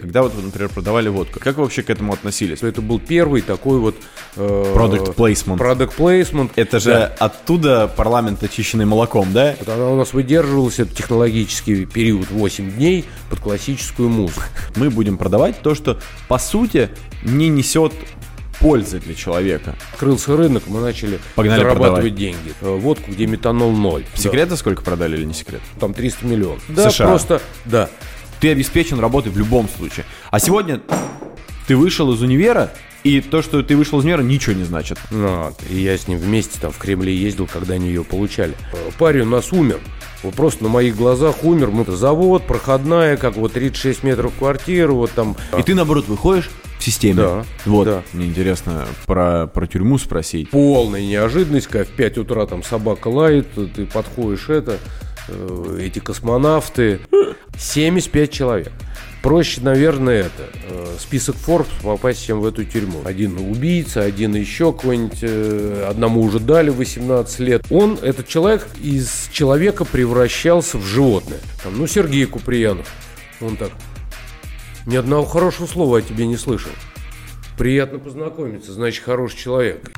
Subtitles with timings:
[0.00, 2.62] Когда вот, например, продавали водку, как вы вообще к этому относились?
[2.62, 3.96] Это был первый такой вот...
[4.36, 5.58] Э, Product placement.
[5.58, 6.50] Product placement.
[6.56, 7.06] Это же да.
[7.18, 9.56] оттуда парламент очищенный молоком, да?
[9.58, 14.42] Вот она у нас выдерживалась, этот технологический период 8 дней под классическую музыку.
[14.76, 16.90] Мы будем продавать то, что по сути
[17.24, 17.92] не несет
[18.60, 19.76] пользы для человека.
[19.92, 22.14] Открылся рынок, мы начали Погнали зарабатывать продавать.
[22.14, 22.54] деньги.
[22.60, 24.04] Э, водку, где метанол ноль.
[24.14, 24.56] Секрет да.
[24.56, 25.60] сколько продали или не секрет?
[25.80, 26.62] Там 300 миллионов.
[26.68, 27.06] Да, США.
[27.06, 27.88] просто, да.
[28.40, 30.04] Ты обеспечен работой в любом случае.
[30.30, 30.80] А сегодня
[31.66, 32.72] ты вышел из универа,
[33.04, 34.98] и то, что ты вышел из универа, ничего не значит.
[35.10, 38.54] Ну, и я с ним вместе там в Кремле ездил, когда они ее получали.
[38.98, 39.80] Парень у нас умер.
[40.22, 41.70] Вот просто на моих глазах умер.
[41.70, 45.36] Мы завод, проходная, как вот 36 метров квартиры, вот там.
[45.56, 47.14] И ты, наоборот, выходишь в системе.
[47.14, 47.44] Да.
[47.66, 47.84] Вот.
[47.84, 48.02] Да.
[48.12, 50.50] Мне интересно про, про тюрьму спросить.
[50.50, 54.78] Полная неожиданность, когда в 5 утра там собака лает, ты подходишь это,
[55.78, 57.00] эти космонавты.
[57.58, 58.72] 75 человек.
[59.22, 60.48] Проще, наверное, это.
[60.70, 63.00] Э, список Forbes попасть, чем в эту тюрьму.
[63.04, 67.66] Один убийца, один еще какой-нибудь, э, одному уже дали 18 лет.
[67.70, 71.40] Он, этот человек, из человека превращался в животное.
[71.64, 72.86] Там, ну, Сергей Куприянов.
[73.40, 73.70] Он так,
[74.86, 76.72] ни одного хорошего слова о тебе не слышал.
[77.58, 79.90] Приятно познакомиться, значит, хороший человек.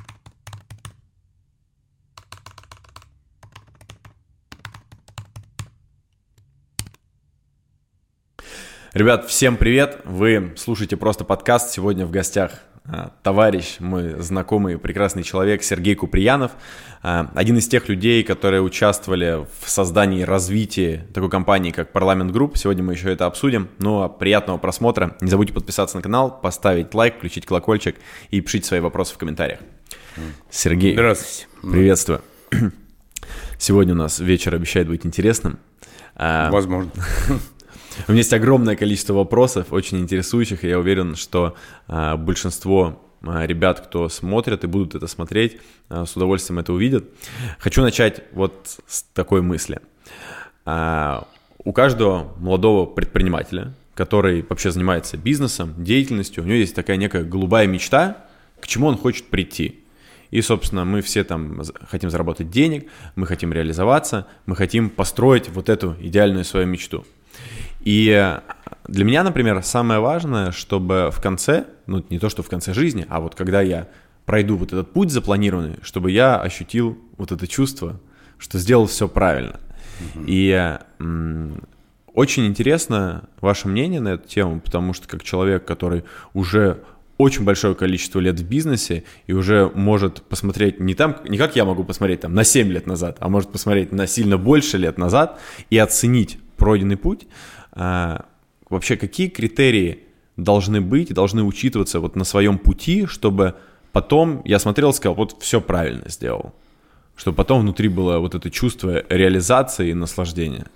[8.92, 10.00] Ребят, всем привет!
[10.04, 11.70] Вы слушаете просто подкаст.
[11.70, 12.50] Сегодня в гостях
[12.84, 16.50] а, товарищ, мой знакомый прекрасный человек Сергей Куприянов,
[17.00, 22.32] а, один из тех людей, которые участвовали в создании и развитии такой компании, как Парламент
[22.32, 22.56] Group.
[22.56, 23.68] Сегодня мы еще это обсудим.
[23.78, 25.16] Ну а приятного просмотра.
[25.20, 27.94] Не забудьте подписаться на канал, поставить лайк, включить колокольчик
[28.30, 29.60] и пишите свои вопросы в комментариях.
[30.50, 30.94] Сергей.
[30.94, 31.46] Здравствуйте.
[31.62, 32.22] Приветствую.
[33.56, 35.60] Сегодня у нас вечер обещает быть интересным.
[36.16, 36.90] А, Возможно.
[38.08, 41.56] У меня есть огромное количество вопросов, очень интересующих, и я уверен, что
[41.86, 47.04] а, большинство а, ребят, кто смотрят и будут это смотреть, а, с удовольствием это увидят.
[47.58, 49.80] Хочу начать вот с такой мысли.
[50.64, 51.26] А,
[51.62, 57.66] у каждого молодого предпринимателя, который вообще занимается бизнесом, деятельностью, у него есть такая некая голубая
[57.66, 58.24] мечта,
[58.60, 59.80] к чему он хочет прийти.
[60.30, 65.68] И, собственно, мы все там хотим заработать денег, мы хотим реализоваться, мы хотим построить вот
[65.68, 67.04] эту идеальную свою мечту.
[67.82, 68.38] И
[68.86, 73.06] для меня, например, самое важное, чтобы в конце, ну не то, что в конце жизни,
[73.08, 73.88] а вот когда я
[74.26, 78.00] пройду вот этот путь запланированный, чтобы я ощутил вот это чувство,
[78.38, 79.60] что сделал все правильно.
[80.26, 81.62] И м-
[82.14, 86.04] очень интересно ваше мнение на эту тему, потому что как человек, который
[86.34, 86.82] уже
[87.18, 91.64] очень большое количество лет в бизнесе и уже может посмотреть не там, не как я
[91.66, 95.38] могу посмотреть там на 7 лет назад, а может посмотреть на сильно больше лет назад
[95.68, 97.26] и оценить пройденный путь,
[97.72, 100.04] вообще какие критерии
[100.36, 103.54] должны быть, должны учитываться вот на своем пути, чтобы
[103.92, 106.54] потом я смотрел и сказал, вот все правильно сделал.
[107.16, 110.66] Чтобы потом внутри было вот это чувство реализации и наслаждения.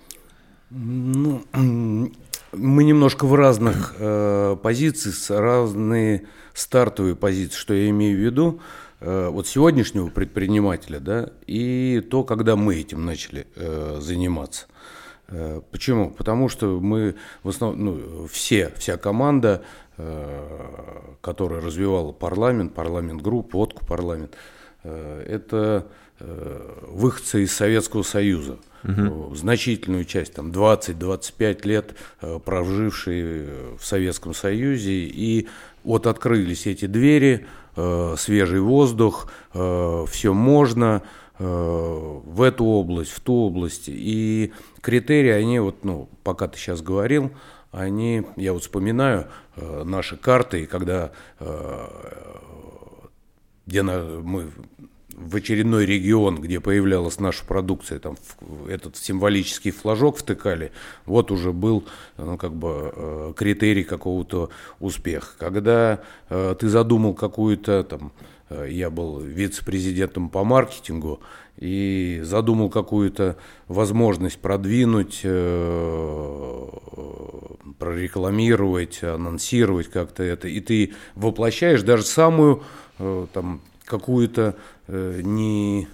[0.69, 1.43] Ну,
[2.53, 8.59] мы немножко в разных э, позициях, разные стартовые позиции, что я имею в виду.
[9.01, 14.67] Э, вот сегодняшнего предпринимателя, да, и то, когда мы этим начали э, заниматься.
[15.35, 16.11] Э, почему?
[16.11, 19.63] Потому что мы в основном, ну, все, вся команда,
[19.97, 24.35] э, которая развивала парламент, парламент групп, водку парламент,
[24.83, 25.87] э, это
[26.87, 28.57] выходцы из Советского Союза.
[28.85, 29.35] Угу.
[29.35, 31.93] Значительную часть, там 20-25 лет
[32.45, 34.93] прожившие в Советском Союзе.
[34.93, 35.49] И
[35.83, 37.45] вот открылись эти двери,
[37.75, 41.01] свежий воздух, все можно,
[41.37, 43.85] в эту область, в ту область.
[43.87, 47.31] И критерии, они вот, ну, пока ты сейчас говорил,
[47.71, 51.87] они, я вот вспоминаю э, наши карты, когда э,
[53.65, 54.49] где на, мы
[55.09, 60.71] в очередной регион, где появлялась наша продукция, там в, этот символический флажок втыкали,
[61.05, 61.85] вот уже был
[62.17, 65.33] ну, как бы э, критерий какого-то успеха.
[65.37, 71.19] Когда э, ты задумал какую-то там Э, я был вице-президентом по маркетингу
[71.57, 73.37] и задумал какую-то
[73.67, 76.67] возможность продвинуть, э,
[77.79, 80.47] прорекламировать, анонсировать как-то это.
[80.47, 82.63] И ты воплощаешь даже самую
[82.99, 84.55] э, там какую-то
[84.87, 85.87] не,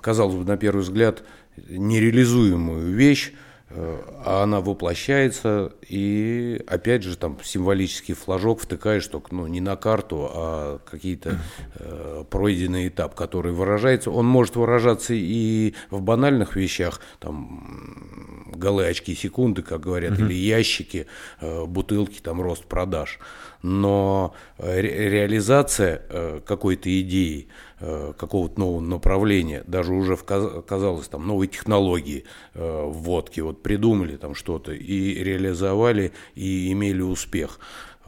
[0.00, 1.22] казалось бы, на первый взгляд,
[1.68, 3.32] нереализуемую вещь,
[3.72, 10.28] а она воплощается, и опять же там символический флажок втыкаешь только ну, не на карту,
[10.32, 11.38] а какие-то
[11.76, 14.10] э, пройденный этап, который выражается.
[14.10, 20.26] Он может выражаться и в банальных вещах, там голые очки секунды, как говорят, mm-hmm.
[20.26, 21.06] или ящики,
[21.40, 23.20] э, бутылки, там рост продаж.
[23.62, 27.48] Но ре- реализация э, какой-то идеи,
[27.82, 34.16] Э, какого-то нового направления, даже уже казалось там новой технологии э, в водке, вот придумали
[34.18, 37.58] там что-то и реализовали и имели успех.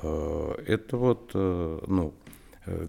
[0.03, 2.13] Э, это вот ну,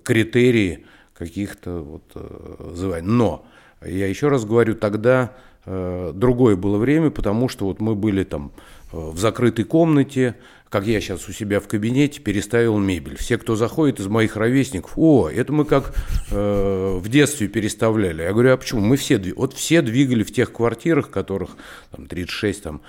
[0.04, 3.08] критерии каких-то вот званий.
[3.08, 3.46] Но
[3.82, 5.32] я еще раз говорю, тогда
[5.66, 8.52] другое было время, потому что вот мы были там
[8.92, 10.36] в закрытой комнате,
[10.74, 13.16] как я сейчас у себя в кабинете переставил мебель.
[13.16, 15.94] Все, кто заходит из моих ровесников, о, это мы как
[16.32, 18.24] э, в детстве переставляли.
[18.24, 18.82] Я говорю, а почему?
[18.82, 21.58] Мы все, вот все двигали в тех квартирах, которых
[21.92, 22.82] там 36 там,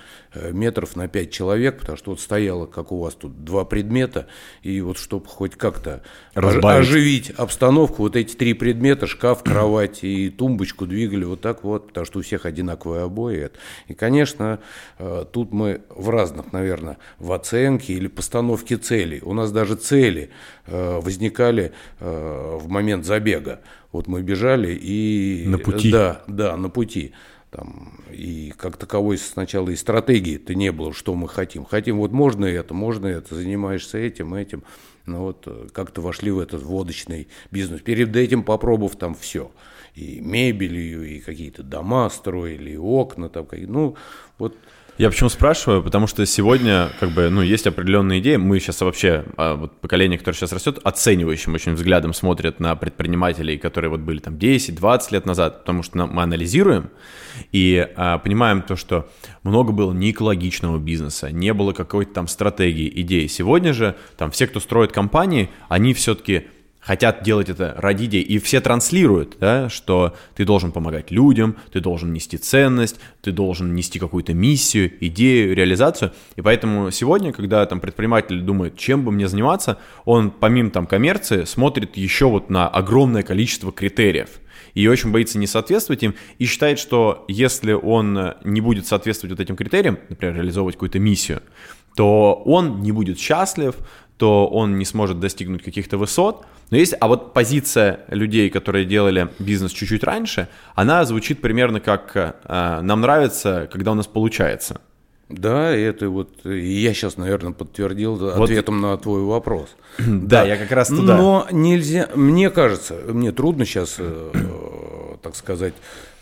[0.51, 4.27] метров на 5 человек, потому что вот стояло, как у вас тут, два предмета,
[4.61, 6.03] и вот чтобы хоть как-то
[6.33, 6.87] Разбавить.
[6.87, 12.05] оживить обстановку, вот эти три предмета, шкаф, кровать и тумбочку двигали вот так вот, потому
[12.05, 13.49] что у всех одинаковые обои.
[13.87, 14.59] И, конечно,
[14.97, 19.21] э, тут мы в разных, наверное, в оценке, или постановки целей.
[19.23, 20.29] У нас даже цели
[20.67, 23.61] э, возникали э, в момент забега.
[23.91, 25.45] Вот мы бежали и...
[25.47, 25.91] На пути.
[25.91, 27.13] Да, да, на пути.
[27.55, 31.63] Там, и как таковой сначала и стратегии-то не было, что мы хотим.
[31.63, 34.63] Хотим, вот можно это, можно это, занимаешься этим, этим.
[35.05, 37.79] Ну вот э, как-то вошли в этот водочный бизнес.
[37.79, 39.51] Перед этим попробовав там все.
[39.93, 43.47] И мебелью, и какие-то дома строили, и окна там.
[43.53, 43.95] Ну,
[44.37, 44.57] вот
[44.97, 45.83] я почему спрашиваю?
[45.83, 48.37] Потому что сегодня, как бы, ну, есть определенные идеи.
[48.37, 53.57] Мы сейчас вообще, а, вот поколение, которое сейчас растет, оценивающим очень взглядом смотрят на предпринимателей,
[53.57, 56.89] которые вот были там 10-20 лет назад, потому что мы анализируем
[57.51, 59.09] и а, понимаем то, что
[59.43, 63.27] много было неэкологичного бизнеса, не было какой-то там стратегии, идеи.
[63.27, 66.47] Сегодня же там все, кто строит компании, они все-таки
[66.85, 71.79] хотят делать это ради идей, и все транслируют, да, что ты должен помогать людям, ты
[71.79, 77.79] должен нести ценность, ты должен нести какую-то миссию, идею, реализацию, и поэтому сегодня, когда там
[77.79, 83.23] предприниматель думает, чем бы мне заниматься, он помимо там коммерции смотрит еще вот на огромное
[83.23, 84.29] количество критериев,
[84.75, 89.39] и очень боится не соответствовать им, и считает, что если он не будет соответствовать вот
[89.39, 91.41] этим критериям, например, реализовывать какую-то миссию,
[91.95, 93.75] то он не будет счастлив,
[94.17, 96.45] то он не сможет достигнуть каких-то высот.
[96.71, 102.11] Но есть, а вот позиция людей, которые делали бизнес чуть-чуть раньше, она звучит примерно как
[102.15, 104.81] э, «нам нравится, когда у нас получается».
[105.27, 108.43] Да, это вот я сейчас, наверное, подтвердил вот.
[108.43, 109.75] ответом на твой вопрос.
[109.97, 111.17] Да, я как раз туда.
[111.17, 114.31] Но нельзя, мне кажется, мне трудно сейчас, э,
[115.21, 115.73] так сказать,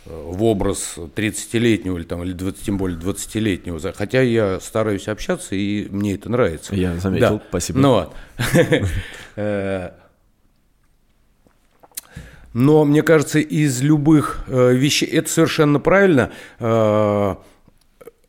[0.05, 5.87] в образ 30-летнего или, там, или 20, тем более 20-летнего, хотя я стараюсь общаться, и
[5.89, 6.75] мне это нравится.
[6.75, 7.43] Я заметил, да.
[7.49, 7.79] спасибо.
[7.79, 8.13] Ну, вот.
[9.35, 9.93] Э,
[12.53, 16.29] но мне кажется, из любых э, вещей, это совершенно правильно,
[16.59, 17.35] э,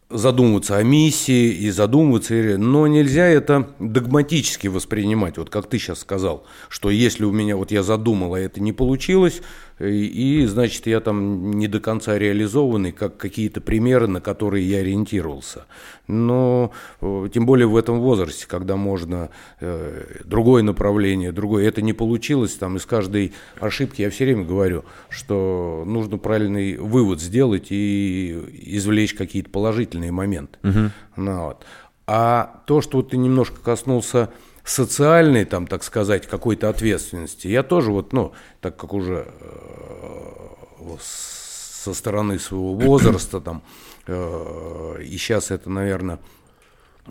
[0.09, 6.47] задумываться о миссии и задумываться, но нельзя это догматически воспринимать, вот как ты сейчас сказал,
[6.69, 9.43] что если у меня, вот я задумал, а это не получилось,
[9.79, 14.79] и, и значит я там не до конца реализованный, как какие-то примеры, на которые я
[14.79, 15.67] ориентировался.
[16.07, 19.31] Но э, тем более в этом возрасте, когда можно
[19.61, 24.85] э, другое направление, другое, это не получилось, там из каждой ошибки я все время говорю,
[25.09, 28.39] что нужно правильный вывод сделать и
[28.77, 30.59] извлечь какие-то положительные моменты.
[30.63, 30.91] Угу.
[31.17, 31.65] Ну, вот.
[32.07, 34.31] А то, что ты немножко коснулся
[34.65, 37.49] социальной, там, так сказать, какой-то ответственности.
[37.49, 43.63] Я тоже вот, ну, так как уже э, со стороны своего возраста, там,
[44.07, 46.19] э, и сейчас это, наверное,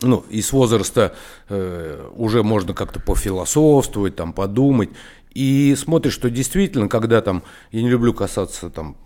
[0.02, 1.16] ну, и с возраста
[1.50, 4.90] э, уже можно как-то пофилософствовать, там, подумать,
[5.36, 8.98] и смотришь, что действительно, когда там, я не люблю касаться там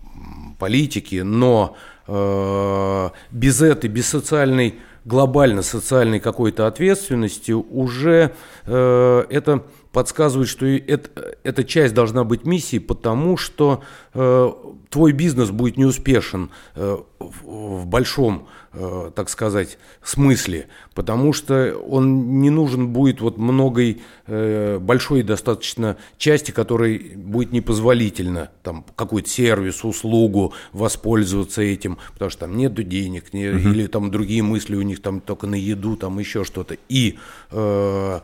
[0.58, 1.76] политики, но
[2.06, 4.76] э, без этой, без социальной
[5.08, 8.32] глобально социальной какой-то ответственности, уже
[8.66, 14.50] э, это подсказывает, что это, эта часть должна быть миссией, потому что э,
[14.90, 18.48] твой бизнес будет неуспешен э, в, в большом,
[18.78, 25.96] э, так сказать, смысле, потому что он не нужен будет вот многой, э, большой достаточно
[26.16, 33.32] части, которой будет непозволительно там какой-то сервис, услугу воспользоваться этим, потому что там нет денег,
[33.32, 33.58] не, uh-huh.
[33.58, 36.76] или там другие мысли у них там только на еду, там еще что-то.
[36.88, 37.18] И
[37.50, 38.20] э,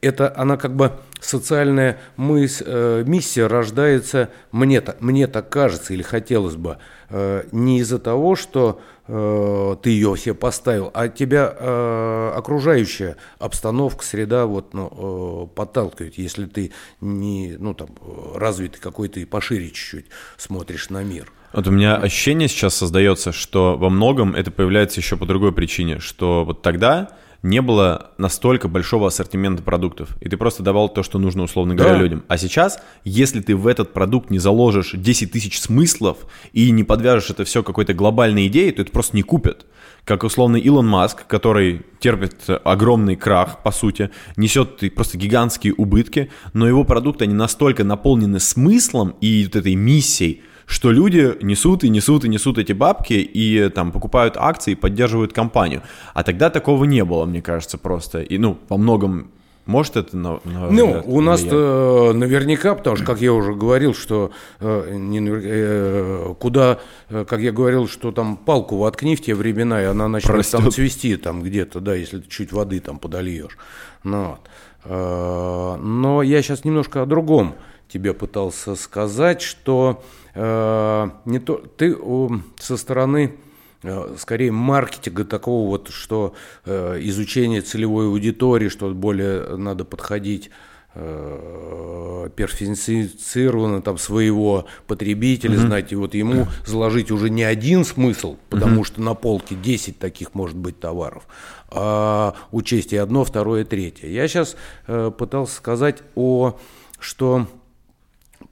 [0.00, 6.56] это она как бы социальная мысль, э, миссия рождается, мне, мне так кажется, или хотелось
[6.56, 6.78] бы,
[7.10, 14.04] э, не из-за того, что э, ты ее себе поставил, а тебя э, окружающая обстановка,
[14.04, 17.90] среда вот, ну, э, подталкивает, если ты не, ну, там,
[18.34, 20.06] развитый какой-то и пошире чуть-чуть
[20.36, 21.32] смотришь на мир.
[21.52, 25.98] Вот у меня ощущение сейчас создается, что во многом это появляется еще по другой причине,
[25.98, 27.10] что вот тогда
[27.42, 31.94] не было настолько большого ассортимента продуктов, и ты просто давал то, что нужно, условно говоря,
[31.94, 32.00] да.
[32.00, 32.24] людям.
[32.28, 36.18] А сейчас, если ты в этот продукт не заложишь 10 тысяч смыслов
[36.52, 39.66] и не подвяжешь это все какой-то глобальной идеей, то это просто не купят.
[40.04, 42.34] Как условно Илон Маск, который терпит
[42.64, 49.14] огромный крах, по сути, несет просто гигантские убытки, но его продукты, они настолько наполнены смыслом
[49.20, 53.92] и вот этой миссией, что люди несут и несут и несут эти бабки и там
[53.92, 55.82] покупают акции и поддерживают компанию.
[56.14, 58.22] А тогда такого не было, мне кажется, просто.
[58.22, 59.30] И, ну, во многом
[59.64, 63.94] может это на, на Ну, у нас э, наверняка, потому что, как я уже говорил,
[63.94, 69.34] что э, не, э, куда, э, как я говорил, что там палку воткни в те
[69.34, 70.60] времена, и она начнет Простет.
[70.60, 73.56] там цвести там где-то, да, если ты чуть воды там подольешь.
[74.02, 74.40] Ну, вот.
[74.84, 77.54] э, но я сейчас немножко о другом
[77.88, 83.34] тебе пытался сказать, что э, не то, ты э, со стороны
[83.82, 86.34] э, скорее маркетинга такого вот, что
[86.64, 90.50] э, изучение целевой аудитории, что более надо подходить
[90.94, 95.66] э, персонифицированно там своего потребителя, mm-hmm.
[95.66, 98.86] знать, и вот ему заложить уже не один смысл, потому mm-hmm.
[98.86, 101.26] что на полке 10 таких может быть товаров,
[101.68, 104.08] а учесть и одно, второе, третье.
[104.08, 106.58] Я сейчас э, пытался сказать о,
[106.98, 107.46] что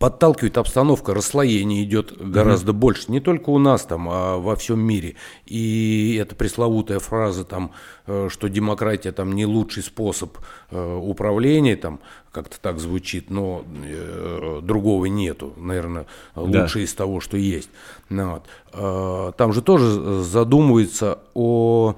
[0.01, 2.75] подталкивает обстановка, расслоение идет гораздо mm-hmm.
[2.75, 5.17] больше, не только у нас там, а во всем мире.
[5.45, 7.73] И эта пресловутая фраза там,
[8.07, 10.39] э, что демократия там не лучший способ
[10.71, 12.01] э, управления, там
[12.33, 16.85] как-то так звучит, но э, другого нету, наверное, лучше да.
[16.85, 17.69] из того, что есть.
[18.09, 18.41] Ну,
[18.73, 19.37] вот.
[19.37, 21.97] там же тоже задумывается о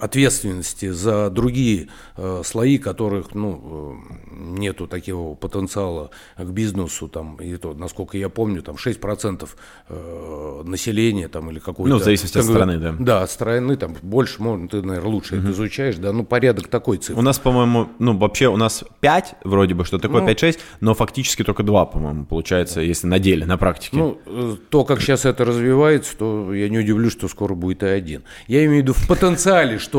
[0.00, 7.56] ответственности за другие э, слои, которых ну, э, нету такого потенциала к бизнесу, там, и
[7.56, 9.48] то, насколько я помню, там 6%
[9.88, 11.90] э, населения там, или какой-то...
[11.90, 12.94] Ну, в зависимости от страны, да.
[12.98, 15.42] Да, от страны, там больше, можно, ты, наверное, лучше угу.
[15.42, 17.18] это изучаешь, да, ну, порядок такой цифры.
[17.18, 20.94] У нас, по-моему, ну, вообще у нас 5 вроде бы, что такое ну, 5-6, но
[20.94, 23.96] фактически только 2, по-моему, получается, если на деле, на практике.
[23.96, 27.86] Ну, э, то, как сейчас это развивается, то я не удивлюсь, что скоро будет и
[27.86, 28.22] один.
[28.46, 29.89] Я имею в виду в потенциале, что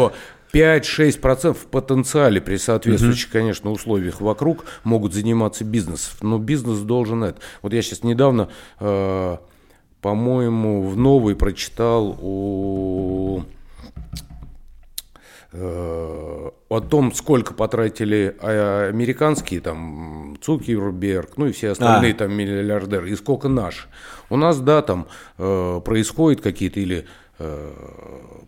[0.54, 3.34] 5-6% в потенциале при соответствующих, угу.
[3.34, 6.14] конечно, условиях вокруг могут заниматься бизнесом.
[6.22, 7.40] Но бизнес должен это.
[7.62, 9.38] Вот я сейчас недавно, э,
[10.02, 13.44] по-моему, в новый прочитал у
[15.54, 22.16] э, о том, сколько потратили а, американские, там, Цукерберг, ну и все остальные а.
[22.16, 23.88] там миллиардеры, и сколько наши.
[24.30, 25.08] У нас, да, там
[25.38, 27.06] э, происходит какие-то или
[27.40, 27.72] э,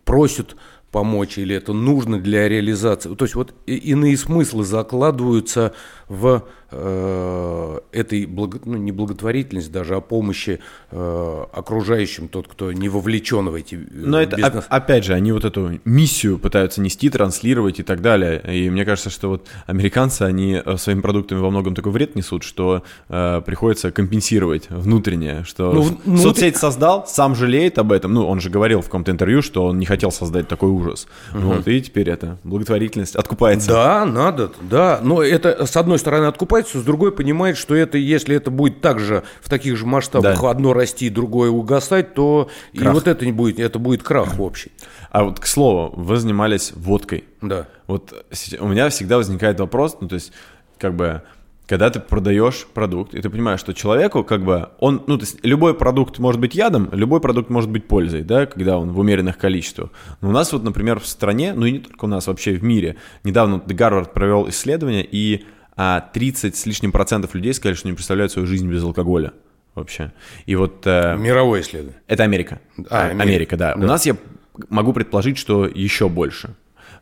[0.06, 0.56] просят
[0.94, 3.14] помочь, или это нужно для реализации.
[3.16, 5.74] То есть вот иные смыслы закладываются
[6.13, 10.60] в э, этой, благо, ну, не благотворительности даже, а помощи
[10.91, 14.65] э, окружающим, тот, кто не вовлечен в эти э, Но это, бизнес.
[14.70, 18.41] опять же, они вот эту миссию пытаются нести, транслировать и так далее.
[18.48, 22.43] И мне кажется, что вот американцы, они э, своими продуктами во многом такой вред несут,
[22.43, 26.22] что э, приходится компенсировать внутреннее, что ну, внутр...
[26.22, 28.13] соцсеть создал, сам жалеет об этом.
[28.13, 31.08] Ну, он же говорил в каком-то интервью, что он не хотел создать такой ужас.
[31.34, 31.41] Угу.
[31.41, 33.70] Вот, и теперь это благотворительность откупается.
[33.70, 35.00] Да, надо, да.
[35.03, 39.24] Но это, с одной стороны, откупается, с другой понимает, что это, если это будет также
[39.42, 40.52] в таких же масштабах да.
[40.52, 42.92] одно расти, другое угасать, то крах.
[42.92, 44.72] и вот это не будет, это будет крах общий.
[45.10, 47.24] А вот, к слову, вы занимались водкой.
[47.42, 47.68] Да.
[47.88, 48.26] Вот
[48.60, 50.32] у меня всегда возникает вопрос, ну, то есть,
[50.78, 51.24] как бы,
[51.68, 55.44] когда ты продаешь продукт, и ты понимаешь, что человеку, как бы, он, ну, то есть,
[55.44, 59.38] любой продукт может быть ядом, любой продукт может быть пользой, да, когда он в умеренных
[59.38, 59.90] количествах.
[60.22, 62.64] Но у нас вот, например, в стране, ну и не только у нас, вообще в
[62.64, 67.94] мире, недавно Гарвард провел исследование, и а 30 с лишним процентов людей сказали, что не
[67.94, 69.34] представляют свою жизнь без алкоголя
[69.75, 70.12] вообще.
[70.46, 70.86] И вот...
[70.86, 72.01] Э, Мировое исследование.
[72.08, 72.60] Это Америка.
[72.89, 73.75] А, Америка, Америка да.
[73.75, 73.84] да.
[73.84, 74.15] У нас я
[74.70, 76.56] могу предположить, что еще больше,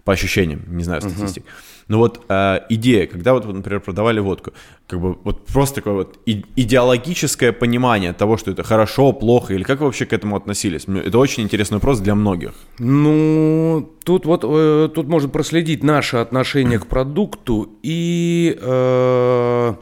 [0.03, 1.43] по ощущениям, не знаю статистик.
[1.43, 1.51] Угу.
[1.91, 4.53] Но вот э, идея, когда вот, например, продавали водку,
[4.87, 9.81] как бы вот просто такое вот идеологическое понимание того, что это хорошо, плохо, или как
[9.81, 10.85] вы вообще к этому относились?
[10.87, 12.53] Это очень интересный вопрос для многих.
[12.79, 19.73] Ну, тут вот э, тут можно проследить наше отношение к продукту и э,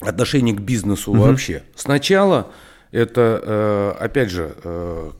[0.00, 1.20] отношение к бизнесу угу.
[1.20, 1.62] вообще.
[1.76, 2.46] Сначала
[2.92, 5.10] Это, э, опять же, э,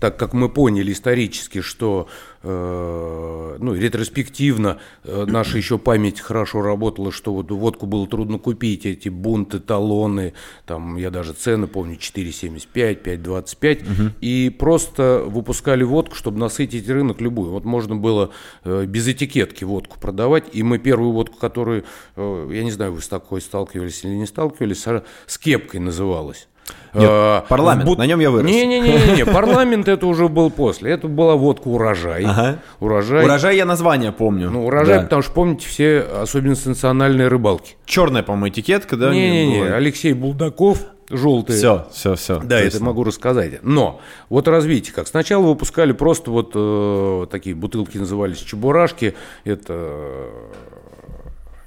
[0.00, 2.06] так как мы поняли исторически, что
[2.42, 9.60] ну, ретроспективно наша еще память хорошо работала, что вот водку было трудно купить, эти бунты,
[9.60, 10.34] талоны,
[10.66, 14.12] там я даже цены помню, 4,75, 5,25, угу.
[14.20, 17.50] и просто выпускали водку, чтобы насытить рынок любую.
[17.50, 18.30] Вот можно было
[18.64, 21.84] без этикетки водку продавать, и мы первую водку, которую,
[22.16, 24.84] я не знаю, вы с такой сталкивались или не сталкивались,
[25.26, 26.48] с кепкой называлась.
[26.94, 27.98] Нет, а, парламент, бут...
[27.98, 28.50] на нем я вырос.
[28.50, 30.90] Не-не-не, парламент это уже был после.
[30.92, 32.24] Это была водка урожай.
[32.24, 32.58] Ага.
[32.80, 33.24] Урожай.
[33.24, 34.50] Урожай я название помню.
[34.50, 35.02] Ну, урожай, да.
[35.04, 37.76] потому что помните все особенности национальной рыбалки.
[37.86, 39.10] Черная, по-моему, этикетка, да?
[39.10, 41.56] Не-не-не, Алексей Булдаков, желтые.
[41.56, 42.40] Все, все, все.
[42.40, 43.62] Да, это могу рассказать.
[43.62, 45.08] Но вот развитие как.
[45.08, 49.14] Сначала выпускали просто вот э, такие бутылки назывались чебурашки.
[49.44, 50.28] Это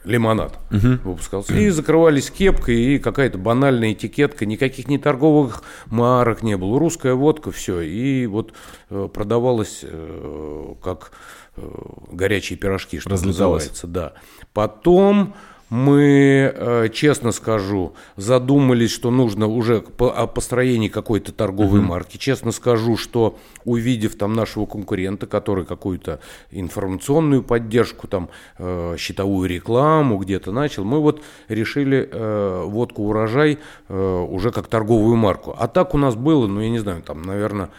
[0.05, 1.09] лимонад угу.
[1.09, 1.53] выпускался.
[1.53, 6.79] И закрывались кепкой, и какая-то банальная этикетка, никаких ни торговых марок не было.
[6.79, 7.81] Русская водка, все.
[7.81, 8.53] И вот
[8.89, 11.11] э, продавалось э, как
[11.57, 11.67] э,
[12.11, 13.87] горячие пирожки, что называется.
[13.87, 14.13] Да.
[14.53, 15.35] Потом
[15.69, 21.85] мы, э, честно скажу, задумались, что нужно уже о построении какой-то торговой uh-huh.
[21.85, 22.17] марки.
[22.17, 26.19] Честно скажу, что увидев там нашего конкурента, который какую-то
[26.51, 34.51] информационную поддержку, там э, счетовую рекламу где-то начал, мы вот решили э, водку урожай уже
[34.51, 35.55] как торговую марку.
[35.57, 37.69] А так у нас было, ну я не знаю, там, наверное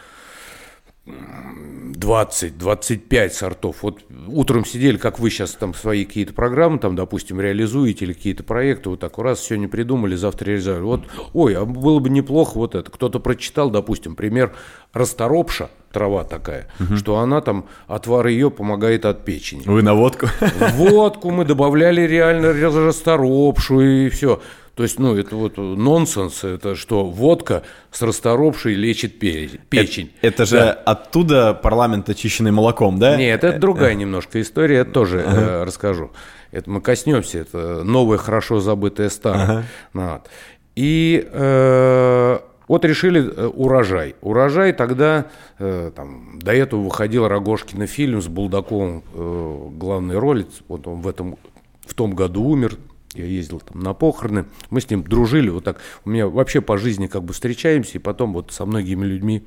[1.07, 3.83] 20-25 сортов.
[3.83, 8.43] Вот утром сидели, как вы сейчас там свои какие-то программы, там, допустим, реализуете или какие-то
[8.43, 10.83] проекты, вот так раз сегодня придумали, завтра реализовали.
[10.83, 12.91] Вот, ой, а было бы неплохо вот это.
[12.91, 14.53] Кто-то прочитал, допустим, пример
[14.93, 16.97] расторопша, трава такая, угу.
[16.97, 19.63] что она там, отвар ее помогает от печени.
[19.65, 20.27] Вы на водку?
[20.75, 24.41] Водку мы добавляли реально расторопшу и все.
[24.77, 30.13] То есть, ну, это вот нонсенс, это что водка с расторопшей лечит печень.
[30.21, 30.73] Это, это же да.
[30.73, 33.17] оттуда парламент очищенный молоком, да?
[33.17, 35.41] Нет, это другая немножко история, это тоже ага.
[35.41, 36.11] э, расскажу.
[36.51, 39.43] Это мы коснемся, это новое, хорошо забытое старое.
[39.43, 39.65] Ага.
[39.95, 40.31] Вот.
[40.75, 44.15] И э, вот решили э, урожай.
[44.21, 45.29] Урожай тогда,
[45.59, 51.09] э, там, до этого выходил Рогожкина фильм с Булдаковым э, главной роли, вот он в
[51.09, 51.39] этом
[51.87, 52.77] в том году умер,
[53.17, 55.81] я ездил там на похороны, мы с ним дружили, вот так.
[56.05, 59.45] У меня вообще по жизни как бы встречаемся, и потом вот со многими людьми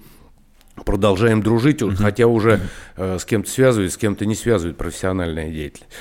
[0.85, 1.95] продолжаем дружить, uh-huh.
[1.95, 2.61] хотя уже
[2.95, 5.91] э, с кем-то связывает, с кем-то не связывает профессиональная деятельность.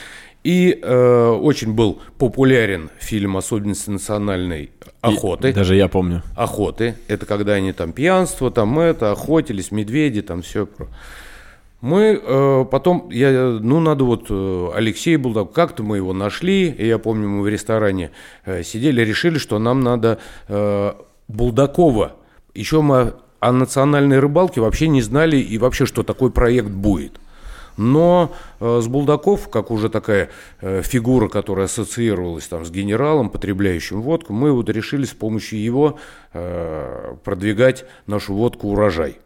[0.44, 5.50] И э, очень был популярен фильм «Особенности национальной охоты».
[5.50, 6.22] И, даже я помню.
[6.36, 6.94] Охоты.
[7.08, 10.68] Это когда они там пьянство, там это, охотились, медведи, там все.
[11.80, 16.86] Мы э, потом, я, ну, надо вот, э, Алексей был, как-то мы его нашли, и
[16.86, 18.10] я помню, мы в ресторане
[18.44, 20.92] э, сидели, решили, что нам надо э,
[21.28, 22.16] Булдакова.
[22.54, 27.20] Еще мы о национальной рыбалке вообще не знали, и вообще, что такой проект будет.
[27.76, 34.02] Но э, с Булдаков, как уже такая э, фигура, которая ассоциировалась там с генералом, потребляющим
[34.02, 35.96] водку, мы вот решили с помощью его
[36.32, 39.18] э, продвигать нашу водку «Урожай»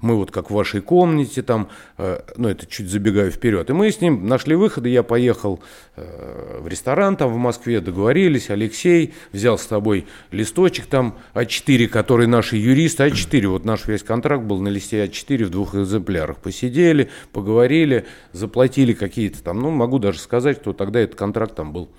[0.00, 3.68] мы вот как в вашей комнате там, э, ну это чуть забегаю вперед.
[3.70, 5.60] И мы с ним нашли выходы, я поехал
[5.96, 12.26] э, в ресторан там в Москве, договорились, Алексей взял с тобой листочек там А4, который
[12.26, 16.38] наши юристы, А4, вот наш весь контракт был на листе А4 в двух экземплярах.
[16.38, 21.90] Посидели, поговорили, заплатили какие-то там, ну могу даже сказать, что тогда этот контракт там был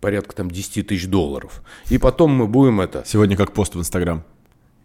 [0.00, 1.62] порядка там 10 тысяч долларов.
[1.90, 3.04] И потом мы будем это...
[3.06, 4.24] Сегодня как пост в Инстаграм.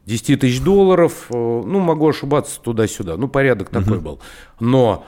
[0.07, 4.19] 10 тысяч долларов, э, ну, могу ошибаться туда-сюда, ну, порядок такой был.
[4.61, 5.05] Но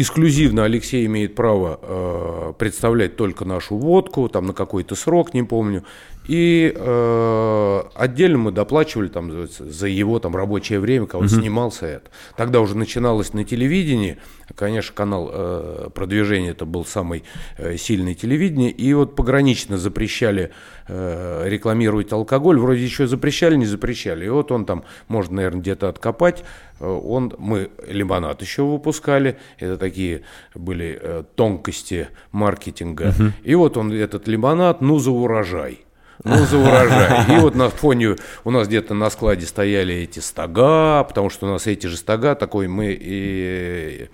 [0.00, 5.84] эксклюзивно Алексей имеет право э, представлять только нашу водку, там на какой-то срок, не помню.
[6.28, 11.34] И э, отдельно мы доплачивали там за, его там рабочее время, когда он угу.
[11.34, 12.10] снимался это.
[12.36, 14.18] Тогда уже начиналось на телевидении,
[14.54, 17.24] конечно, канал э, продвижения это был самый
[17.56, 20.50] э, сильный телевидение, и вот погранично запрещали
[20.86, 24.26] э, рекламировать алкоголь, вроде еще запрещали, не запрещали.
[24.26, 26.44] И вот он там, можно, наверное, где-то откопать,
[26.80, 30.22] он, мы лимонад еще выпускали, это такие
[30.54, 33.14] были э, тонкости маркетинга.
[33.18, 33.32] Угу.
[33.44, 35.84] И вот он, этот лимонад, ну за урожай
[36.24, 37.36] ну, за урожай.
[37.36, 41.50] И вот на фоне у нас где-то на складе стояли эти стога, потому что у
[41.50, 44.08] нас эти же стога, такой мы и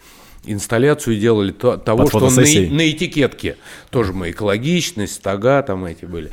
[0.44, 3.56] инсталляцию делали то, того, Под что на, на этикетке.
[3.90, 6.30] Тоже мы экологичность, стога там эти были.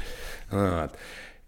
[0.49, 0.91] Вот.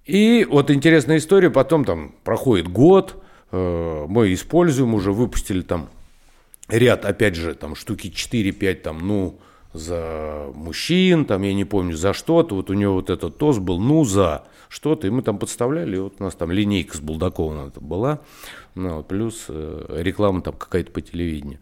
[0.06, 3.23] И вот интересная история, потом там проходит год, э,
[3.54, 5.90] мы используем, уже выпустили там
[6.70, 9.40] ряд, опять же, там штуки 4-5, там, ну,
[9.74, 12.56] за мужчин, там, я не помню, за что-то.
[12.56, 15.08] Вот у него вот этот тост был, ну, за что-то.
[15.08, 18.20] И мы там подставляли, и вот у нас там линейка с Булдаковым была.
[18.76, 21.60] Ну, плюс э, реклама там какая-то по телевидению.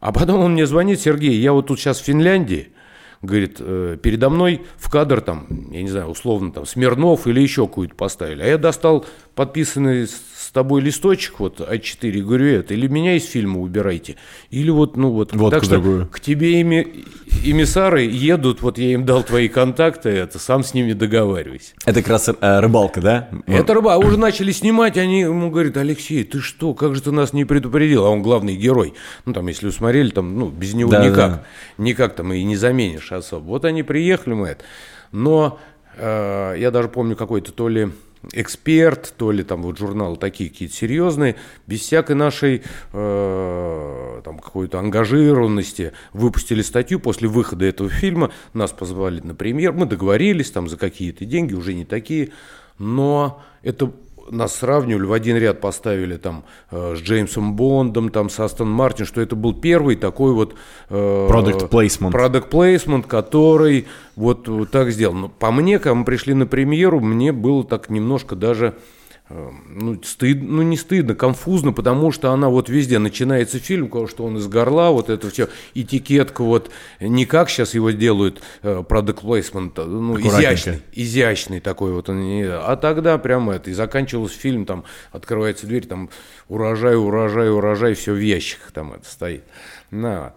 [0.00, 2.72] А потом он мне звонит, Сергей, я вот тут сейчас в Финляндии,
[3.20, 7.66] говорит, э, передо мной в кадр там, я не знаю, условно там Смирнов или еще
[7.66, 8.42] какую-то поставили.
[8.42, 10.08] А я достал подписанный
[10.50, 14.16] тобой листочек вот А4, говорю, это, или меня из фильма убирайте,
[14.50, 16.08] или вот, ну вот, Водку так что другую.
[16.08, 17.04] к тебе ими,
[17.44, 21.74] эмиссары едут, вот я им дал твои контакты, это, сам с ними договаривайся.
[21.84, 23.28] Это как раз э, рыбалка, да?
[23.46, 27.12] Это рыба, а уже начали снимать, они ему говорят, Алексей, ты что, как же ты
[27.12, 28.94] нас не предупредил, а он главный герой.
[29.24, 31.44] Ну, там, если вы смотрели, там, ну, без него Да, никак, да.
[31.78, 33.44] никак там и не заменишь особо.
[33.44, 34.64] Вот они приехали, мы это.
[35.12, 35.58] Но
[35.96, 37.90] э, я даже помню какой-то то ли
[38.32, 44.78] эксперт, то ли там вот журналы такие какие-то серьезные, без всякой нашей э, там какой-то
[44.78, 50.76] ангажированности выпустили статью после выхода этого фильма, нас позвали на премьер, мы договорились там за
[50.76, 52.30] какие-то деньги, уже не такие,
[52.78, 53.92] но это
[54.30, 59.06] нас сравнивали, в один ряд поставили там э, с Джеймсом Бондом, там с Астон Мартин,
[59.06, 60.54] что это был первый такой вот...
[60.88, 62.12] э, Product placement.
[62.12, 65.14] Product placement, который вот, вот так сделал.
[65.14, 70.02] Но по мне, когда мы пришли на премьеру, мне было так немножко даже э, ну,
[70.02, 74.36] стыд, ну, не стыдно, конфузно, потому что она вот везде начинается фильм, потому что он
[74.36, 79.72] из горла, вот это все, этикетка вот, не как сейчас его делают, э, product placement,
[79.76, 85.66] э, ну, изящный, изящный такой вот, а тогда прямо это, и заканчивался фильм, там, открывается
[85.66, 86.10] дверь, там,
[86.48, 89.44] урожай, урожай, урожай, все в ящиках там это стоит.
[89.90, 90.34] На.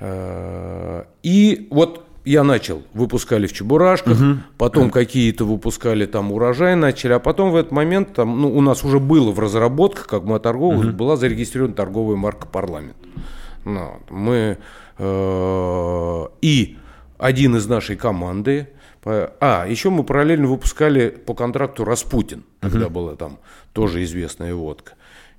[0.00, 4.18] Э, И вот я начал, выпускали в Чебурашках,
[4.58, 8.84] потом какие-то выпускали там урожай начали, а потом в этот момент там, ну, у нас
[8.84, 12.96] уже было в разработках, как мы торговых, была зарегистрирована торговая марка «Парламент».
[13.64, 14.58] Ну, мы
[14.98, 16.78] э, и
[17.18, 18.68] один из нашей команды,
[19.04, 23.38] а, еще мы параллельно выпускали по контракту «Распутин», тогда была там
[23.72, 24.92] тоже известная водка.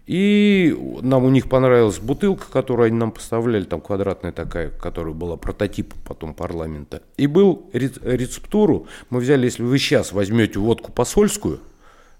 [0.09, 5.37] И нам у них понравилась бутылка, которую они нам поставляли, там квадратная такая, которая была
[5.37, 7.03] прототипом потом парламента.
[7.17, 11.59] И был рец- рецептуру, мы взяли, если вы сейчас возьмете водку посольскую,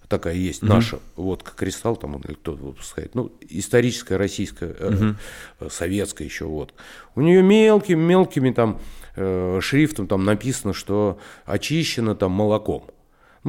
[0.08, 5.14] такая есть, наша водка «Кристалл», там или кто выпускает, ну, историческая российская, э,
[5.60, 6.76] э, советская еще водка.
[7.16, 8.80] У нее мелкими-мелкими там
[9.16, 12.86] э, шрифтом там написано, что очищено там молоком.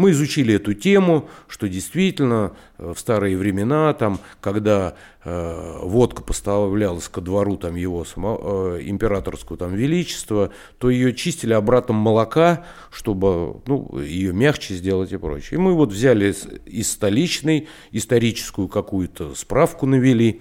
[0.01, 7.07] Мы изучили эту тему, что действительно э, в старые времена, там, когда э, водка поставлялась
[7.11, 13.61] ко двору там, его само- э, императорского там, величества, то ее чистили обратом молока, чтобы
[13.67, 15.59] ну, ее мягче сделать и прочее.
[15.59, 16.35] И мы вот взяли
[16.65, 20.41] из, столичной историческую какую-то справку навели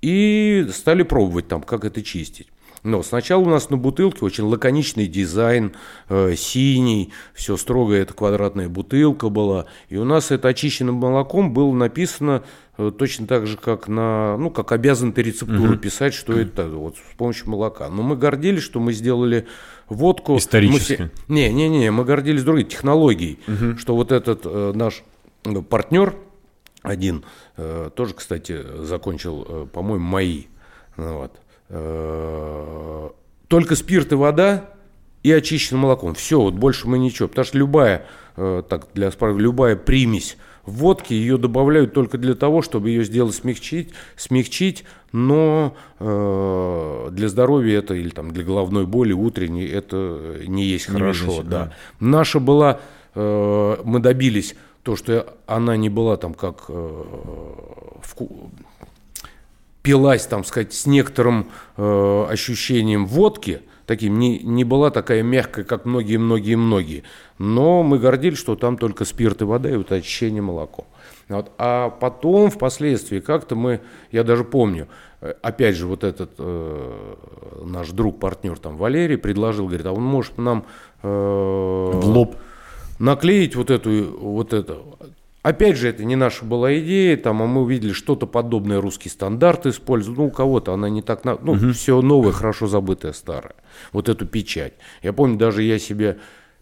[0.00, 2.46] и стали пробовать там, как это чистить.
[2.82, 5.72] Но сначала у нас на бутылке очень лаконичный дизайн,
[6.08, 9.66] э, синий, все строго, это квадратная бутылка была.
[9.88, 12.42] И у нас это очищенным молоком было написано
[12.78, 16.96] э, точно так же, как на, ну, как обязан ты рецептуру писать, что это вот
[16.96, 17.88] с помощью молока.
[17.88, 19.46] Но мы гордились, что мы сделали
[19.88, 20.36] водку.
[20.36, 21.10] Исторически.
[21.28, 23.38] Мы Не, не, не, мы гордились другой технологией,
[23.78, 25.04] что вот этот э, наш
[25.44, 26.16] э, партнер
[26.82, 27.24] один,
[27.56, 30.44] э, тоже, кстати, закончил, э, по-моему, мои.
[30.96, 31.38] Ну Вот.
[31.72, 33.08] Э,
[33.48, 34.70] Только спирт и вода
[35.22, 36.14] и очищенным молоком.
[36.14, 37.28] Все, вот больше мы ничего.
[37.28, 38.06] Потому что любая,
[38.36, 43.04] э, так для справ- любая примесь в водке, ее добавляют только для того, чтобы ее
[43.04, 50.36] сделать смягчить, смягчить но э, для здоровья это или там для головной боли утренней это
[50.46, 51.26] не есть Не хорошо.
[51.26, 51.64] видно, да.
[51.66, 51.72] да.
[52.00, 52.80] Наша была,
[53.14, 57.02] э, мы добились то, что она не была там как э,
[58.02, 58.50] вку-
[59.82, 65.84] пилась, там сказать, с некоторым э, ощущением водки, таким не, не была такая мягкая, как
[65.84, 67.02] многие-многие-многие.
[67.38, 70.86] Но мы гордились, что там только спирт и вода и вот очищение молоком.
[71.28, 71.50] Вот.
[71.58, 74.88] А потом, впоследствии, как-то мы, я даже помню,
[75.20, 77.14] э, опять же, вот этот э,
[77.64, 80.64] наш друг, партнер там Валерий предложил, говорит, а он может нам
[81.02, 82.36] э, В лоб.
[82.98, 84.78] наклеить вот эту, вот это.
[85.42, 89.66] Опять же, это не наша была идея, там, а мы увидели что-то подобное русский стандарт
[89.66, 90.18] используют.
[90.18, 93.56] Ну, у кого-то она не так, на- ну, все новое, хорошо забытое, старое.
[93.92, 94.74] Вот эту печать.
[95.02, 96.18] Я помню, даже я себе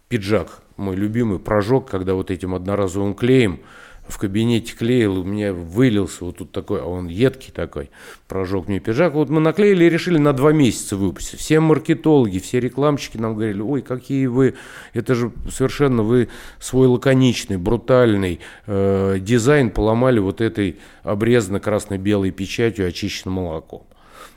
[0.09, 3.61] пиджак, мой любимый, прожег, когда вот этим одноразовым клеем
[4.09, 7.91] в кабинете клеил, у меня вылился вот тут такой, а он едкий такой,
[8.29, 9.15] прожег мне пиджак.
[9.15, 11.41] Вот мы наклеили и решили на два месяца выпустить.
[11.41, 14.55] Все маркетологи, все рекламщики нам говорили, ой, какие вы,
[14.93, 22.89] это же совершенно вы свой лаконичный, брутальный э, дизайн поломали вот этой обрезанно красно-белой печатью
[22.89, 23.85] очищенным молоком.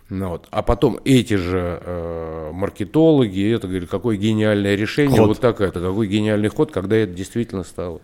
[0.10, 0.48] Ну, вот.
[0.52, 5.28] А потом эти же э, маркетологи, это говорят, какое гениальное решение, Ход.
[5.30, 8.02] вот так это, какой гениальный ход, когда это действительно стало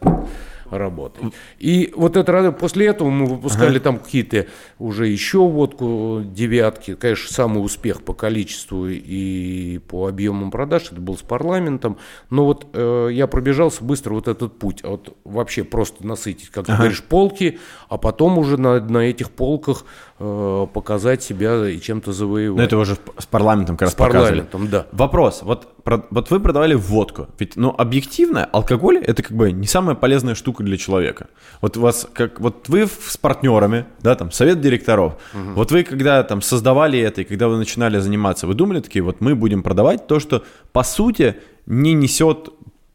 [0.78, 1.24] работать.
[1.58, 6.96] И вот это ра- после этого мы выпускали там какие-то уже еще водку девятки.
[6.96, 11.98] Конечно, самый успех по количеству и по объемам продаж это был с парламентом.
[12.30, 14.82] Но вот э, я пробежался быстро вот этот путь.
[14.84, 19.32] А Вот вообще просто насытить, как ты говоришь, полки, а потом уже на, на этих
[19.32, 19.86] полках
[20.20, 22.58] э, показать себя и чем-то завоевать.
[22.58, 24.42] Ну, это уже с парламентом как раз С показывали.
[24.42, 24.88] парламентом, да.
[24.92, 25.42] Вопрос.
[25.44, 25.68] Вот,
[26.10, 27.28] вот вы продавали водку.
[27.40, 31.28] Ведь, ну, объективно, алкоголь– это как бы не самая полезная штука для человека.
[31.62, 36.24] Вот у вас, как, вот вы с партнерами, да, там, совет директоров, вот вы когда
[36.24, 40.08] там создавали это, и когда вы начинали заниматься, вы думали такие, вот мы будем продавать
[40.08, 42.50] то, что по сути не несет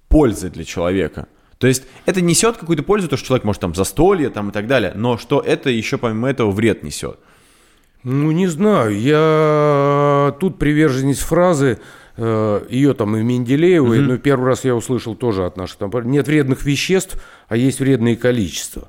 [0.08, 1.26] пользы для человека.
[1.58, 4.66] То есть это несет какую-то пользу, то, что человек может там застолье там и так
[4.66, 7.18] далее, но что это еще помимо этого вред несет.
[8.04, 9.00] Ну, не знаю.
[9.00, 11.80] Я тут приверженец фразы,
[12.16, 16.64] ее там и Менделеевой, но первый раз я услышал тоже от наших там, нет вредных
[16.64, 18.88] веществ, а есть вредные количества.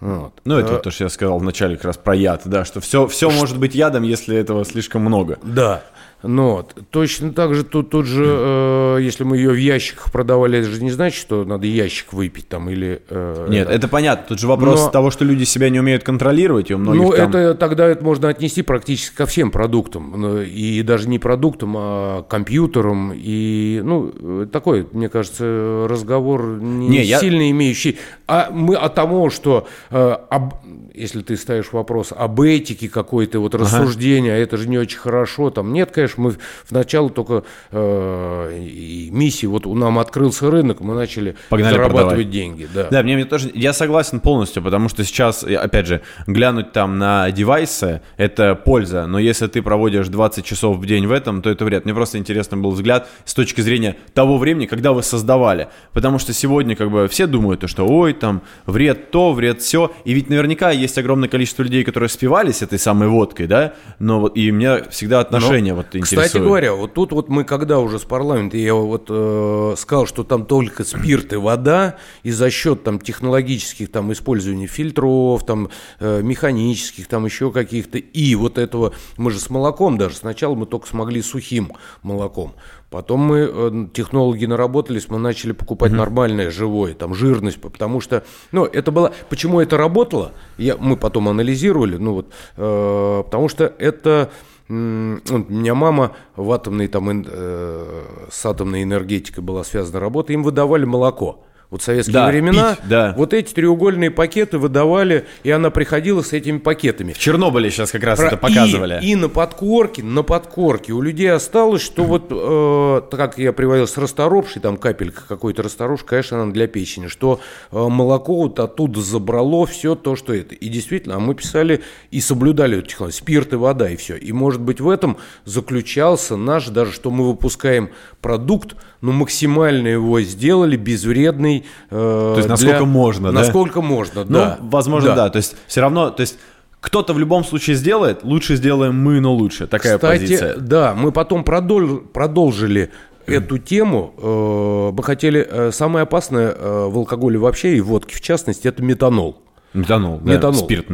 [0.00, 0.32] Вот.
[0.44, 2.80] Ну, это вот то, что я сказал в начале как раз про яд, да, что
[2.80, 5.38] все, все может быть ядом, если этого слишком много.
[5.44, 5.84] Да.
[6.22, 6.74] Ну, вот.
[6.90, 10.82] Точно так же тут, тут же, э, если мы ее в ящиках продавали, это же
[10.82, 13.02] не значит, что надо ящик выпить там или...
[13.08, 14.26] э, Нет, это понятно.
[14.28, 17.12] Тут же вопрос Но- того, что люди себя не умеют контролировать, и у многих Ну,
[17.12, 17.30] там...
[17.30, 20.14] это тогда это можно отнести практически ко всем продуктам.
[20.16, 23.12] Ну, И даже не продуктам, а компьютерам.
[23.14, 27.98] И, ну, такой, мне кажется, разговор не, Не, я- сильно имеющий.
[28.28, 30.54] А мы от того, что, э, об-
[30.94, 35.50] если ты ставишь вопрос об этике какой-то, вот рассуждения, а это же не очень хорошо.
[35.50, 36.34] Там нет, конечно, мы
[36.68, 42.30] вначале только э, и миссии, вот у нам открылся рынок, мы начали Погнали зарабатывать продавать.
[42.30, 42.68] деньги.
[42.72, 42.88] Да.
[42.90, 47.30] Да, мне, мне тоже, я согласен полностью, потому что сейчас, опять же, глянуть там на
[47.30, 51.64] девайсы, это польза, но если ты проводишь 20 часов в день в этом, то это
[51.64, 51.84] вред.
[51.84, 56.32] Мне просто интересно был взгляд с точки зрения того времени, когда вы создавали, потому что
[56.32, 60.28] сегодня как бы все думают, то, что ой, там, вред то, вред все, и ведь
[60.30, 64.84] наверняка есть огромное количество людей, которые спивались этой самой водкой, да, но вот, и мне
[64.90, 66.24] всегда отношения вот интересуют.
[66.24, 70.06] Ну, Кстати говоря, вот тут вот мы когда уже с парламента, я вот э, сказал,
[70.06, 75.70] что там только спирт и вода, и за счет там технологических там использования фильтров, там
[76.00, 80.66] э, механических, там еще каких-то, и вот этого, мы же с молоком даже, сначала мы
[80.66, 82.54] только смогли сухим молоком,
[82.90, 88.64] потом мы, э, технологи наработались, мы начали покупать нормальное, живое, там жирность, потому что, ну,
[88.64, 94.30] это было, почему это работало, я, мы потом анализировали, ну вот, э, потому что это...
[94.72, 101.44] меня мама в атомной там э, с атомной энергетикой была связана работа, им выдавали молоко.
[101.72, 103.14] Вот советские Да, времена пить, да.
[103.16, 107.14] вот эти треугольные пакеты выдавали, и она приходила с этими пакетами.
[107.14, 108.98] В Чернобыле сейчас как раз Про- это показывали.
[109.02, 113.86] И, и на подкорке, на подкорке у людей осталось, что вот, э, как я приводил
[113.86, 119.00] с расторопшей, там капелька какой-то расторопшей, конечно, она для печени, что э, молоко вот оттуда
[119.00, 120.54] забрало все то, что это.
[120.54, 121.80] И действительно, а мы писали
[122.10, 124.16] и соблюдали эту технологию, спирт и вода, и все.
[124.16, 127.88] И, может быть, в этом заключался наш, даже что мы выпускаем
[128.20, 131.64] продукт, но максимально его сделали безвредный.
[131.90, 133.40] э, То есть насколько можно, да?
[133.40, 134.58] Насколько можно, Ну, да.
[134.62, 135.28] возможно, да.
[135.28, 136.38] То есть все равно, то есть
[136.80, 139.66] кто-то в любом случае сделает, лучше сделаем мы, но лучше.
[139.66, 140.56] Такая Кстати, позиция.
[140.56, 142.90] да, мы потом продолж- продолжили
[143.26, 144.14] эту тему.
[144.18, 145.46] Э, Мы хотели...
[145.48, 149.36] э, Самое опасное э, в алкоголе вообще и водке в частности, это метанол.
[149.74, 150.54] Метанол, да, Метанол.
[150.64, 150.86] спирт,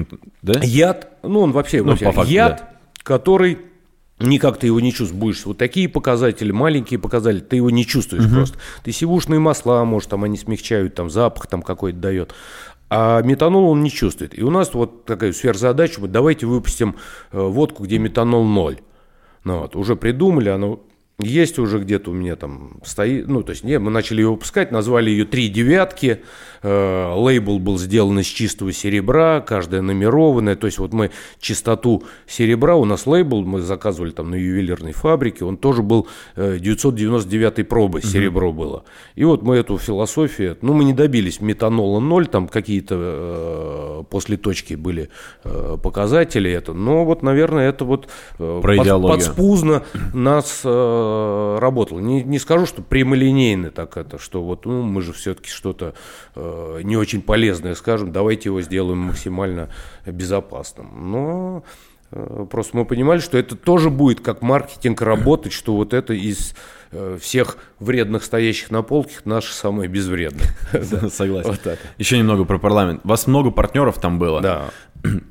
[0.42, 0.61] да?
[0.62, 2.68] Яд, ну он вообще, Ну, вообще по факту, яд, да.
[3.03, 3.59] который
[4.20, 5.20] никак ты его не чувствуешь.
[5.20, 8.59] Будешь вот такие показатели, маленькие показатели, ты его не чувствуешь просто.
[8.83, 12.35] Ты сивушные масла, может, там они смягчают, там запах там какой-то дает.
[12.90, 14.38] А метанол он не чувствует.
[14.38, 16.96] И у нас вот такая сверхзадача, вот давайте выпустим
[17.33, 18.78] э, водку, где метанол ноль.
[19.44, 20.81] Ну, вот, уже придумали, оно
[21.20, 24.70] есть уже где-то у меня там стоит, ну, то есть, не, мы начали ее выпускать,
[24.70, 26.22] назвали ее «Три девятки»,
[26.62, 32.77] э, лейбл был сделан из чистого серебра, каждая номерованная, то есть, вот мы чистоту серебра,
[32.77, 38.03] у нас лейбл, мы заказывали там на ювелирной фабрике, он тоже был э, 999 пробы,
[38.03, 38.85] серебро было.
[39.14, 44.37] И вот мы эту философию, ну, мы не добились метанола ноль, там какие-то э, после
[44.37, 45.09] точки были
[45.44, 49.16] э, показатели это, но вот, наверное, это вот э, Про под- идеологию.
[49.16, 49.83] подспудно
[50.14, 52.01] нас э, работало.
[52.01, 55.94] Не, не скажу, что прямолинейно так это, что вот ну, мы же все-таки что-то
[56.35, 56.47] э,
[56.82, 59.68] не очень полезное скажем, давайте его сделаем максимально
[60.06, 61.11] безопасным.
[61.11, 61.64] Но
[62.11, 66.54] э, просто мы понимали, что это тоже будет как маркетинг работать, что вот это из
[66.92, 70.48] э, всех вредных стоящих на полках наше самое безвредное.
[71.11, 71.50] Согласен.
[71.50, 71.78] Вот так.
[71.98, 73.00] Еще немного про парламент.
[73.04, 74.40] У вас много партнеров там было.
[74.40, 74.70] Да.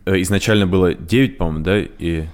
[0.05, 1.79] Э, Изначально было 9, по-моему, да?
[1.79, 2.25] И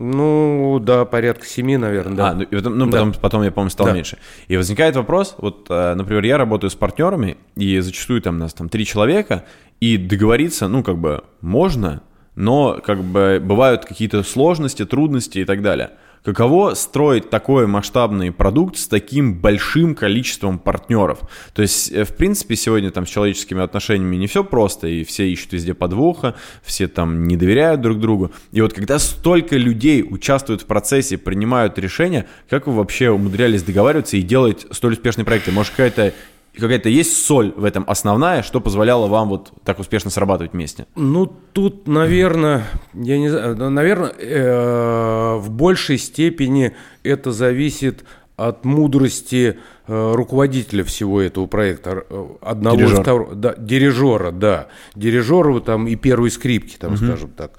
[0.00, 2.30] Ну, да, порядка семи, наверное, да.
[2.30, 3.96] А, ну, и потом, ну, потом, потом, я помню, стало Да.
[3.96, 4.18] меньше.
[4.46, 8.68] И возникает вопрос, вот, э, например, я работаю с партнерами, и зачастую там нас там
[8.68, 9.44] три человека,
[9.80, 12.02] и договориться, ну, как бы, можно,
[12.36, 15.90] но, как бы, бывают какие-то сложности, трудности и так далее.
[16.24, 21.20] Каково строить такой масштабный продукт с таким большим количеством партнеров?
[21.54, 25.28] То есть, э, в принципе, сегодня там с человеческими отношениями не все просто, и все
[25.30, 28.32] ищут везде подвоха, все там не доверяют друг другу.
[28.52, 34.16] И вот когда столько людей участвуют в процессе, принимают решения, как вы вообще умудрялись договариваться
[34.16, 35.52] и делать столь успешные проекты?
[35.52, 36.12] Может, какая-то
[36.58, 40.86] какая-то есть соль в этом основная, что позволяло вам вот так успешно срабатывать вместе?
[40.96, 48.04] Ну, тут, наверное, я не знаю, наверное, в большей степени это зависит
[48.38, 53.02] от мудрости э, руководителя всего этого проекта, э, одного и Дирижера.
[53.02, 57.58] второго, да, дирижера, да, дирижера там и первой скрипки, там, скажем так.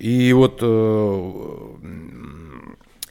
[0.00, 1.32] И вот э,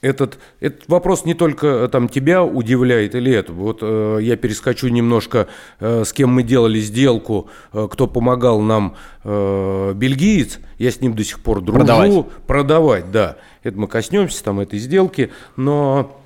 [0.02, 3.52] этот, этот вопрос не только э, там тебя удивляет или это.
[3.52, 5.48] Вот э, я перескочу немножко,
[5.80, 10.58] э, с кем мы делали сделку, э, кто помогал нам, э, бельгиец.
[10.78, 11.78] Я с ним до сих пор дружу.
[11.78, 12.26] Продавать.
[12.46, 13.36] Продавать, да.
[13.62, 16.20] Это мы коснемся там этой сделки, но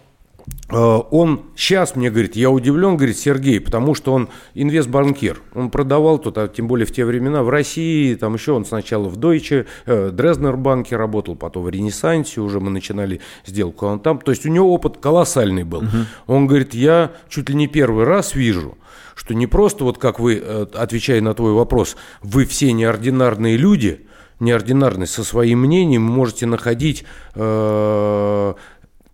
[0.70, 5.42] он сейчас мне говорит, я удивлен, говорит Сергей, потому что он инвестбанкир.
[5.54, 9.08] Он продавал тут, а тем более в те времена в России, там еще он сначала
[9.08, 14.00] в Deutsche, э, Дрезнер банке работал, потом в Ренессансе уже мы начинали сделку, а он
[14.00, 15.82] там, то есть у него опыт колоссальный был.
[16.26, 18.78] Он говорит, я чуть ли не первый раз вижу,
[19.14, 24.06] что не просто вот как вы, э, отвечая на твой вопрос, вы все неординарные люди,
[24.38, 28.54] неординарные со своим мнением, можете находить э,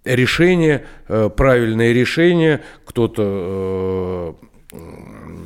[0.06, 4.36] решение, э, правильное решение, кто-то
[4.72, 4.78] э,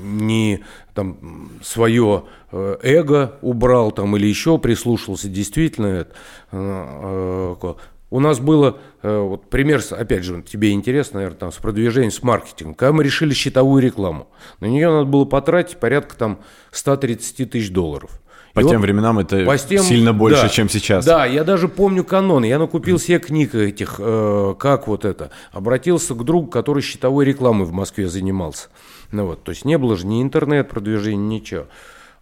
[0.05, 0.61] не
[0.95, 7.77] там свое э, эго убрал там или еще прислушался действительно это,
[8.13, 12.75] у нас было, вот пример, опять же, тебе интересно, наверное, там, с продвижением, с маркетингом.
[12.75, 14.27] Когда мы решили счетовую рекламу,
[14.59, 16.41] на нее надо было потратить порядка там
[16.73, 18.21] 130 тысяч долларов.
[18.55, 20.49] По И тем вот- временам это по тем- сильно больше, да.
[20.49, 21.05] чем сейчас.
[21.05, 22.47] Да, я даже помню каноны.
[22.47, 25.31] Я накупил себе книг этих, э, как вот это.
[25.53, 28.69] Обратился к другу, который счетовой рекламой в Москве занимался.
[29.13, 31.67] Ну вот, то есть не было же ни интернет-продвижения, ничего.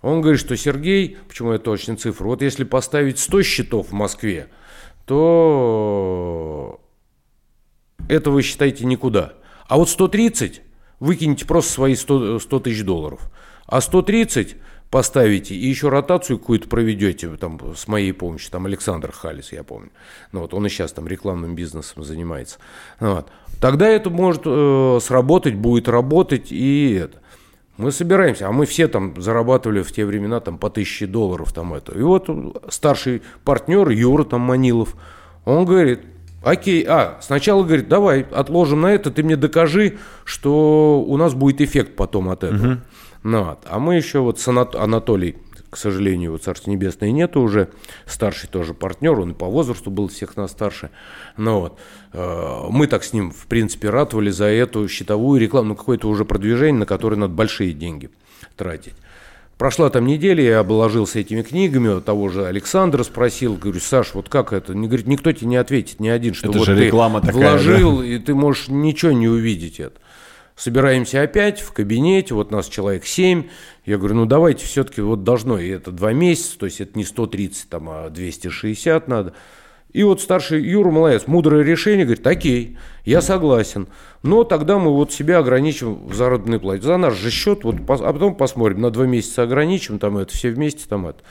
[0.02, 4.48] Он говорит, что Сергей, почему я точно цифру, вот если поставить 100 счетов в Москве,
[5.48, 6.80] то
[8.08, 9.32] это вы считаете никуда.
[9.66, 10.62] А вот 130
[11.00, 13.20] выкинете просто свои 100, 100 тысяч долларов.
[13.66, 14.56] А 130
[14.90, 18.50] поставите и еще ротацию какую-то проведете там, с моей помощью.
[18.50, 19.90] Там Александр Халис, я помню.
[20.32, 22.58] Ну, вот он и сейчас там рекламным бизнесом занимается.
[23.00, 23.28] Вот.
[23.60, 27.18] Тогда это может э, сработать, будет работать и это.
[27.76, 31.74] Мы собираемся, а мы все там зарабатывали в те времена там по тысяче долларов там
[31.74, 31.96] это.
[31.96, 32.28] И вот
[32.70, 34.96] старший партнер Юра там Манилов,
[35.44, 36.00] он говорит,
[36.42, 41.60] окей, а, сначала говорит, давай отложим на это, ты мне докажи, что у нас будет
[41.60, 42.80] эффект потом от этого.
[43.22, 43.58] Ну, вот.
[43.66, 45.36] А мы еще вот с Анат- Анатолий,
[45.70, 47.68] к сожалению, вот Царство Небесное нету уже,
[48.06, 50.90] старший тоже партнер, он и по возрасту был всех нас старше.
[51.36, 51.78] Ну вот,
[52.12, 56.24] э, мы так с ним, в принципе, ратовали за эту счетовую рекламу, ну какое-то уже
[56.24, 58.10] продвижение, на которое надо большие деньги
[58.56, 58.94] тратить.
[59.58, 64.52] Прошла там неделя, я обложился этими книгами, того же Александра спросил, говорю, Саш, вот как
[64.52, 64.72] это?
[64.72, 67.34] Не, говорит, никто тебе не ответит, ни один, что Это вот же ты реклама такая,
[67.34, 70.00] вложил, и ты можешь ничего не увидеть это.
[70.58, 73.44] Собираемся опять в кабинете, вот нас человек 7.
[73.86, 77.04] Я говорю, ну давайте все-таки вот должно, и это два месяца, то есть это не
[77.04, 79.34] 130, там, а 260 надо.
[79.92, 83.86] И вот старший Юра молодец, мудрое решение, говорит, окей, я согласен.
[84.24, 86.82] Но тогда мы вот себя ограничим в заработной плате.
[86.82, 90.50] За наш же счет, вот, а потом посмотрим, на два месяца ограничим, там это, все
[90.50, 91.22] вместе, там это.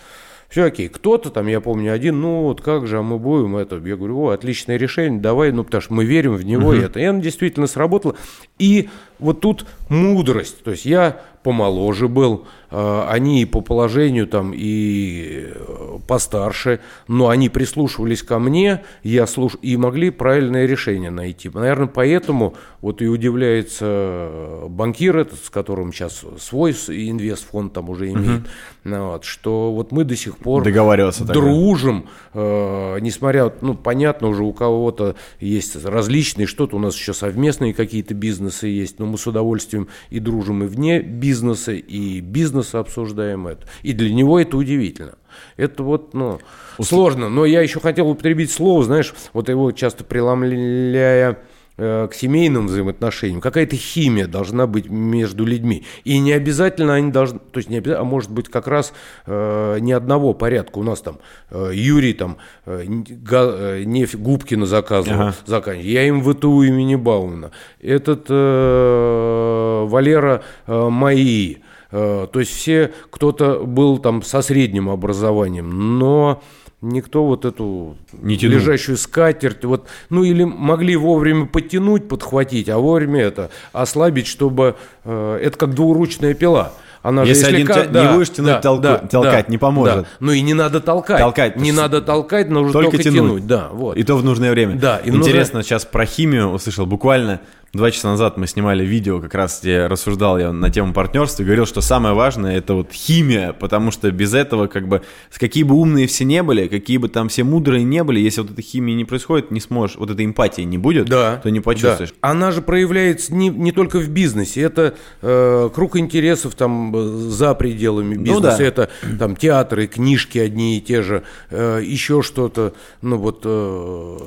[0.50, 0.88] Все окей.
[0.88, 3.76] Кто-то там, я помню, один, ну вот как же, а мы будем это.
[3.76, 7.00] Я говорю, о, отличное решение, давай, ну потому что мы верим в него, и это.
[7.00, 8.16] И оно действительно сработало.
[8.58, 10.64] И вот тут мудрость.
[10.64, 17.30] То есть я помоложе был, э, они и по положению там и э, постарше, но
[17.30, 19.56] они прислушивались ко мне, я слуш...
[19.62, 21.50] и могли правильное решение найти.
[21.54, 28.12] Наверное, поэтому вот и удивляется э, банкир этот, с которым сейчас свой инвестфонд там уже
[28.12, 28.42] имеет,
[28.84, 34.44] ну вот, что вот мы до сих пор Договариваться дружим, э, несмотря, ну, понятно, уже
[34.44, 39.28] у кого-то есть различные, что-то у нас еще совместные какие-то бизнесы есть, но мы с
[39.28, 43.68] удовольствием и дружим и вне бизнеса, и бизнес обсуждаем это.
[43.84, 45.16] И для него это удивительно.
[45.56, 46.40] Это вот, ну,
[46.82, 47.30] сложно.
[47.30, 51.40] Но я еще хотел употребить слово, знаешь, вот его часто преломляя
[51.78, 55.84] к семейным взаимоотношениям, какая-то химия должна быть между людьми.
[56.04, 58.94] И не обязательно они должны, то есть не обязательно, а может быть как раз
[59.28, 60.80] э, не одного порядка.
[60.80, 61.20] У нас там
[61.52, 65.36] э, Юрий там э, га, э, нефть Губкина заказывал, ага.
[65.46, 65.88] заканчивал.
[65.88, 67.52] Я им ВТУ имени Баумана.
[67.80, 71.62] Этот э, Валера э, Маи.
[71.92, 76.42] Э, то есть все, кто-то был там со средним образованием, но
[76.82, 83.22] никто вот эту не лежащую скатерть, вот, ну или могли вовремя подтянуть, подхватить, а вовремя
[83.22, 86.74] это ослабить, чтобы э, это как двуручная пила.
[87.02, 87.86] Она если же, если один тя...
[87.92, 88.84] да, не будешь тянуть, да, толку...
[88.84, 89.96] да, толкать, да, не поможет.
[89.96, 90.06] Да.
[90.20, 91.20] Ну и не надо толкать.
[91.20, 91.56] Толкать.
[91.56, 93.20] Не надо толкать, нужно только, только тянуть.
[93.20, 93.48] тянуть.
[93.48, 93.98] Да, вот.
[93.98, 94.76] И то в нужное время.
[94.76, 95.02] Да.
[95.04, 95.64] Интересно, нужно...
[95.64, 96.86] сейчас про химию услышал.
[96.86, 97.42] Буквально
[97.74, 101.46] Два часа назад мы снимали видео, как раз где рассуждал я на тему партнерства и
[101.46, 105.02] говорил, что самое важное это вот химия, потому что без этого как бы,
[105.38, 108.52] какие бы умные все не были, какие бы там все мудрые не были, если вот
[108.52, 112.12] этой химии не происходит, не сможешь, вот этой эмпатии не будет, да, то не почувствуешь.
[112.12, 112.30] Да.
[112.30, 118.16] Она же проявляется не, не только в бизнесе, это э, круг интересов там за пределами
[118.16, 118.64] ну бизнеса, ну, да.
[118.64, 124.18] это там театры, книжки одни и те же, э, еще что-то, ну вот э,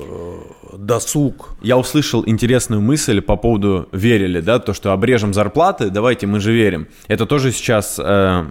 [0.77, 1.55] досуг.
[1.61, 6.51] Я услышал интересную мысль по поводу верили, да, то, что обрежем зарплаты, давайте мы же
[6.51, 6.87] верим.
[7.07, 8.49] Это тоже сейчас э,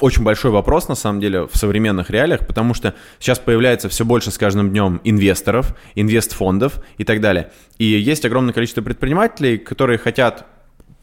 [0.00, 4.30] очень большой вопрос, на самом деле, в современных реалиях, потому что сейчас появляется все больше
[4.30, 7.50] с каждым днем инвесторов, инвестфондов и так далее.
[7.78, 10.46] И есть огромное количество предпринимателей, которые хотят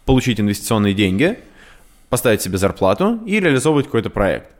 [0.06, 1.40] получить инвестиционные деньги,
[2.10, 4.52] поставить себе зарплату и реализовывать какой-то проект.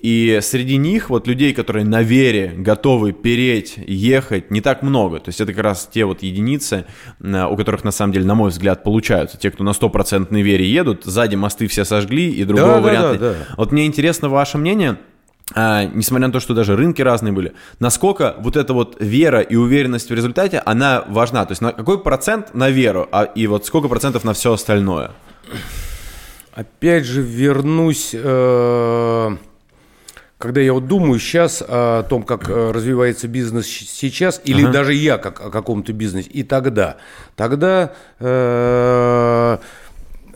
[0.00, 5.18] И среди них вот людей, которые на вере готовы переть, ехать, не так много.
[5.18, 6.86] То есть это как раз те вот единицы,
[7.20, 9.38] э, у которых на самом деле, на мой взгляд, получаются.
[9.38, 13.18] Те, кто на стопроцентной вере едут, сзади мосты все сожгли и другого да, варианта.
[13.18, 13.54] Да, да, да.
[13.56, 14.98] Вот мне интересно ваше мнение,
[15.54, 19.56] а, несмотря на то, что даже рынки разные были, насколько вот эта вот вера и
[19.56, 21.44] уверенность в результате, она важна?
[21.44, 25.10] То есть на какой процент на веру, а, и вот сколько процентов на все остальное?
[26.58, 28.10] Опять же вернусь...
[28.14, 29.36] Э
[30.38, 34.72] когда я вот думаю сейчас о том, как э, развивается бизнес сейчас, или ага.
[34.72, 36.98] даже я как о каком-то бизнесе, и тогда,
[37.34, 39.58] тогда э,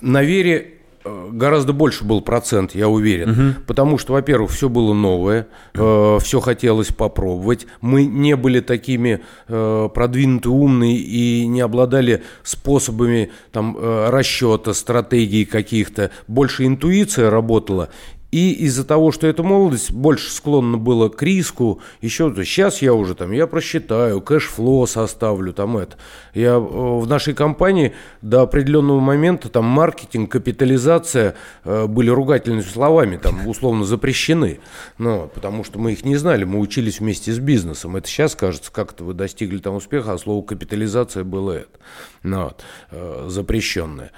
[0.00, 0.72] на вере
[1.04, 3.30] гораздо больше был процент, я уверен.
[3.30, 3.62] Угу.
[3.66, 7.66] Потому что, во-первых, все было новое, э, все хотелось попробовать.
[7.80, 15.44] Мы не были такими э, продвинуты, умные и не обладали способами там, э, расчета, стратегий
[15.44, 16.10] каких-то.
[16.28, 17.88] Больше интуиция работала.
[18.32, 23.14] И из-за того, что эта молодость больше склонна была к риску, еще сейчас я уже
[23.14, 25.98] там, я просчитаю, кэшфло составлю, там это.
[26.32, 33.18] Я э, в нашей компании до определенного момента там маркетинг, капитализация э, были ругательными словами,
[33.18, 34.60] там условно запрещены.
[34.96, 37.96] Ну, потому что мы их не знали, мы учились вместе с бизнесом.
[37.96, 41.78] Это сейчас кажется, как-то вы достигли там успеха, а слово капитализация было это,
[42.22, 44.10] ну, вот, э, запрещенное.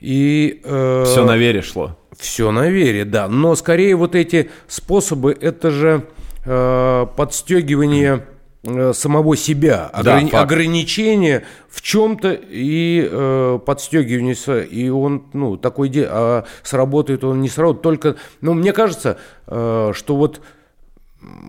[0.00, 1.96] И, э, Все на вере шло.
[2.18, 3.28] Все на вере, да.
[3.28, 6.06] Но скорее вот эти способы, это же
[6.44, 8.26] э, подстегивание
[8.64, 15.88] э, самого себя, ограни- да, ограничение в чем-то и э, подстегивание, и он, ну, такой,
[15.88, 20.40] де- а сработает он не сработает, только, ну, мне кажется, э, что вот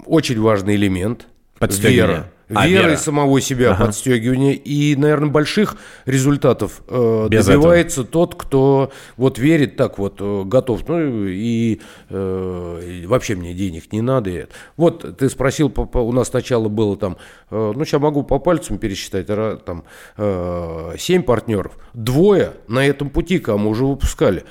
[0.05, 1.27] очень важный элемент–
[1.89, 2.31] вера.
[2.53, 2.97] А, верой вера.
[2.97, 3.85] самого себя, ага.
[3.85, 4.55] подстегивание.
[4.55, 8.11] И, наверное, больших результатов э, добивается этого.
[8.11, 10.87] тот, кто вот верит так вот, э, готов.
[10.87, 14.47] Ну и, э, и вообще мне денег не надо.
[14.77, 17.17] Вот ты спросил, у нас сначала было там,
[17.49, 19.27] э, ну сейчас могу по пальцам пересчитать,
[19.65, 19.83] там
[20.17, 21.73] э, 7 партнеров.
[21.93, 24.43] Двое на этом пути, кому уже выпускали.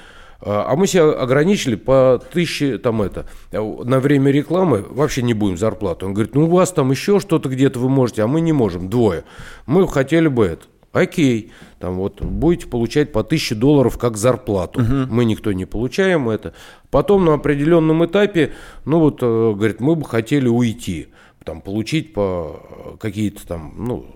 [0.47, 5.57] А, а мы себя ограничили по тысяче, там это, на время рекламы вообще не будем
[5.57, 6.07] зарплату.
[6.07, 8.91] Он говорит, ну у вас там еще что-то где-то вы можете, а мы не можем,
[8.91, 9.25] двое.
[9.67, 10.67] Мы хотели бы это.
[10.93, 14.81] Окей, там вот будете получать по 1000 долларов как зарплату.
[14.81, 15.13] Угу.
[15.13, 16.55] Мы никто не получаем это.
[16.91, 18.53] Потом на определенном этапе,
[18.85, 21.09] ну вот, э, говорит, мы бы хотели уйти,
[21.45, 24.07] там получить по э, какие-то там, ну,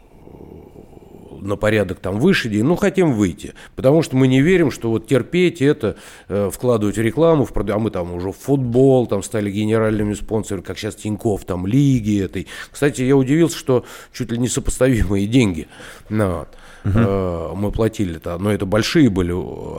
[1.41, 3.55] на порядок там выше день, ну, хотим выйти.
[3.77, 5.97] Потому что мы не верим, что вот терпеть это,
[6.29, 7.71] э, вкладывать в рекламу, в прод...
[7.71, 12.23] а мы там уже в футбол, там стали генеральными спонсорами, как сейчас Тиньков, там, лиги
[12.23, 12.47] этой.
[12.71, 15.69] Кстати, я удивился, что чуть ли не сопоставимые деньги.
[16.09, 16.49] Ну, вот.
[16.85, 17.57] Угу.
[17.57, 19.33] Мы платили-то, но это большие были,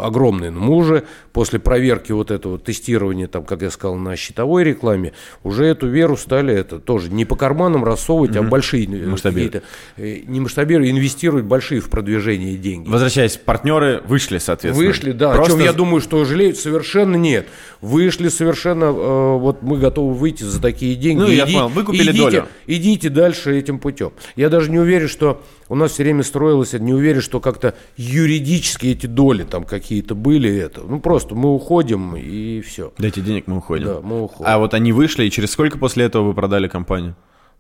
[0.04, 0.52] огромные.
[0.52, 5.14] Но мы уже после проверки вот этого тестирования, там, как я сказал, на щитовой рекламе,
[5.44, 8.40] уже эту веру стали это тоже не по карманам рассовывать, угу.
[8.40, 9.64] а большие э, масштабировать.
[9.98, 12.90] Не масштабировать, инвестировать большие в продвижение деньги.
[12.90, 14.88] Возвращаясь, партнеры вышли, соответственно.
[14.88, 15.34] Вышли, да.
[15.34, 15.54] Просто...
[15.54, 17.48] О чем я думаю, что жалеют, совершенно нет.
[17.82, 21.22] Вышли совершенно, вот мы готовы выйти за такие деньги.
[21.22, 22.48] Ну, я понял, вы купили идите, долю.
[22.68, 24.12] Идите дальше этим путем.
[24.36, 27.76] Я даже не уверен, что у нас все время строилось, я не уверен, что как-то
[27.96, 30.54] юридически эти доли там какие-то были.
[30.58, 30.82] Это.
[30.82, 32.92] Ну, просто мы уходим и все.
[32.98, 33.86] Дайте денег, мы уходим.
[33.86, 34.52] Да, мы уходим.
[34.52, 37.16] А вот они вышли, и через сколько после этого вы продали компанию?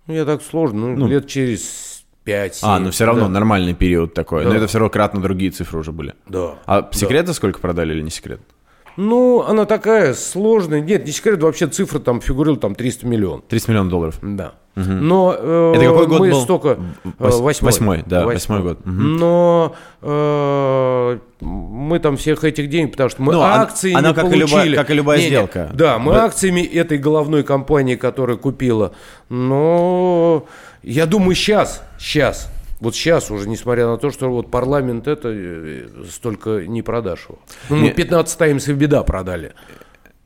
[0.07, 1.07] Ну, я так сложно, ну, Ну.
[1.07, 3.29] лет через 5 А, ну все равно да.
[3.29, 4.43] нормальный период такой.
[4.43, 4.57] Но Да.
[4.57, 6.15] это все равно кратно другие цифры уже были.
[6.27, 6.55] Да.
[6.65, 8.41] А секрет за сколько продали или не секрет?
[9.01, 10.81] Ну, она такая сложная.
[10.81, 13.45] Нет, не секрет, вообще цифра там фигурировала там 300 миллионов.
[13.47, 14.19] 30 миллионов долларов.
[14.21, 14.51] Да.
[14.75, 16.41] Но э, Это какой год мы был?
[16.41, 16.67] столько...
[16.69, 17.71] э, Вось- восьмой.
[17.71, 18.85] восьмой, да, восьмой год.
[18.85, 19.17] Мгм.
[19.17, 24.13] Но э, мы там всех этих денег, потому что мы Ну, она- акции она не
[24.15, 24.47] как и получили.
[24.69, 25.69] любая- как и любая Не-не, сделка.
[25.73, 28.93] Да, мы Б- акциями этой головной компании, которая купила.
[29.29, 30.45] Но
[30.83, 32.49] я думаю, сейчас, сейчас,
[32.79, 37.39] вот сейчас уже, несмотря на то, что вот парламент это э, столько не продашь его.
[37.69, 39.53] Ну, мы Не- 15 Times и беда продали.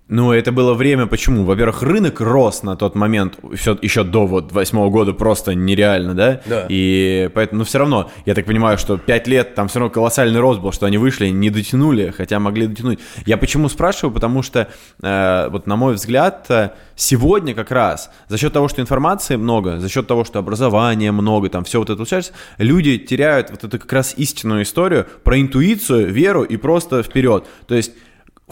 [0.10, 1.46] Ну, это было время, почему?
[1.46, 6.42] Во-первых, рынок рос на тот момент, еще, еще до вот восьмого года просто нереально, да?
[6.46, 6.66] Да.
[6.68, 10.42] И поэтому, ну, все равно, я так понимаю, что пять лет там все равно колоссальный
[10.42, 13.00] рост был, что они вышли, не дотянули, хотя могли дотянуть.
[13.26, 14.14] Я почему спрашиваю?
[14.14, 14.68] Потому что,
[15.02, 19.80] э, вот на мой взгляд, э, сегодня как раз за счет того, что информации много,
[19.80, 23.80] за счет того, что образования много, там все вот это случается, люди теряют вот эту
[23.80, 27.46] как раз истинную историю про интуицию, веру и просто вперед.
[27.68, 27.94] То есть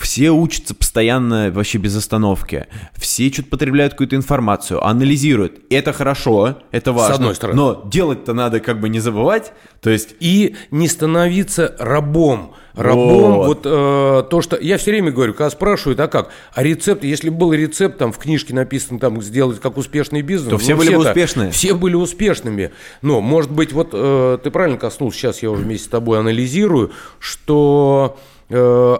[0.01, 2.67] все учатся постоянно вообще без остановки.
[2.95, 5.61] Все что-то потребляют какую-то информацию, анализируют.
[5.69, 7.15] Это хорошо, это важно.
[7.15, 7.57] одной стороны.
[7.57, 9.53] Но делать-то надо как бы не забывать.
[9.81, 12.53] То есть и не становиться рабом.
[12.73, 13.47] Рабом, Вот.
[13.47, 14.57] вот, э, то, что...
[14.57, 16.29] Я все время говорю, когда спрашивают, а как?
[16.53, 20.51] А рецепт, если бы был рецепт, там в книжке написано, там, сделать как успешный бизнес...
[20.51, 21.51] То все ну, были бы успешные.
[21.51, 22.71] Все были успешными.
[23.01, 26.91] Но, может быть, вот э, ты правильно коснулся, сейчас я уже вместе с тобой анализирую,
[27.19, 28.17] что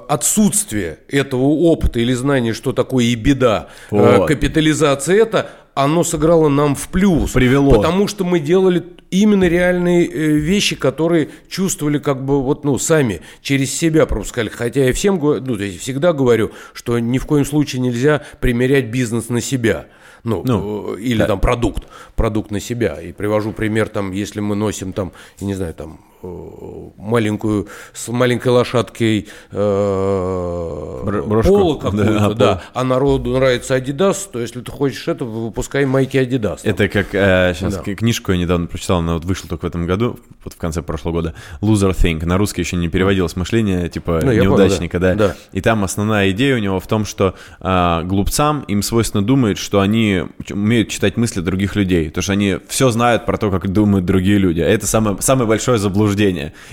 [0.07, 4.27] отсутствие этого опыта или знания, что такое и беда, э, Вот.
[4.27, 7.31] капитализация это, оно сыграло нам в плюс.
[7.31, 7.71] Привело.
[7.71, 13.21] Потому что мы делали именно реальные э, вещи, которые чувствовали как бы вот, ну, сами,
[13.41, 14.49] через себя пропускали.
[14.49, 19.29] Хотя я всем, ну, есть всегда говорю, что ни в коем случае нельзя примерять бизнес
[19.29, 19.87] на себя.
[20.23, 21.83] Ну, Ну, э, или там продукт,
[22.15, 23.01] продукт на себя.
[23.01, 28.07] И привожу пример, там, если мы носим там, я не знаю, там, э, маленькую, с
[28.09, 31.51] маленькой лошадкой э, брошку.
[31.51, 36.17] поло какую-то, Да, да, а народу нравится Adidas, то если ты хочешь это, выпускай майки
[36.17, 36.59] Adidas.
[36.63, 37.95] это как сейчас Да.
[37.95, 41.13] книжку я недавно прочитал, она вот вышла только в этом году, вот в конце прошлого
[41.13, 41.33] года.
[41.61, 42.25] Loser Think.
[42.25, 45.15] На русский еще не переводилось мышление типа Ну, я понял, неудачника, да.
[45.15, 45.21] да.
[45.21, 45.35] Да.
[45.51, 49.79] И там основная идея у него в том, что а, глупцам им свойственно думать, что
[49.81, 54.05] они умеют читать мысли других людей, потому что они все знают про то, как думают
[54.05, 54.61] другие люди.
[54.61, 56.10] А это самое, самое большое заблуждение.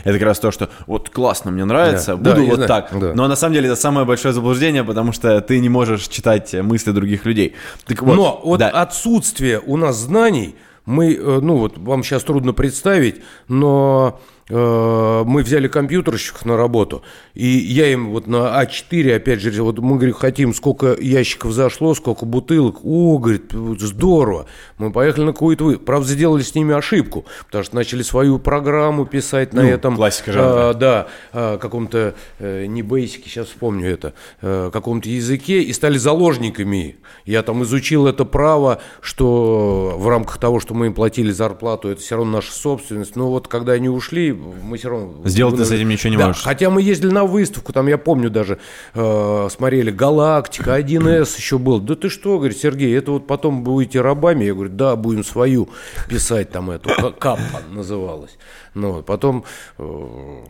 [0.04, 2.68] Это как раз то, что вот классно, мне нравится, Да, да, буду я вот знаю,
[2.68, 3.00] так.
[3.00, 3.12] да.
[3.14, 6.92] Но на самом деле это самое большое заблуждение, потому что ты не можешь читать мысли
[6.92, 7.54] других людей.
[7.86, 8.68] Так вот, Но вот да.
[8.70, 14.20] отсутствие у нас знаний, мы, э, ну вот вам сейчас трудно представить, но
[14.50, 17.02] мы взяли компьютерщиков на работу,
[17.34, 21.94] и я им вот на А4, опять же, вот мы, говорим, хотим, сколько ящиков зашло,
[21.94, 24.46] сколько бутылок, о, говорит, здорово,
[24.78, 29.04] мы поехали на какую-то, вы- правда, сделали с ними ошибку, потому что начали свою программу
[29.04, 30.70] писать на Ну, этом, классика жанра.
[30.70, 35.98] а, да, а, каком-то, э, не бейсике, сейчас вспомню это, э, каком-то языке, и стали
[35.98, 36.96] заложниками.
[37.26, 42.00] Я там изучил это право, что в рамках того, что мы им платили зарплату, это
[42.00, 43.16] все равно наша собственность.
[43.16, 45.14] Но вот когда они ушли, мы все равно...
[45.24, 46.42] Сделать ты с этим ничего не Да, можешь.
[46.42, 48.58] Хотя мы ездили на выставку, там я помню даже,
[48.94, 51.80] э, смотрели «Галактика», 1С еще был.
[51.80, 54.44] Да ты что, говорит, Сергей, это вот потом будете рабами?
[54.44, 55.68] Я говорю, да, будем свою
[56.08, 58.38] писать там эту, Каппа называлась.
[58.74, 59.44] Ну, потом
[59.78, 60.44] э,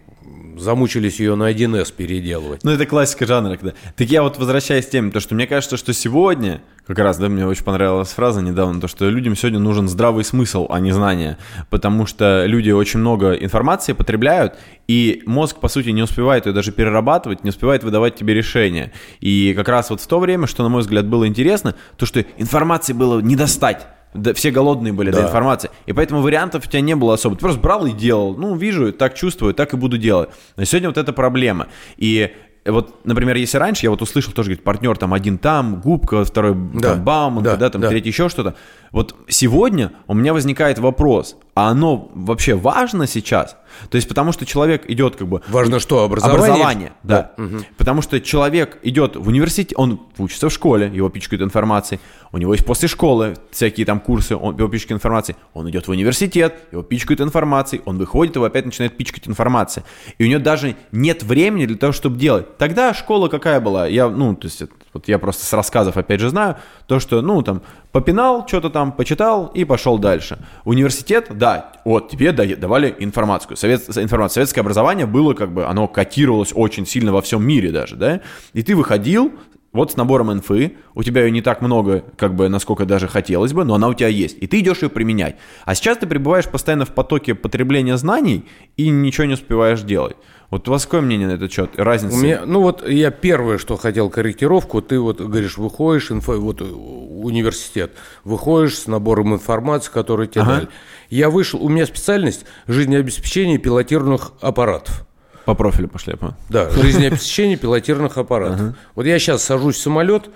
[0.57, 2.65] замучились ее на 1С переделывать.
[2.65, 3.57] Ну, это классика жанра.
[3.57, 3.75] Когда...
[3.97, 7.29] Так я вот возвращаюсь к теме, то, что мне кажется, что сегодня, как раз, да,
[7.29, 11.39] мне очень понравилась фраза недавно, то, что людям сегодня нужен здравый смысл, а не знание.
[11.71, 14.55] Потому что люди очень много информации потребляют,
[14.87, 18.93] и мозг, по сути, не успевает ее даже перерабатывать, не успевает выдавать тебе решения.
[19.21, 22.25] И как раз вот в то время, что, на мой взгляд, было интересно, то, что
[22.37, 23.87] информации было не достать.
[24.15, 25.27] Да, все голодные были до Да.
[25.27, 25.71] информации.
[25.87, 27.37] И поэтому вариантов у тебя не было особо.
[27.37, 28.35] Ты просто брал и делал.
[28.37, 30.31] Ну, вижу, так чувствую, так и буду делать.
[30.57, 31.69] Но сегодня вот эта проблема.
[31.97, 32.33] И
[32.65, 36.55] вот, например, если раньше я вот услышал тоже, говорит, партнер там один там, губка, второй
[36.75, 37.89] Да, там, Бауманка, да, да, там да.
[37.89, 38.55] третий еще что-то.
[38.93, 43.57] Вот сегодня у меня возникает вопрос, а оно вообще важно сейчас?
[43.91, 45.43] То есть потому что человек идет как бы...
[45.49, 46.45] Важно что, образование?
[46.45, 47.33] Образование, да.
[47.77, 52.01] Потому что человек идет в университет, он учится в школе, его пичкают информацией.
[52.31, 55.37] У него есть после школы всякие там курсы, он, его пичкают информацией.
[55.53, 57.83] Он идет в университет, его пичкают информацией.
[57.87, 59.85] Он выходит, его опять начинает пичкать информацией.
[60.19, 62.57] И у него даже нет времени для того, чтобы делать.
[62.57, 63.89] Тогда школа какая была?
[63.89, 66.57] Я, ну, то есть, вот я просто с рассказов опять же знаю,
[66.87, 67.63] то, что, ну, там,
[67.93, 70.39] Попинал, что-то там, почитал и пошел дальше.
[70.65, 73.57] Университет, да, вот тебе давали информацию.
[73.57, 74.35] Совет, информацию.
[74.35, 78.21] Советское образование было как бы, оно котировалось очень сильно во всем мире даже, да?
[78.53, 79.33] И ты выходил
[79.73, 83.53] вот с набором инфы, у тебя ее не так много, как бы, насколько даже хотелось
[83.53, 85.37] бы, но она у тебя есть, и ты идешь ее применять.
[85.65, 90.17] А сейчас ты пребываешь постоянно в потоке потребления знаний и ничего не успеваешь делать.
[90.51, 91.71] Вот у вас какое мнение на этот счет?
[91.77, 92.17] Разница?
[92.17, 96.63] У меня, ну вот я первое, что хотел корректировку, ты вот говоришь, выходишь, инфо, вот
[96.63, 97.93] университет,
[98.25, 100.55] выходишь с набором информации, который тебе ага.
[100.55, 100.69] дали.
[101.11, 105.07] Я вышел, у меня специальность жизнеобеспечение пилотированных аппаратов.
[105.45, 106.35] По профилю пошли, я понял.
[106.49, 108.75] Да, жизнеобеспечение пилотированных аппаратов.
[108.95, 110.31] Вот я сейчас сажусь в самолет,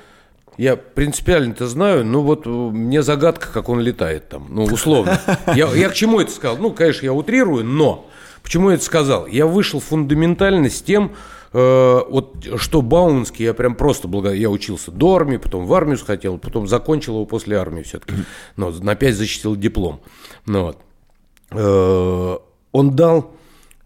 [0.58, 5.18] я принципиально это знаю, но вот мне загадка, как он летает там, ну, условно.
[5.54, 6.58] Я, я к чему это сказал?
[6.58, 8.10] Ну, конечно, я утрирую, но
[8.42, 9.26] почему я это сказал?
[9.26, 11.12] Я вышел фундаментально с тем,
[11.52, 14.32] э, вот что Бауманский, я прям просто благо...
[14.32, 18.14] я учился до армии, потом в армию хотел, потом закончил его после армии все-таки,
[18.56, 20.00] но на 5 защитил диплом.
[20.46, 20.78] Ну, вот.
[21.50, 22.36] э,
[22.72, 23.32] он дал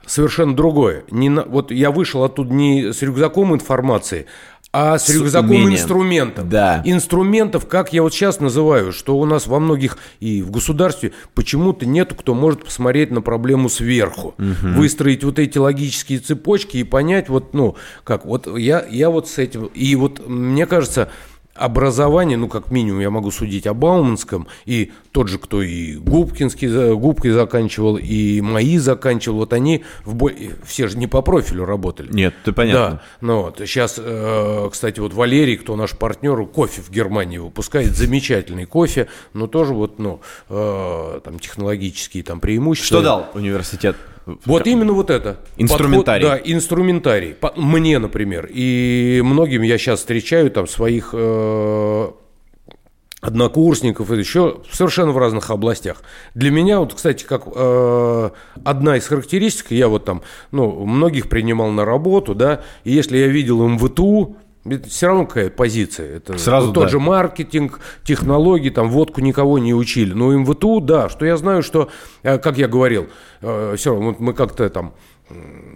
[0.07, 1.05] совершенно другое.
[1.11, 4.27] Не на, вот я вышел оттуда не с рюкзаком информации,
[4.73, 5.75] а с, с рюкзаком умением.
[5.75, 6.49] инструментов.
[6.49, 6.83] Да.
[6.85, 11.87] Инструментов, как я вот сейчас называю, что у нас во многих и в государстве почему-то
[11.87, 14.69] нету, кто может посмотреть на проблему сверху, угу.
[14.77, 19.39] выстроить вот эти логические цепочки и понять вот, ну, как, вот я, я вот с
[19.39, 21.11] этим, и вот мне кажется,
[21.59, 26.95] образование, ну, как минимум, я могу судить о Бауманском, и тот же, кто и Губкинский,
[26.95, 30.53] Губкой заканчивал, и мои заканчивал, вот они в бой...
[30.65, 32.13] все же не по профилю работали.
[32.13, 32.91] Нет, ты понятно.
[32.91, 37.97] Да, ну вот, сейчас, э, кстати, вот Валерий, кто наш партнер, кофе в Германии выпускает,
[37.97, 42.99] замечательный кофе, но тоже вот, ну, э, там, технологические там преимущества.
[42.99, 43.97] Что дал университет?
[44.45, 45.39] Вот именно вот это.
[45.57, 46.27] Инструментарий.
[46.27, 47.37] Подход, да, инструментарий.
[47.57, 48.49] Мне, например.
[48.53, 52.11] И многим я сейчас встречаю там своих э,
[53.21, 56.03] однокурсников и еще совершенно в разных областях.
[56.35, 58.31] Для меня, вот, кстати, как э,
[58.65, 63.29] одна из характеристик, я вот там, ну, многих принимал на работу, да, и если я
[63.29, 64.37] видел МВТУ,
[64.71, 66.17] это все равно какая позиция.
[66.17, 66.89] Это Сразу, вот тот да.
[66.91, 70.13] же маркетинг, технологии, там водку никого не учили.
[70.13, 71.89] Но МВТУ, да, что я знаю, что,
[72.23, 73.09] э, как я говорил,
[73.41, 74.95] э, все равно мы как-то там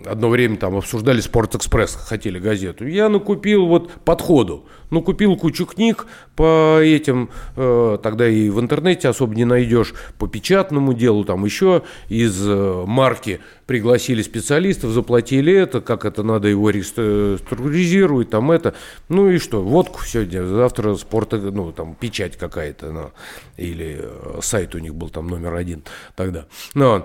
[0.06, 2.86] одно время там обсуждали «Спортэкспресс», хотели газету.
[2.86, 4.66] Я накупил вот подходу.
[4.90, 10.26] Ну, купил кучу книг по этим, э, тогда и в интернете особо не найдешь, по
[10.26, 16.70] печатному делу, там еще из э, марки пригласили специалистов, заплатили это, как это надо его
[16.70, 18.74] реструктуризировать, там это.
[19.08, 23.10] Ну и что, водку сегодня, завтра спорт, ну, там, печать какая-то, ну,
[23.56, 25.84] или э, сайт у них был там номер один
[26.16, 26.46] тогда.
[26.74, 27.04] Ну,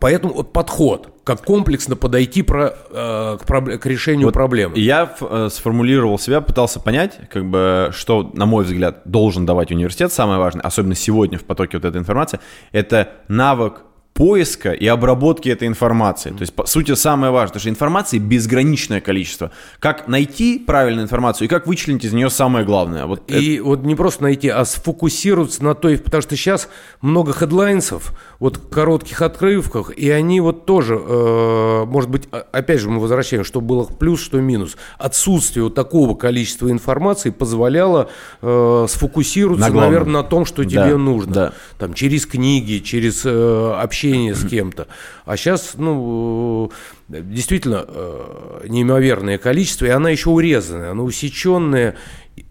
[0.00, 3.78] Поэтому вот подход, как комплексно подойти про, э, к, проб...
[3.78, 4.76] к решению вот проблемы.
[4.78, 10.12] Я э, сформулировал себя, пытался понять, как бы, что, на мой взгляд, должен давать университет,
[10.12, 12.40] самое важное, особенно сегодня в потоке вот этой информации,
[12.72, 13.82] это навык
[14.16, 16.30] поиска и обработки этой информации.
[16.30, 19.50] То есть, по сути, самое важное, потому что информации безграничное количество.
[19.78, 23.04] Как найти правильную информацию и как вычленить из нее самое главное.
[23.04, 23.64] Вот и это...
[23.64, 26.68] вот не просто найти, а сфокусироваться на той, потому что сейчас
[27.02, 33.00] много хедлайнсов, вот коротких отрывках, и они вот тоже, э, может быть, опять же мы
[33.00, 34.78] возвращаемся, что было плюс, что минус.
[34.96, 38.08] Отсутствие вот такого количества информации позволяло
[38.40, 41.32] э, сфокусироваться, на наверное, на том, что тебе да, нужно.
[41.32, 41.52] Да.
[41.78, 44.88] Там, через книги, через э, общение общение с кем-то.
[45.24, 46.70] А сейчас, ну,
[47.08, 51.96] действительно, э, неимоверное количество, и она еще урезанная, она усеченная.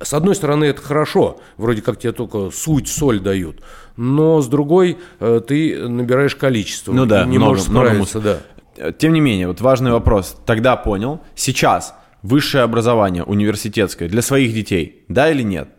[0.02, 3.62] С одной стороны, это хорошо, вроде как тебе только суть, соль дают,
[3.98, 6.92] но с другой э, ты набираешь количество.
[6.92, 8.40] Ну да, не много, можешь справиться, много
[8.78, 8.92] да.
[8.92, 10.36] Тем не менее, вот важный вопрос.
[10.46, 11.22] Тогда понял.
[11.34, 15.70] Сейчас высшее образование университетское для своих детей, да или нет?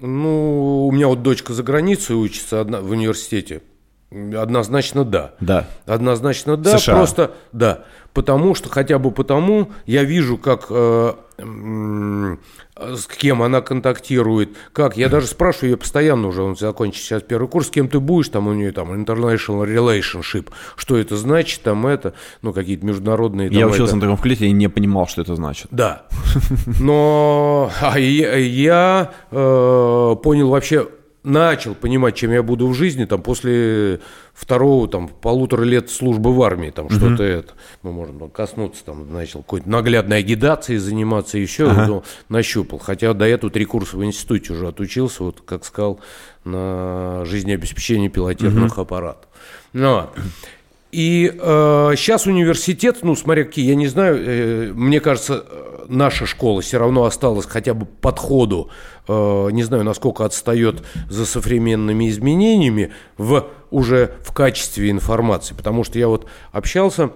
[0.00, 3.62] Ну, у меня вот дочка за границей учится одна, в университете.
[4.36, 5.32] Однозначно да.
[5.40, 5.66] Да.
[5.86, 6.78] Однозначно да.
[6.78, 6.94] США.
[6.94, 7.84] Просто да.
[8.14, 12.36] Потому что, хотя бы потому, я вижу, как э, э,
[12.76, 14.96] с кем она контактирует, как.
[14.96, 18.28] Я даже спрашиваю ее постоянно уже, он закончит сейчас первый курс, с кем ты будешь,
[18.28, 23.48] там у нее там international relationship, что это значит, там это, ну какие-то международные.
[23.48, 23.96] Там, я учился это.
[23.96, 25.66] на таком факультете и не понимал, что это значит.
[25.72, 26.06] Да.
[26.78, 30.86] Но а я, я э, понял вообще
[31.24, 34.00] начал понимать, чем я буду в жизни, там, после
[34.34, 36.96] второго, там, полутора лет службы в армии, там, mm-hmm.
[36.96, 41.86] что-то это, мы можем коснуться, там, начал какой-то наглядной агитацией заниматься, еще, ага.
[41.86, 42.78] ну, нащупал.
[42.78, 45.98] Хотя до этого три курса в институте уже отучился, вот, как сказал,
[46.44, 48.82] на жизнеобеспечение пилотированных mm-hmm.
[48.82, 49.28] аппаратов.
[49.72, 50.10] Ну,
[50.94, 55.44] и э, сейчас университет, ну, смотря какие, я не знаю, э, мне кажется,
[55.88, 58.70] наша школа все равно осталась хотя бы подходу,
[59.08, 65.56] э, не знаю, насколько отстает за современными изменениями в, уже в качестве информации.
[65.56, 67.10] Потому что я вот общался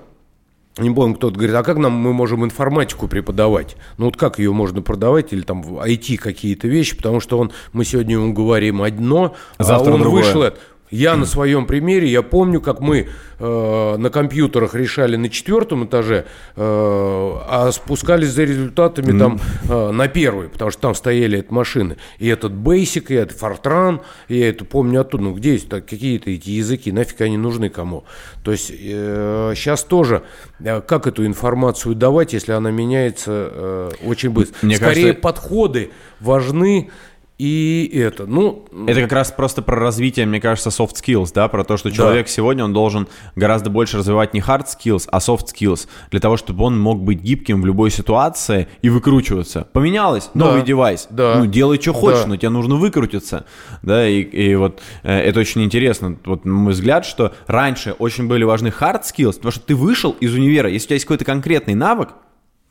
[0.77, 3.77] не помню, кто-то говорит, а как нам мы можем информатику преподавать?
[3.97, 7.85] Ну вот как ее можно продавать или там IT какие-то вещи, потому что он, мы
[7.85, 10.23] сегодня ему говорим одно, а Завтра а он другое.
[10.23, 10.43] вышел,
[10.91, 13.09] я на своем примере, я помню, как мы
[13.39, 16.27] э, на компьютерах решали на четвертом этаже,
[16.57, 19.19] э, а спускались за результатами mm.
[19.19, 21.97] там э, на первый, потому что там стояли эти машины.
[22.19, 25.25] И этот Basic, и этот Fortran, я это помню оттуда.
[25.25, 28.05] Ну где есть какие-то эти языки, нафиг они нужны кому?
[28.43, 30.23] То есть э, сейчас тоже,
[30.61, 34.57] э, как эту информацию давать, если она меняется э, очень быстро?
[34.63, 35.23] Мне Скорее кажется...
[35.23, 36.91] подходы важны
[37.39, 38.67] и это, ну...
[38.89, 42.27] Это как раз просто про развитие, мне кажется, soft skills, да, про то, что человек
[42.27, 42.33] да.
[42.33, 46.65] сегодня, он должен гораздо больше развивать не hard skills, а soft skills, для того, чтобы
[46.65, 49.69] он мог быть гибким в любой ситуации и выкручиваться.
[49.73, 50.67] Поменялось, новый да.
[50.67, 51.37] девайс, да.
[51.39, 52.27] ну, делай, что хочешь, да.
[52.27, 53.47] но тебе нужно выкрутиться,
[53.83, 58.43] да, и, и вот э, это очень интересно, вот мой взгляд, что раньше очень были
[58.43, 61.75] важны hard skills, потому что ты вышел из универа, если у тебя есть какой-то конкретный
[61.75, 62.09] навык,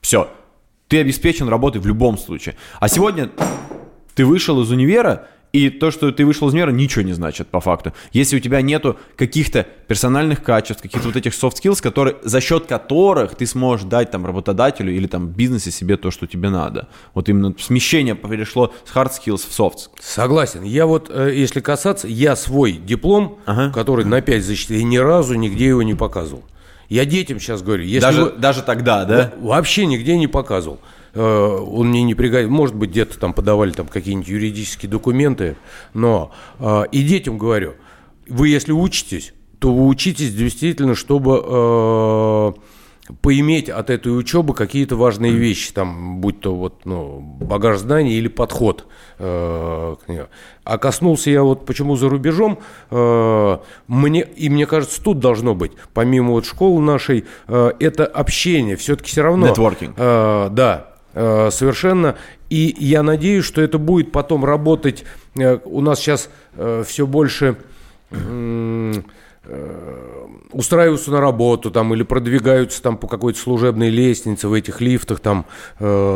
[0.02, 0.30] все,
[0.88, 2.56] ты обеспечен работой в любом случае.
[2.80, 3.30] А сегодня
[4.18, 7.62] ты вышел из универа, и то, что ты вышел из универа, ничего не значит по
[7.62, 7.94] факту.
[8.12, 12.66] Если у тебя нету каких-то персональных качеств, каких-то вот этих soft skills, которые, за счет
[12.66, 16.88] которых ты сможешь дать там работодателю или там бизнесе себе то, что тебе надо.
[17.14, 19.92] Вот именно смещение перешло с hard skills в soft.
[20.02, 20.64] Согласен.
[20.64, 23.72] Я вот, э, если касаться, я свой диплом, ага.
[23.72, 26.44] который на 5 защитил, ни разу нигде его не показывал.
[26.90, 27.84] Я детям сейчас говорю.
[27.84, 28.32] Если даже, вы...
[28.32, 29.34] даже тогда, да?
[29.40, 30.80] Вообще нигде не показывал.
[31.18, 32.52] Э, он мне не пригодится.
[32.52, 35.58] Может быть, где-то там подавали там какие-нибудь юридические документы,
[35.94, 37.74] но э, и детям говорю,
[38.28, 42.54] вы если учитесь, то вы учитесь действительно, чтобы э,
[43.22, 48.28] поиметь от этой учебы какие-то важные вещи, там, будь то вот, ну, багаж знаний или
[48.28, 48.86] подход
[49.18, 50.22] э, к ней.
[50.64, 52.60] А коснулся я вот почему за рубежом,
[52.92, 53.58] э,
[53.88, 59.10] мне, и мне кажется, тут должно быть, помимо вот школы нашей, э, это общение, все-таки
[59.10, 59.48] все равно.
[59.48, 59.96] Нетворкинг.
[59.98, 60.87] Э, да,
[61.20, 62.16] Э, совершенно.
[62.52, 65.04] И я надеюсь, что это будет потом работать.
[65.36, 67.58] Э, у нас сейчас э, все больше
[70.52, 75.46] устраиваются на работу там или продвигаются там по какой-то служебной лестнице в этих лифтах там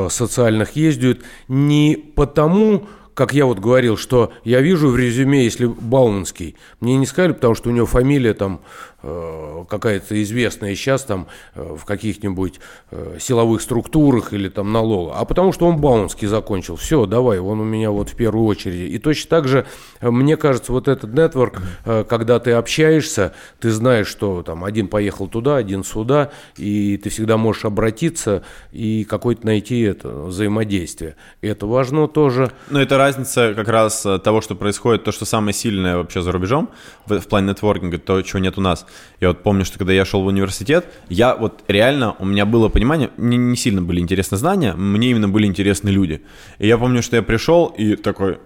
[0.10, 6.56] социальных ездят не потому как я вот говорил, что я вижу в резюме, если Бауманский,
[6.80, 11.76] мне не сказали, потому что у него фамилия там Э, какая-то известная сейчас там э,
[11.76, 12.60] в каких-нибудь
[12.92, 16.76] э, силовых структурах или там налога, а потому что он Баунский закончил.
[16.76, 18.92] Все, давай, он у меня вот в первую очередь.
[18.92, 19.66] И точно так же,
[20.02, 25.56] мне кажется, вот этот нетворк, когда ты общаешься, ты знаешь, что там один поехал туда,
[25.56, 31.16] один сюда, и ты всегда можешь обратиться и какое-то найти это взаимодействие.
[31.42, 32.52] Это важно тоже.
[32.70, 36.70] Но это разница как раз того, что происходит, то, что самое сильное вообще за рубежом
[37.06, 38.86] в, в плане нетворкинга, то, чего нет у нас.
[39.20, 42.70] Я вот помню, что когда я шел в университет, я вот реально, у меня было
[42.70, 46.22] понимание, мне не сильно были интересны знания, мне именно были интересны люди.
[46.60, 48.40] И я помню, что я пришел и такой,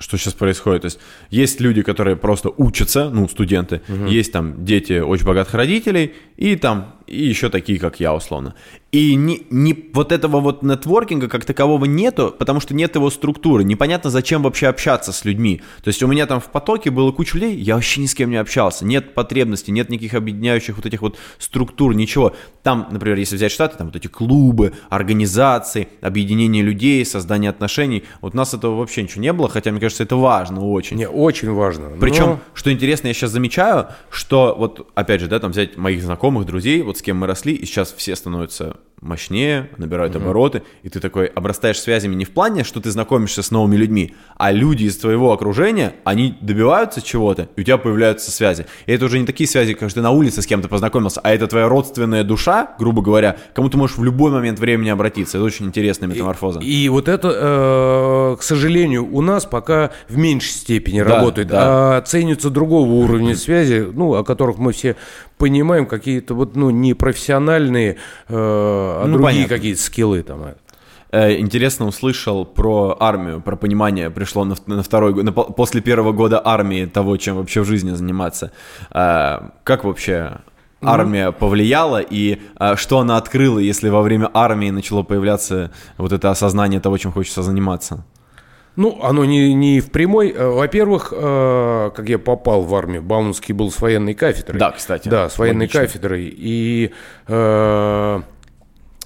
[0.00, 0.82] что сейчас происходит.
[0.82, 0.98] То есть
[1.30, 4.06] есть люди, которые просто учатся, ну, студенты, угу.
[4.06, 8.54] есть там дети очень богатых родителей, и там и еще такие, как я, условно.
[8.92, 13.62] И не, не, вот этого вот нетворкинга как такового нету, потому что нет его структуры.
[13.62, 15.60] Непонятно, зачем вообще общаться с людьми.
[15.82, 18.30] То есть у меня там в потоке было куча людей, я вообще ни с кем
[18.30, 18.84] не общался.
[18.84, 22.34] Нет потребностей, нет никаких объединяющих вот этих вот структур, ничего.
[22.62, 28.04] Там, например, если взять Штаты, там вот эти клубы, организации, объединение людей, создание отношений.
[28.20, 30.96] Вот у нас этого вообще ничего не было, хотя, мне кажется, это важно очень.
[30.96, 31.90] Не, очень важно.
[32.00, 32.40] Причем, но...
[32.54, 36.82] что интересно, я сейчас замечаю, что вот, опять же, да, там взять моих знакомых, друзей,
[36.82, 40.24] вот с кем мы росли, и сейчас все становятся мощнее, набирают угу.
[40.24, 44.14] обороты, и ты такой обрастаешь связями не в плане, что ты знакомишься с новыми людьми,
[44.36, 48.66] а люди из твоего окружения, они добиваются чего-то, и у тебя появляются связи.
[48.86, 51.46] И это уже не такие связи, как ты на улице с кем-то познакомился, а это
[51.46, 55.38] твоя родственная душа, грубо говоря, кому ты можешь в любой момент времени обратиться.
[55.38, 56.60] Это очень интересная метаморфоза.
[56.60, 61.48] И, и вот это, э, к сожалению, у нас пока в меньшей степени да, работает,
[61.48, 61.96] да.
[61.96, 64.96] а ценятся другого уровня связи, ну, о которых мы все
[65.38, 67.96] понимаем, какие-то вот, ну, непрофессиональные
[68.28, 70.54] э, а ну, другие какие-то скиллы там.
[71.12, 76.40] Э, интересно услышал про армию, про понимание пришло на, на второй на, после первого года
[76.44, 78.52] армии того, чем вообще в жизни заниматься.
[78.92, 80.38] Э, как вообще
[80.82, 86.30] армия повлияла и а, что она открыла, если во время армии начало появляться вот это
[86.30, 88.06] осознание того, чем хочется заниматься?
[88.76, 90.32] Ну, оно не, не в прямой.
[90.32, 94.58] Во-первых, как я попал в армию, Бауманский был с военной кафедрой.
[94.58, 95.06] Да, кстати.
[95.06, 95.80] Да, с военной логично.
[95.82, 96.34] кафедрой.
[96.34, 96.92] И
[97.26, 98.22] э,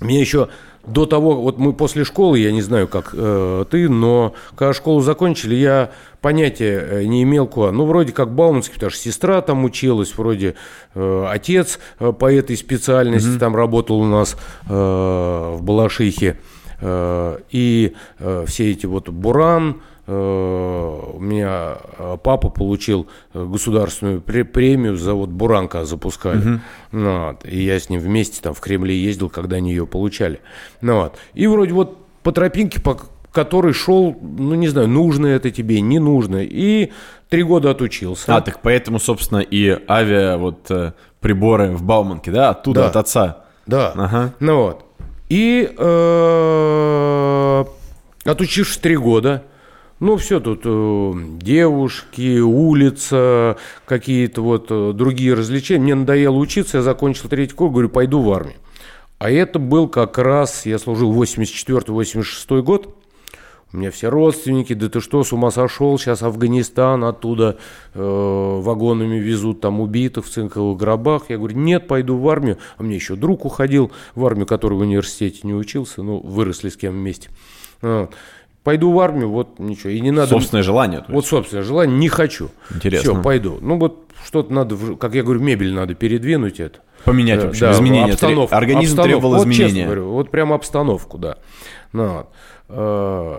[0.00, 0.48] меня еще
[0.86, 5.00] до того, вот мы после школы, я не знаю, как э, ты, но когда школу
[5.00, 5.90] закончили, я
[6.20, 7.72] понятия э, не имел куда.
[7.72, 10.56] Ну, вроде как Бауманский, потому что сестра там училась, вроде
[10.94, 13.38] э, отец э, по этой специальности mm-hmm.
[13.38, 14.36] там работал у нас
[14.68, 16.38] э, в Балашихе.
[16.80, 19.80] Э, и э, все эти вот Буран,
[20.12, 26.38] у меня э, папа получил э, государственную премию за вот Буранка запускали.
[26.38, 26.60] Угу.
[26.92, 30.40] Ну, вот, и я с ним вместе там в Кремле ездил, когда они ее получали.
[30.80, 31.16] Ну, вот.
[31.32, 32.98] И вроде вот по тропинке, по
[33.32, 36.42] которой шел, ну не знаю, нужно это тебе, не нужно.
[36.42, 36.92] И
[37.30, 38.36] три года отучился.
[38.36, 40.70] А, так поэтому, собственно, и авиа вот
[41.20, 42.86] приборы в Бауманке, да, оттуда, да.
[42.88, 43.44] от отца.
[43.66, 43.92] Да.
[43.96, 44.34] Ага.
[44.40, 44.84] Ну вот.
[45.28, 47.64] И э,
[48.24, 49.42] отучившись три года,
[50.04, 55.82] ну, все тут э, девушки, улица, какие-то вот э, другие развлечения.
[55.82, 58.56] Мне надоело учиться, я закончил третий курс, говорю, пойду в армию.
[59.18, 62.94] А это был как раз, я служил 84-86 год.
[63.72, 67.56] У меня все родственники, да ты что, с ума сошел, сейчас Афганистан, оттуда
[67.94, 71.30] э, вагонами везут там убитых в цинковых гробах.
[71.30, 72.58] Я говорю, нет, пойду в армию.
[72.76, 76.76] А мне еще друг уходил в армию, который в университете не учился, ну, выросли с
[76.76, 77.30] кем вместе.
[77.80, 78.12] Вот.
[78.64, 79.90] Пойду в армию, вот ничего.
[79.90, 80.30] И не надо...
[80.30, 81.04] Собственное желание.
[81.08, 82.50] Вот собственное желание, не хочу.
[82.74, 83.12] Интересно.
[83.12, 83.58] Все, пойду.
[83.60, 86.80] Ну вот что-то надо, как я говорю, мебель надо передвинуть это.
[87.04, 88.12] Поменять да, вообще, да, изменения.
[88.12, 89.10] Обстановку, Организм обстановку.
[89.10, 89.66] требовал вот изменения.
[89.66, 91.36] Честно говорю, вот прямо обстановку, да.
[91.92, 92.26] Ну,
[92.70, 93.38] э,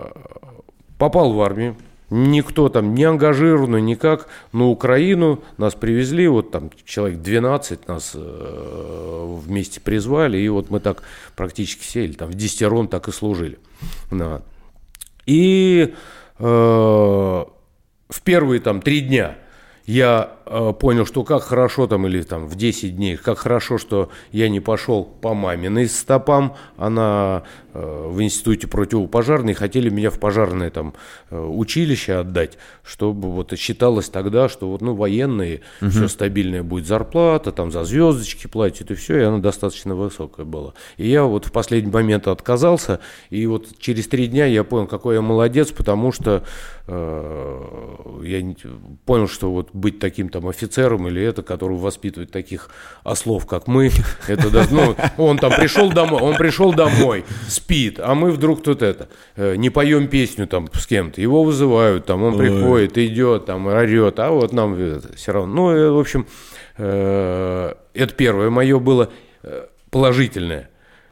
[0.96, 1.76] попал в армию.
[2.08, 4.28] Никто там не ангажирован, никак.
[4.52, 10.78] На Украину нас привезли, вот там человек 12 нас э, вместе призвали, и вот мы
[10.78, 11.02] так
[11.34, 13.58] практически сели, там в десятерон так и служили.
[14.12, 14.40] Ну,
[15.26, 15.94] и
[16.38, 19.36] э, в первые там три дня
[19.84, 24.48] я понял, что как хорошо там, или там в 10 дней, как хорошо, что я
[24.48, 26.54] не пошел по маминой стопам.
[26.76, 27.42] Она
[27.74, 30.94] э, в институте противопожарной хотели меня в пожарное там
[31.30, 35.90] э, училище отдать, чтобы вот считалось тогда, что вот, ну, военные, угу.
[35.90, 40.74] все стабильная будет зарплата, там за звездочки платят и все, и она достаточно высокая была.
[40.96, 45.16] И я вот в последний момент отказался, и вот через три дня я понял, какой
[45.16, 46.44] я молодец, потому что
[46.86, 47.62] э,
[48.22, 48.54] я
[49.04, 52.68] понял, что вот быть таким там офицером или это, который воспитывает таких
[53.04, 53.90] ослов, как мы,
[54.28, 58.82] это да, ну, он там пришел домой, он пришел домой, спит, а мы вдруг тут
[58.82, 62.38] это, э, не поем песню там с кем-то, его вызывают, там он Ой.
[62.38, 66.26] приходит, идет, там орет, а вот нам это, все равно, ну, э, в общем,
[66.76, 69.08] э, это первое мое было
[69.90, 70.68] положительное.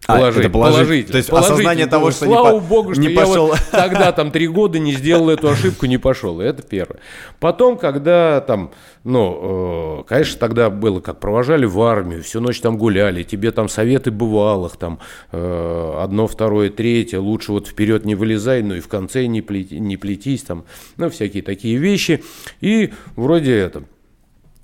[0.07, 3.01] Положить, а, это положить, положить, то есть положить, осознание того, что слава не, богу, что
[3.01, 3.47] не пошел.
[3.47, 6.41] Вот тогда там три года не сделал эту ошибку, не пошел.
[6.41, 7.01] Это первое.
[7.41, 12.77] Потом, когда там, ну, э, конечно, тогда было, как провожали в армию, всю ночь там
[12.77, 14.99] гуляли, тебе там советы бывалых, там
[15.33, 19.75] э, одно, второе, третье, лучше вот вперед не вылезай, но и в конце не, плети,
[19.75, 20.65] не плетись, там,
[20.99, 22.23] ну, всякие такие вещи.
[22.61, 23.85] И вроде это,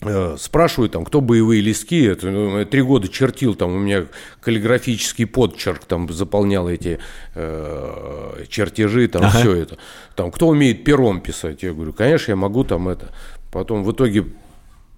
[0.03, 4.07] Э, спрашиваю там, кто боевые листки, это ну, три года чертил, там у меня
[4.41, 6.99] каллиграфический подчерк там заполнял эти
[7.35, 9.39] э, чертежи, там ага.
[9.39, 9.79] все это.
[10.17, 11.63] Там, кто умеет пером писать?
[11.63, 13.13] Я говорю, конечно, я могу там это.
[13.53, 14.25] Потом в итоге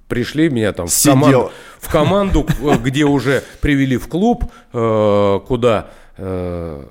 [0.06, 2.46] пришли меня там в команду, в команду,
[2.84, 6.84] где уже привели в клуб, э, куда Э,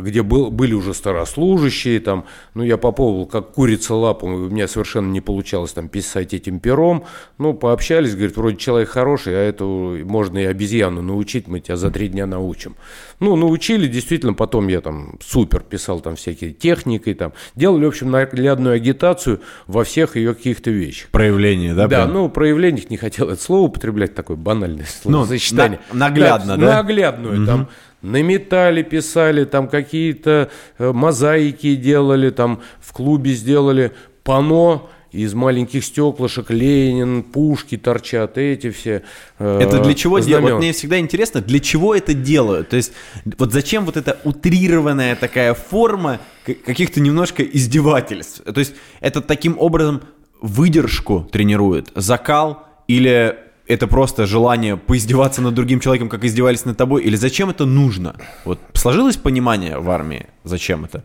[0.00, 2.24] где был, были уже старослужащие, там,
[2.54, 7.04] ну, я попробовал, как курица лапу, у меня совершенно не получалось там писать этим пером,
[7.38, 11.90] ну, пообщались, говорит, вроде человек хороший, а это можно и обезьяну научить, мы тебя за
[11.90, 12.76] три дня научим.
[13.20, 18.10] Ну, научили, действительно, потом я там супер писал там всякие техникой, там, делали, в общем,
[18.10, 21.08] наглядную агитацию во всех ее каких-то вещах.
[21.10, 21.86] Проявление, да?
[21.86, 22.12] Да, прям?
[22.12, 26.76] ну, проявление, не хотел это слово употреблять, такое банальное слово, ну, На, наглядно, да?
[26.76, 27.46] Наглядную, угу.
[27.46, 27.68] там,
[28.02, 33.92] на металле писали, там какие-то э, мозаики делали, там в клубе сделали
[34.24, 34.82] пано
[35.12, 39.02] из маленьких стеклышек Ленин, пушки торчат, эти все.
[39.38, 40.52] Э, это для чего делают?
[40.52, 42.70] Вот мне всегда интересно, для чего это делают?
[42.70, 42.92] То есть,
[43.38, 48.42] вот зачем вот эта утрированная такая форма каких-то немножко издевательств?
[48.42, 50.02] То есть, это таким образом
[50.40, 53.36] выдержку тренирует, закал или
[53.72, 58.16] это просто желание поиздеваться над другим человеком, как издевались над тобой, или зачем это нужно?
[58.44, 61.02] Вот сложилось понимание в армии, зачем это?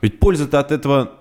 [0.00, 1.12] Ведь польза-то от этого...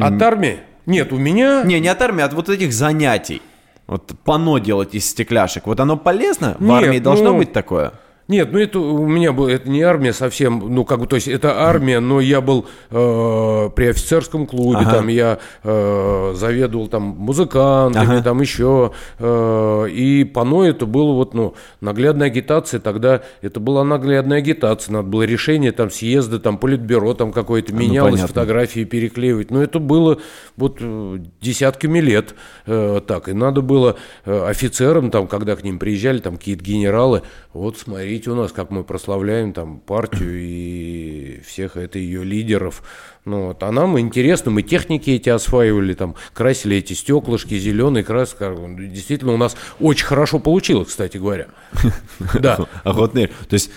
[0.00, 0.60] От армии?
[0.86, 1.62] Нет, у меня...
[1.64, 3.42] Не, не от армии, а от вот этих занятий.
[3.86, 5.66] Вот пано делать из стекляшек.
[5.66, 6.56] Вот оно полезно?
[6.58, 7.38] В Нет, армии должно ну...
[7.38, 7.92] быть такое?
[8.32, 11.28] Нет, ну это у меня было, это не армия совсем, ну как бы, то есть
[11.28, 14.90] это армия, но я был э, при офицерском клубе, ага.
[14.90, 18.22] там я э, заведовал там музыкантами, ага.
[18.22, 24.38] там еще, э, и по это было вот, ну, наглядная агитация, тогда это была наглядная
[24.38, 29.50] агитация, надо было решение там съезда, там политбюро там какое-то ну, менялось, ну, фотографии переклеивать,
[29.50, 30.20] но это было
[30.56, 35.78] вот э, десятками лет э, так, и надо было э, офицерам там, когда к ним
[35.78, 37.20] приезжали там какие-то генералы,
[37.52, 42.82] вот смотри, смотрите у нас, как мы прославляем там партию и всех это ее лидеров.
[43.24, 43.62] Ну, вот.
[43.62, 48.54] А нам интересно, мы техники эти осваивали, там, красили эти стеклышки, зеленый краска.
[48.78, 51.48] Действительно, у нас очень хорошо получилось, кстати говоря.
[52.40, 52.58] Да.
[52.84, 53.28] Охотный.
[53.48, 53.70] То есть,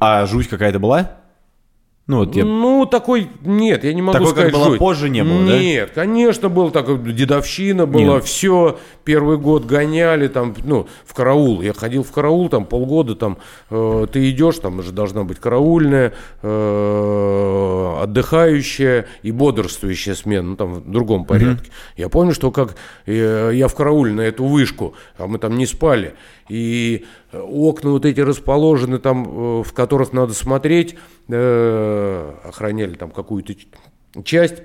[0.00, 1.19] а жуть какая-то была?
[2.10, 2.44] Ну, вот я...
[2.44, 6.02] ну, такой, нет, я не могу такой, сказать, как было позже, не было, Нет, да?
[6.02, 8.24] конечно, был такой, дедовщина была, нет.
[8.24, 13.38] все, первый год гоняли, там, ну, в караул, я ходил в караул, там, полгода, там,
[13.70, 20.74] э, ты идешь, там же должна быть караульная, э, отдыхающая и бодрствующая смена, ну, там,
[20.74, 21.68] в другом порядке.
[21.68, 21.94] Mm-hmm.
[22.00, 22.74] Я помню, что как
[23.06, 26.14] э, я в карауле на эту вышку, а мы там не спали,
[26.50, 30.96] и окна вот эти расположены там, э, в которых надо смотреть,
[31.28, 33.54] э, охраняли там какую-то
[34.24, 34.62] часть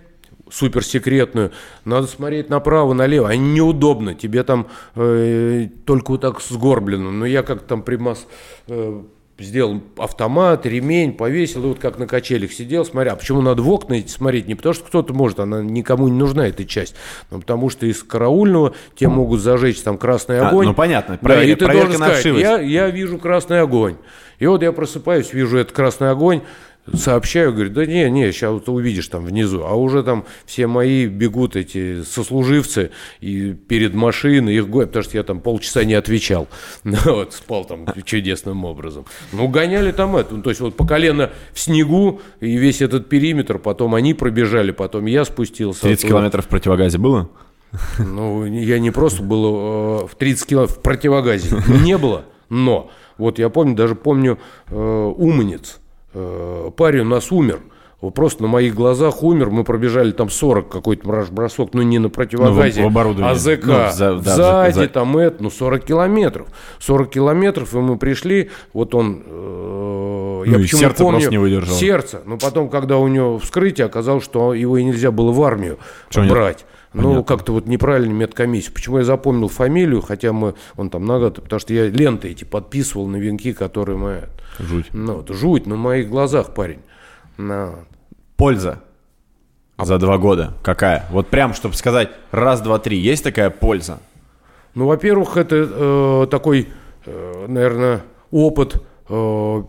[0.49, 1.51] суперсекретную,
[1.86, 7.43] надо смотреть направо, налево, а неудобно, тебе там э, только вот так сгорблено, но я
[7.43, 8.27] как там примас
[8.67, 9.01] э,
[9.38, 13.13] сделал автомат, ремень, повесил, и вот как на качелях сидел, смотря.
[13.13, 14.47] А почему надо в окна смотреть?
[14.47, 16.95] Не потому что кто-то может, она никому не нужна, эта часть,
[17.31, 20.67] но потому что из караульного те могут зажечь там красный а, огонь.
[20.67, 23.97] А, ну понятно, проверка, да, и ты проверка должен сказать, я, я вижу красный огонь.
[24.39, 26.41] И вот я просыпаюсь, вижу этот красный огонь,
[26.93, 29.63] сообщаю, говорю, да не, не, сейчас ты увидишь там внизу.
[29.63, 35.17] А уже там все мои бегут эти сослуживцы и перед машиной их гонят, потому что
[35.17, 36.47] я там полчаса не отвечал.
[37.05, 39.05] Вот, спал там чудесным образом.
[39.31, 43.09] Ну, гоняли там это, ну, то есть вот по колено в снегу и весь этот
[43.09, 45.81] периметр, потом они пробежали, потом я спустился.
[45.81, 46.13] 30 оттуда.
[46.13, 47.29] километров в противогазе было?
[47.99, 53.38] Ну, я не просто был э, в 30 километров в противогазе, не было, но вот
[53.39, 55.84] я помню, даже помню э, Уманец, Э,
[56.76, 57.59] парень у нас умер.
[58.13, 62.82] Просто на моих глазах умер, мы пробежали там 40 какой-то бросок, ну не на противогазе,
[62.82, 64.88] ну, в, в а ЗК, ну, за, да, сзади за...
[64.89, 66.47] там это, ну 40 километров.
[66.80, 71.38] 40 километров, и мы пришли, вот он, э, я ну, почему сердце помню, просто не
[71.38, 71.78] выдержало.
[71.78, 75.80] Сердце, но потом, когда у него вскрытие, оказалось, что его и нельзя было в армию
[76.09, 76.59] Что брать.
[76.59, 76.66] Нет?
[77.02, 78.74] Ну, как-то вот неправильно медкомиссию.
[78.74, 83.08] Почему я запомнил фамилию, хотя мы, он там нагад, потому что я ленты эти подписывал
[83.08, 84.24] на венки, которые мы...
[84.60, 84.88] Жуть.
[84.93, 86.80] Ну, вот, жуть на моих глазах, парень.
[87.38, 87.76] Ну,
[88.38, 88.82] Польза
[89.78, 89.86] а...
[89.86, 91.06] за два года какая?
[91.12, 94.00] Вот прям, чтобы сказать раз, два, три, есть такая польза?
[94.74, 96.70] Ну, во-первых, это э, такой,
[97.06, 99.64] э, наверное, опыт э,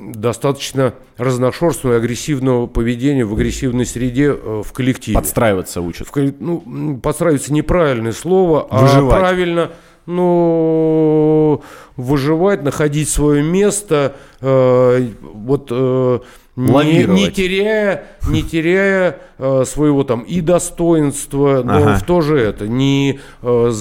[0.00, 5.16] достаточно разношерстного и агрессивного поведения в агрессивной среде э, в коллективе.
[5.16, 6.08] Подстраиваться учат.
[6.08, 9.16] В, ну, подстраиваться неправильное слово, а выживать.
[9.16, 9.70] а правильно
[10.06, 11.60] ну,
[11.96, 16.20] выживать, находить свое место, э, вот э,
[16.56, 21.98] не, не теряя, не теряя э, своего там и достоинства, но ага.
[21.98, 23.72] в то же это не э,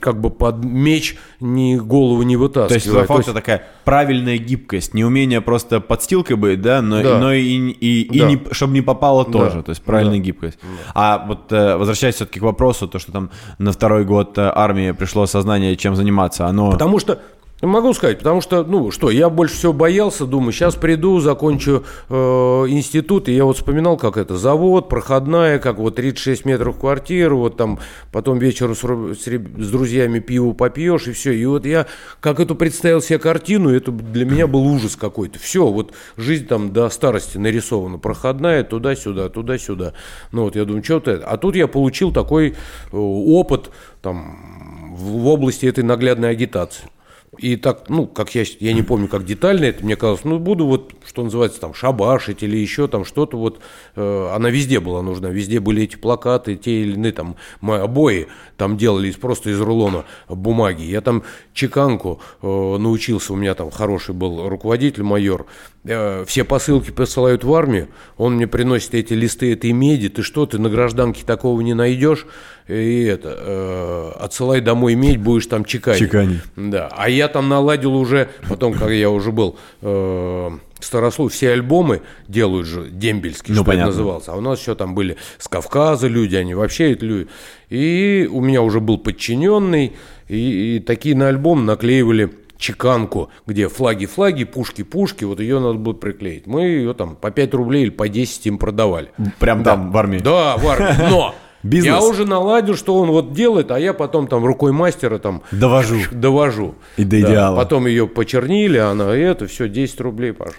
[0.00, 2.82] как бы под меч ни голову не вытаскивать.
[2.82, 3.34] То есть, по факту, есть...
[3.34, 7.18] такая правильная гибкость, не умение просто подстилкой быть, да, но, да.
[7.18, 8.26] но и, и, и да.
[8.26, 9.62] не, чтобы не попало тоже, да.
[9.62, 10.24] то есть правильная да.
[10.24, 10.58] гибкость.
[10.62, 10.92] Да.
[10.94, 14.92] А вот э, возвращаясь все-таки к вопросу, то, что там на второй год э, армии
[14.92, 16.70] пришло осознание, чем заниматься, оно...
[16.70, 17.20] Потому что
[17.62, 22.14] Могу сказать, потому что, ну что, я больше всего боялся, думаю, сейчас приду, закончу э,
[22.14, 27.56] институт, и я вот вспоминал, как это, завод, проходная, как вот 36 метров квартиру, вот
[27.56, 27.78] там
[28.10, 31.30] потом вечером с, с, с друзьями пиво попьешь, и все.
[31.30, 31.86] И вот я,
[32.18, 35.38] как эту представил себе картину, это для меня был ужас какой-то.
[35.38, 39.92] Все, вот жизнь там до старости нарисована, проходная, туда-сюда, туда-сюда.
[40.32, 41.22] Ну вот я думаю, что-то...
[41.24, 46.90] А тут я получил такой э, опыт там в области этой наглядной агитации.
[47.38, 50.66] И так, ну, как я, я не помню, как детально это, мне казалось, ну, буду
[50.66, 53.58] вот, что называется, там, шабашить или еще там что-то вот.
[53.96, 58.28] Э, она везде была нужна, везде были эти плакаты, те или иные там, мои обои
[58.58, 60.82] там делали из, просто из рулона бумаги.
[60.82, 61.22] Я там
[61.54, 65.46] чеканку э, научился, у меня там хороший был руководитель, майор.
[65.84, 70.44] Э, все посылки посылают в армию, он мне приносит эти листы этой меди, ты что,
[70.44, 72.26] ты на гражданке такого не найдешь?
[72.68, 76.00] И это, э, отсылай домой медь, будешь там чеканить.
[76.00, 76.40] Чеканить.
[76.56, 80.50] Да, а я там наладил уже, потом, когда я уже был э,
[80.80, 83.90] Старослов, все альбомы делают же дембельские, ну, что понятно.
[83.90, 84.32] это назывался.
[84.32, 87.28] А у нас еще там были с Кавказа люди, они вообще это люди.
[87.68, 89.92] И у меня уже был подчиненный,
[90.28, 92.30] и, и такие на альбом наклеивали
[92.62, 96.46] чеканку, где флаги-флаги, пушки-пушки, вот ее надо будет приклеить.
[96.46, 99.10] Мы ее там по 5 рублей или по 10 им продавали.
[99.40, 99.72] Прям да.
[99.72, 100.18] там, в армии?
[100.18, 101.10] Да, в армии.
[101.10, 101.86] Но Бизнес.
[101.86, 105.98] Я уже наладил, что он вот делает, а я потом там рукой мастера там довожу.
[106.10, 106.74] Довожу.
[106.96, 107.56] И до идеала.
[107.56, 107.62] Да.
[107.62, 110.54] Потом ее почернили, она это, все, 10 рублей пошло.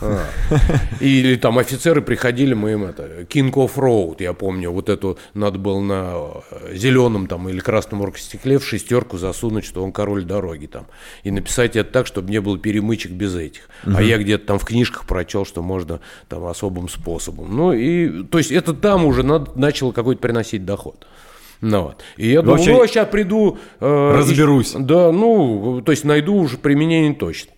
[0.00, 0.26] А.
[1.00, 5.58] Или там офицеры приходили, мы им это, King of Road, я помню, вот эту надо
[5.58, 6.14] было на
[6.50, 10.86] э, зеленом там или красном оргстекле в шестерку засунуть, что он король дороги там.
[11.22, 13.68] И написать это так, чтобы не было перемычек без этих.
[13.84, 17.54] А я где-то там в книжках прочел, что можно там особым способом.
[17.54, 21.06] Ну и, то есть это там уже надо, начало какой-то приносить доход.
[21.60, 22.02] Ну, вот.
[22.16, 23.58] И я думаю, ну, сейчас приду...
[23.80, 24.74] Э, разберусь.
[24.74, 27.52] И, да, ну, то есть найду уже применение точно.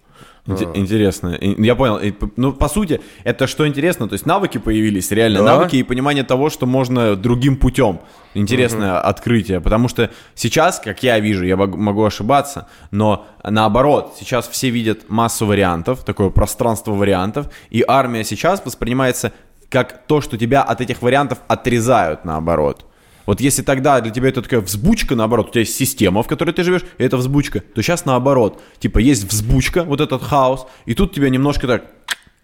[0.75, 1.39] Интересно.
[1.41, 2.01] Я понял.
[2.37, 5.45] Ну, по сути, это что интересно, то есть навыки появились, реально, да.
[5.45, 8.01] навыки и понимание того, что можно другим путем.
[8.35, 9.09] Интересное угу.
[9.09, 15.09] открытие, потому что сейчас, как я вижу, я могу ошибаться, но наоборот, сейчас все видят
[15.09, 19.33] массу вариантов, такое пространство вариантов, и армия сейчас воспринимается
[19.69, 22.88] как то, что тебя от этих вариантов отрезают, наоборот.
[23.29, 26.53] Вот если тогда для тебя это такая взбучка, наоборот, у тебя есть система, в которой
[26.53, 28.59] ты живешь, и это взбучка, то сейчас наоборот.
[28.79, 31.85] Типа есть взбучка, вот этот хаос, и тут тебя немножко так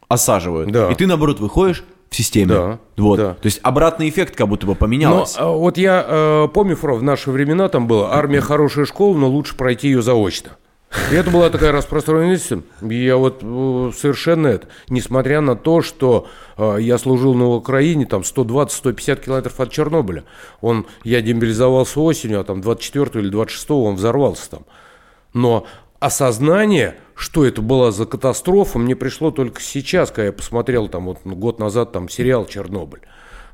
[0.08, 0.70] осаживают.
[0.70, 0.90] Да.
[0.90, 2.48] И ты, наоборот, выходишь в системе.
[2.48, 3.16] Да, вот.
[3.16, 3.32] Да.
[3.32, 5.40] То есть обратный эффект как будто бы поменялся.
[5.40, 9.30] Но, вот я э, помню, Фро, в наши времена там было армия хорошая школа, но
[9.30, 10.58] лучше пройти ее заочно.
[11.10, 12.62] И это была такая распространенная истина.
[12.80, 18.22] Я вот э, совершенно это, несмотря на то, что э, я служил на Украине, там
[18.22, 20.24] 120-150 километров от Чернобыля.
[20.60, 24.66] Он, я демобилизовался осенью, а там 24 или 26 он взорвался там.
[25.32, 25.66] Но
[25.98, 31.18] осознание, что это была за катастрофа, мне пришло только сейчас, когда я посмотрел там вот
[31.24, 33.00] год назад там сериал «Чернобыль».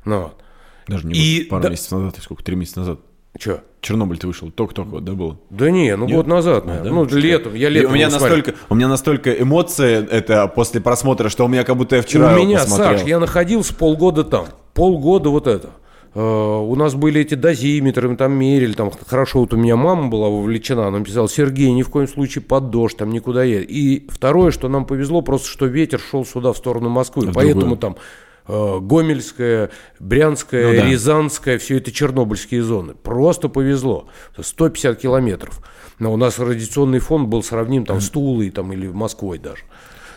[0.05, 0.41] Ну, вот.
[0.87, 2.99] Даже не и, пару да, месяцев назад, сколько, три месяца назад.
[3.37, 3.61] Че?
[3.79, 5.37] Чернобыль ты вышел только-только год, да, был?
[5.49, 6.15] Да не, ну Нет?
[6.15, 6.89] год назад, а, да?
[6.89, 7.91] ну летом, я летом.
[7.91, 11.95] у меня настолько, у меня настолько эмоции это после просмотра, что у меня как будто
[11.95, 12.35] я вчера.
[12.35, 12.99] У меня, посмотрел.
[12.99, 15.71] Саш, я находился полгода там, полгода вот это.
[16.13, 20.09] Uh, у нас были эти дозиметры, мы там мерили, там хорошо, вот у меня мама
[20.09, 23.71] была вовлечена, она написала, Сергей, ни в коем случае под дождь, там никуда едет.
[23.71, 27.61] И второе, что нам повезло, просто что ветер шел сюда в сторону Москвы, а поэтому
[27.61, 27.77] другую.
[27.77, 27.99] там Э,
[28.47, 29.69] Гомельская,
[29.99, 30.89] Брянская, ну, да.
[30.89, 32.93] Рязанская, все это чернобыльские зоны.
[32.93, 34.07] Просто повезло.
[34.39, 35.61] 150 километров.
[35.99, 39.63] Но у нас радиационный фон был сравним там, с Тулой там, или Москвой даже.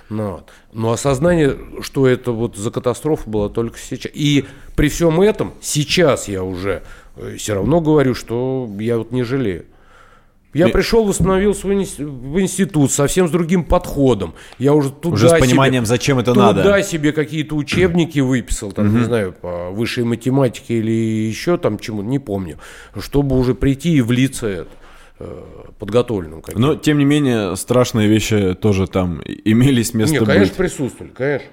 [0.08, 0.50] Ну, вот.
[0.72, 4.12] Но осознание, что это вот за катастрофа было только сейчас.
[4.14, 4.46] И
[4.76, 6.82] при всем этом, сейчас я уже
[7.16, 9.66] э, все равно говорю, что я вот не жалею.
[10.54, 11.72] Я пришел, восстановился в
[12.40, 14.34] институт совсем с другим подходом.
[14.58, 16.62] Я уже туда уже с пониманием, себе, зачем это туда надо.
[16.62, 18.98] Туда себе какие-то учебники выписал, там, угу.
[18.98, 22.58] не знаю, по высшей математике или еще там чему, не помню,
[22.98, 24.70] чтобы уже прийти и влиться это
[25.78, 26.42] подготовленным.
[26.54, 30.56] Но, тем не менее, страшные вещи тоже там имелись место Нет, конечно, быть.
[30.56, 31.46] присутствовали, конечно.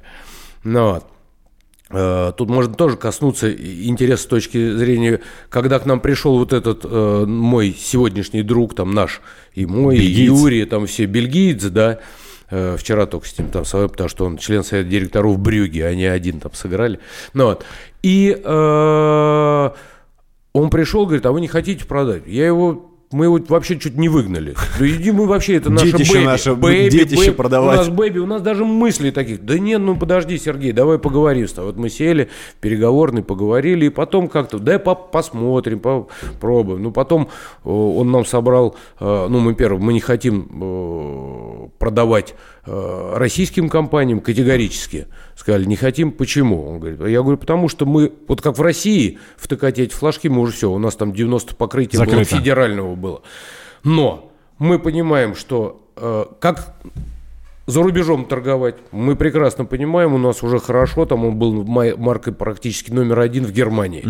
[0.64, 1.04] Ну, вот.
[1.90, 6.82] Э, тут можно тоже коснуться интереса с точки зрения, когда к нам пришел вот этот
[6.86, 9.22] э, мой сегодняшний друг, там наш,
[9.54, 10.18] и мой, бельгиец.
[10.18, 12.00] и Юрий, там все бельгийцы, да,
[12.50, 16.40] э, вчера только с ним там, потому что он член совета директоров Брюги, они один
[16.40, 17.00] там сыграли.
[17.34, 17.66] Ну, вот.
[18.02, 19.70] И э,
[20.54, 22.24] он пришел, говорит, а вы не хотите продать?
[22.28, 24.56] Я его мы вот вообще чуть не выгнали.
[24.80, 26.26] Да иди мы вообще, это наше Детище бэби.
[26.26, 27.36] наше, Бэби, детище бэби.
[27.38, 27.76] продавать.
[27.76, 29.44] У нас бэби, у нас даже мыслей таких.
[29.46, 31.72] Да нет, ну подожди, Сергей, давай поговорим с тобой.
[31.72, 32.30] Вот мы сели,
[32.60, 36.84] переговорный, поговорили, и потом как-то, дай по- посмотрим, попробуем.
[36.84, 37.30] Ну потом
[37.64, 42.36] э, он нам собрал, э, ну мы первое, мы не хотим э, продавать
[42.66, 45.08] российским компаниям категорически.
[45.36, 46.66] Сказали, не хотим, почему?
[46.68, 50.42] Он говорит, я говорю, потому что мы, вот как в России, втыкать эти флажки мы
[50.42, 53.22] уже все, у нас там 90 покрытия было, федерального было.
[53.84, 56.76] Но мы понимаем, что э, как
[57.66, 62.34] за рубежом торговать, мы прекрасно понимаем, у нас уже хорошо, там он был ма- маркой
[62.34, 64.04] практически номер один в Германии.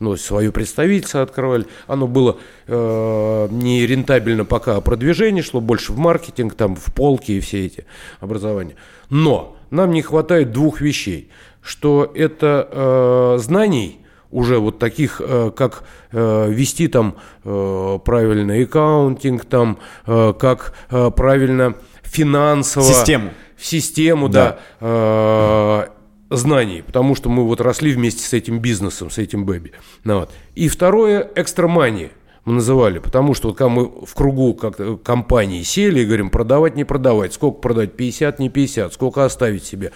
[0.00, 1.66] Ну, свое представительство открывали.
[1.86, 7.32] Оно было э, не рентабельно пока, а продвижение шло больше в маркетинг, там в полки
[7.32, 7.84] и все эти
[8.20, 8.76] образования.
[9.10, 11.28] Но нам не хватает двух вещей,
[11.60, 14.00] что это э, знаний,
[14.30, 20.74] уже вот таких, э, как э, вести там э, правильно аккаунтинг, там, как
[21.16, 21.74] правильно
[22.14, 22.84] финансово...
[22.84, 23.30] Систему.
[23.56, 24.58] В систему, Да.
[24.80, 25.88] да.
[26.30, 29.72] э, знаний, потому что мы вот росли вместе с этим бизнесом, с этим бэби.
[30.04, 30.30] Ну, вот.
[30.54, 32.10] И второе, экстра мани
[32.44, 36.76] мы называли, потому что вот когда мы в кругу как компании сели и говорим, продавать,
[36.76, 39.92] не продавать, сколько продать, 50, не 50, сколько оставить себе.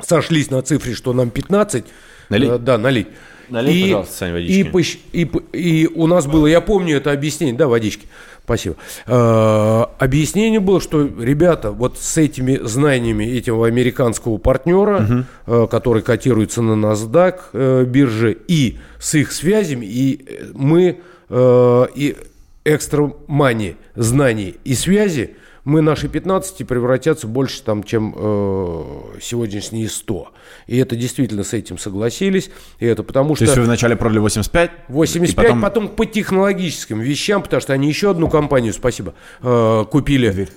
[0.00, 1.84] Сошлись на цифре, что нам 15.
[2.28, 2.50] Налить?
[2.50, 3.08] Э, да, налить.
[3.50, 5.00] Налей, пожалуйста, Сань, водички.
[5.12, 8.06] и, и, и у нас было, я помню это объяснение, да, водички,
[8.50, 8.76] спасибо.
[9.06, 16.60] Э, объяснение было, что, ребята, вот с этими знаниями этого американского партнера, э, который котируется
[16.60, 22.16] на NASDAQ э, бирже, и с их связями, и мы, э, и
[22.64, 28.82] экстра мани знаний и связи, мы наши 15 превратятся больше, там, чем э,
[29.20, 30.28] сегодняшние 100.
[30.66, 32.50] И это действительно с этим согласились.
[32.78, 33.44] И это потому То что...
[33.44, 34.70] есть вы вначале продали 85?
[34.88, 35.60] 85, и потом...
[35.60, 35.88] потом...
[35.88, 40.48] по технологическим вещам, потому что они еще одну компанию, спасибо, э, купили.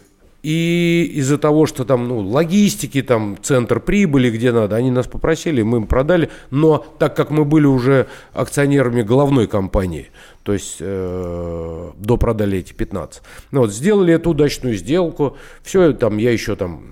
[0.43, 5.61] И из-за того, что там, ну, логистики, там, центр прибыли, где надо, они нас попросили,
[5.61, 6.29] мы им продали.
[6.51, 10.09] Но так как мы были уже акционерами головной компании,
[10.43, 13.21] то есть э, допродали эти 15.
[13.51, 15.37] Ну, вот, сделали эту удачную сделку.
[15.63, 16.83] Все, там, я еще там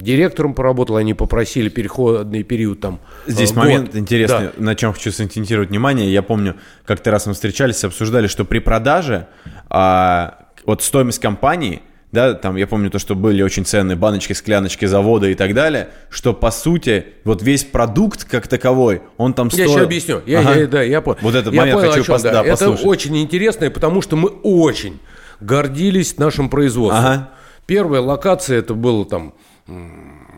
[0.00, 3.00] директором поработал, они попросили переходный период там.
[3.26, 3.96] Здесь э, момент год.
[3.96, 4.52] интересный, Да.
[4.56, 6.12] на чем хочу сакцентировать внимание.
[6.12, 9.26] Я помню, как-то раз мы встречались и обсуждали, что при продаже
[9.68, 11.82] а, вот стоимость компании,
[12.14, 15.88] да, там я помню то, что были очень ценные баночки, скляночки завода и так далее,
[16.08, 19.68] что по сути вот весь продукт как таковой, он там Я стоил...
[19.70, 20.22] сейчас объясню.
[20.24, 20.54] Я, Ага.
[20.54, 21.18] я- да, я понял.
[21.20, 22.32] Вот этот я момент понял, хочу чем, пос- да.
[22.32, 22.86] да, Это послушать.
[22.86, 25.00] очень интересно, потому что мы очень
[25.40, 27.04] гордились нашим производством.
[27.04, 27.30] Ага.
[27.66, 29.34] Первая локация это было там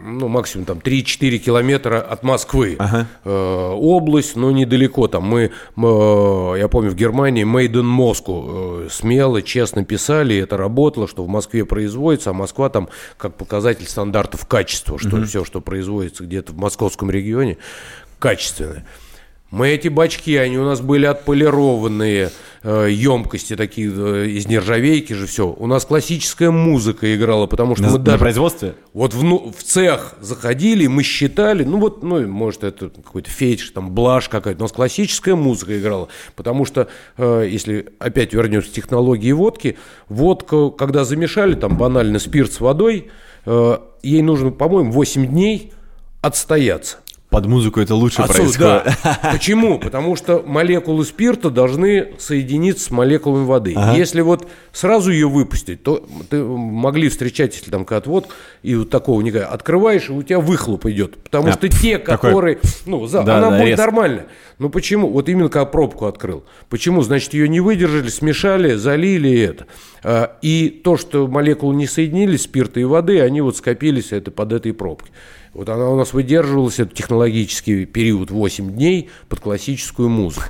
[0.06, 2.76] ну, максимум там 3-4 километра от Москвы.
[2.78, 3.08] Ага.
[3.24, 5.08] Э, область, но недалеко.
[5.08, 11.08] Там мы, э, я помню, в Германии in Moscow э, смело, честно писали, это работало,
[11.08, 12.88] что в Москве производится, а Москва там
[13.18, 17.58] как показатель стандартов качества, что все, что производится где-то в московском регионе,
[18.18, 18.86] качественное.
[19.50, 22.30] Мы эти бачки, они у нас были отполированные,
[22.64, 25.48] э, емкости такие э, из нержавейки же все.
[25.48, 28.74] У нас классическая музыка играла, потому что На, мы на даже производстве?
[28.92, 33.70] вот в, ну, в цех заходили, мы считали, ну вот, ну, может, это какой-то фетиш,
[33.70, 38.72] там, блажь какая-то, у нас классическая музыка играла, потому что, э, если опять вернемся к
[38.72, 39.78] технологии водки,
[40.08, 43.10] водку, когда замешали, там, банально спирт с водой,
[43.44, 45.72] э, ей нужно, по-моему, 8 дней
[46.20, 46.98] отстояться.
[47.36, 48.98] Под музыку это лучше Отсюда, происходит.
[49.04, 49.18] да.
[49.32, 49.78] Почему?
[49.78, 53.74] Потому что молекулы спирта должны соединиться с молекулами воды.
[53.76, 53.94] Ага.
[53.94, 58.28] Если вот сразу ее выпустить, то ты могли встречать, если там какая-то вот
[58.62, 61.22] и вот такого не открываешь, и у тебя выхлоп идет.
[61.24, 63.82] Потому А, что те, такой- которые, ну, за- Да, она да, будет резко.
[63.84, 64.22] нормально.
[64.58, 65.08] Ну почему?
[65.10, 66.42] Вот именно когда пробку открыл.
[66.70, 67.02] Почему?
[67.02, 69.66] Значит, ее не выдержали, смешали, залили это.
[70.02, 74.54] А, И то, что молекулы не соединились, спирта и воды, они вот скопились это под
[74.54, 75.10] этой пробкой.
[75.56, 80.44] Вот она у нас выдерживалась, этот технологический период 8 дней под классическую музыку.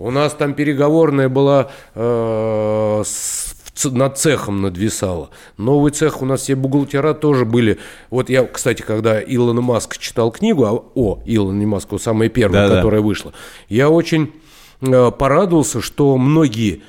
[0.00, 3.54] У нас там переговорная была э, с-
[3.84, 5.30] над цехом надвисала.
[5.56, 7.78] Новый цех у нас все бухгалтера тоже были.
[8.10, 12.76] Вот я, кстати, когда Илона Маск читал книгу, а- о, Илона Маск, самая первая, Да-да.
[12.78, 13.32] которая вышла,
[13.68, 14.32] я очень
[14.80, 16.82] э, порадовался, что многие,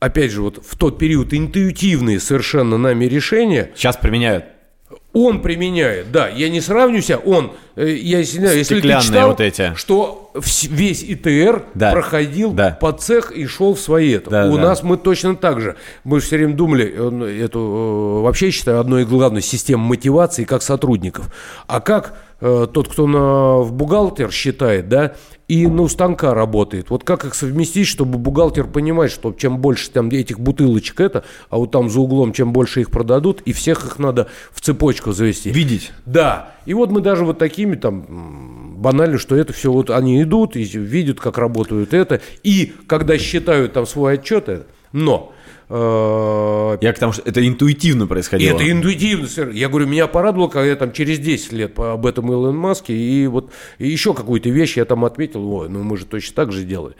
[0.00, 4.46] опять же, вот в тот период интуитивные совершенно нами решения Сейчас применяют.
[5.12, 9.40] Он применяет, да, я не сравню себя, он, э, я извиняюсь, если ты читал, вот
[9.40, 9.72] эти.
[9.74, 10.30] что
[10.68, 11.90] весь ИТР Да.
[11.92, 12.76] проходил Да.
[12.78, 14.30] по цех и шел в свои это.
[14.30, 14.62] Да, У да.
[14.62, 15.76] нас мы точно так же.
[16.04, 20.62] Мы все время думали, э, эту, э, вообще считаю, одной из главных систем мотивации как
[20.62, 21.34] сотрудников.
[21.66, 25.14] А как э, тот, кто на, в бухгалтер считает, да,
[25.48, 26.90] и на у станка работает.
[26.90, 31.58] Вот как их совместить, чтобы бухгалтер понимает, что чем больше там этих бутылочек это, а
[31.58, 35.50] вот там за углом, чем больше их продадут, и всех их надо в цепочку завести.
[35.50, 35.92] Видеть.
[36.04, 36.54] Да.
[36.66, 40.64] И вот мы даже вот такими там банально, что это все вот они идут и
[40.64, 42.20] видят, как работают это.
[42.42, 45.32] И когда считают там свой отчет, это, но
[45.68, 48.54] Я к тому, что это интуитивно происходило.
[48.56, 49.26] это индуитивно.
[49.26, 49.56] совершенно.
[49.56, 53.26] Я говорю, меня порадовало, когда я там через 10 лет об этом Илон Маске, и
[53.26, 56.62] вот и еще какую-то вещь я там отметил, ой, ну мы же точно так же
[56.62, 56.94] делали.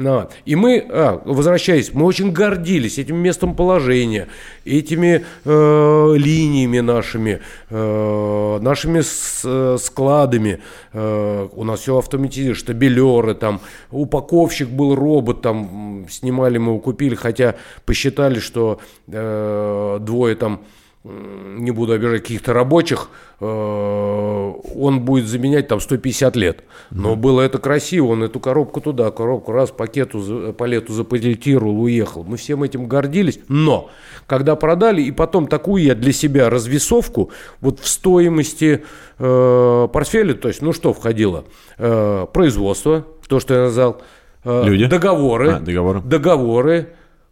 [0.00, 4.28] Ну, И мы, а, возвращаясь, мы очень гордились этим местом положения,
[4.64, 10.60] этими э, линиями нашими, э, нашими с- э, складами.
[10.92, 13.60] Э, у нас все автоматизировано, штабелеры, там,
[13.90, 20.60] упаковщик был робот, там, снимали мы его, купили, хотя посчитали, что э, двое там
[21.04, 23.08] не буду обижать каких-то рабочих,
[23.40, 26.64] э, он будет заменять там 150 лет.
[26.90, 32.24] Но было это красиво, он эту коробку туда, коробку раз, пакету, палету запакетировал, уехал.
[32.24, 33.90] Мы всем этим гордились, но
[34.26, 37.30] когда продали, и потом такую я для себя развесовку,
[37.60, 38.82] вот в стоимости
[39.18, 41.44] э, портфеля, то есть, ну что входило?
[41.78, 44.02] Э, производство, то, что я назвал,
[44.44, 44.86] э, Люди.
[44.86, 46.00] договоры, А, договоры.
[46.00, 46.88] договоры,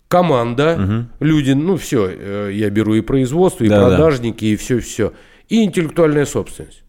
[0.09, 3.89] команда, люди, ну все, я беру и производство, и Да-да.
[3.89, 5.13] продажники, и все-все,
[5.49, 6.83] и интеллектуальная собственность.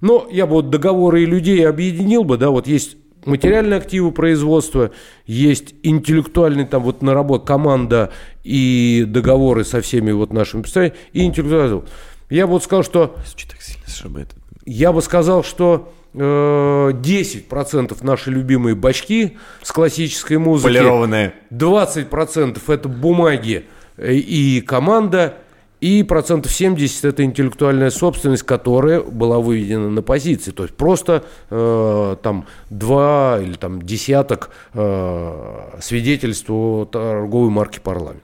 [0.00, 4.92] Но я бы вот договоры и людей объединил бы, да, вот есть материальные активы производства,
[5.26, 8.12] есть интеллектуальный там вот наработка, команда
[8.44, 11.82] и договоры со всеми вот нашими представителями, и интеллектуальный.
[12.30, 14.36] Я бы вот сказал, что Звучит так сильно, чтобы это...
[14.68, 20.68] я бы сказал, что э, 10% наши любимые бачки с классической музыки.
[20.68, 21.34] Полированные.
[21.50, 23.64] 20% это бумаги
[23.96, 25.34] э, и команда,
[25.80, 30.50] и процентов 70 это интеллектуальная собственность, которая была выведена на позиции.
[30.50, 38.22] То есть просто э, там два или там десяток э, свидетельств о торговой марке парламент.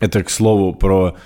[0.00, 1.16] Это, к слову, про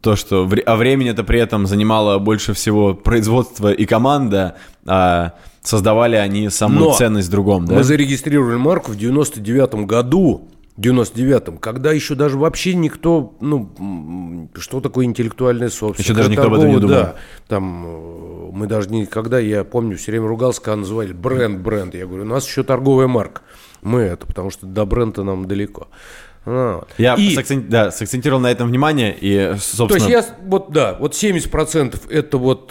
[0.00, 0.48] то, что...
[0.66, 4.56] А времени это при этом занимало больше всего производство и команда,
[4.86, 7.76] а создавали они самую Но ценность в другом, да?
[7.76, 14.80] Мы зарегистрировали марку в 99 году, в 99-м, когда еще даже вообще никто, ну, что
[14.80, 16.08] такое интеллектуальная собственность?
[16.08, 16.94] Еще даже никто об этом не думал.
[16.94, 21.94] Да, там э, мы даже никогда, я помню, все время ругался, когда называли бренд, бренд.
[21.94, 23.42] Я говорю, у нас еще торговая марка.
[23.82, 25.88] Мы это, потому что до бренда нам далеко.
[26.44, 26.88] Вот.
[26.98, 29.88] Я И- сакцен- да, сакцентировал на этом внимание, и, собственно...
[29.88, 32.66] то есть я, вот да, вот 70% это вот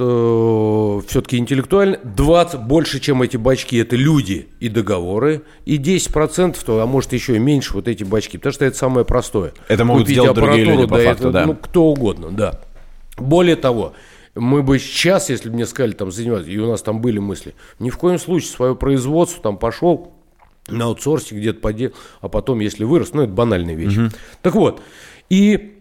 [1.08, 6.86] все-таки интеллектуально, 20 больше, чем эти бачки, это люди и договоры, и 10%, то, а
[6.86, 9.54] может еще и меньше вот эти бачки, потому что это самое простое.
[9.70, 11.46] Это могут Купить сделать другие аппаратуру, люди, по да, факту, это, да.
[11.46, 12.60] Ну, кто угодно, да.
[13.18, 13.94] Более того,
[14.36, 17.56] мы бы сейчас, если бы мне сказали там заниматься, и у нас там были мысли,
[17.80, 20.14] ни в коем случае свое производство там пошел
[20.68, 23.98] на аутсорсе где-то поделал, а потом, если вырос, ну, это банальная вещь.
[24.42, 24.82] Так вот,
[25.30, 25.78] и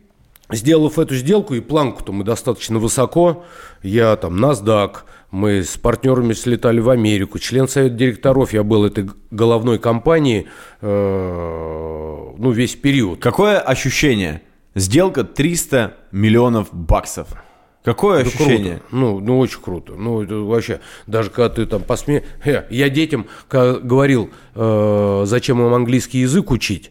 [0.51, 3.45] сделав эту сделку, и планку-то мы достаточно высоко,
[3.83, 4.97] я там NASDAQ,
[5.31, 10.49] мы с партнерами слетали в Америку, член совета директоров, я был этой головной компании,
[10.81, 13.21] э, ну, весь период.
[13.21, 14.43] Какое ощущение?
[14.75, 17.29] Сделка 300 миллионов баксов.
[17.83, 18.75] Какое Это ощущение?
[18.79, 18.85] круто.
[18.91, 19.95] Ну, ну, очень круто.
[19.97, 22.25] Ну, это вообще, даже когда ты там посме...
[22.45, 26.91] Э, Я детям говорил, э, зачем им английский язык учить.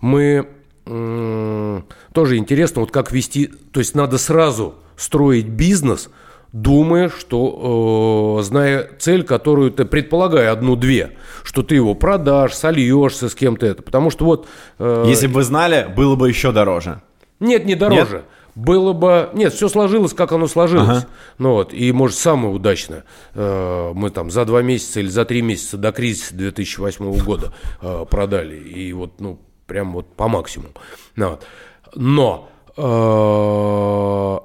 [0.00, 0.46] Мы
[0.86, 3.48] м, тоже интересно, вот как вести...
[3.72, 6.08] То есть надо сразу строить бизнес,
[6.52, 13.34] думая, что, э, зная цель, которую ты, предполагая одну-две, что ты его продашь, сольешься с
[13.34, 13.82] кем-то это.
[13.82, 14.46] Потому что вот...
[14.78, 17.02] э, Если бы вы знали, было бы еще дороже.
[17.40, 18.24] нет, не дороже.
[18.58, 19.30] Было бы...
[19.34, 20.88] Нет, все сложилось, как оно сложилось.
[20.88, 21.06] Ага.
[21.38, 23.04] Ну вот, и, может, самое удачное.
[23.34, 28.04] э, Мы там за два месяца или за три месяца до кризиса 2008 года э,
[28.10, 28.56] продали.
[28.56, 30.72] И вот, ну, прям вот по максимуму.
[31.14, 31.46] Ну вот.
[31.94, 34.38] Но э,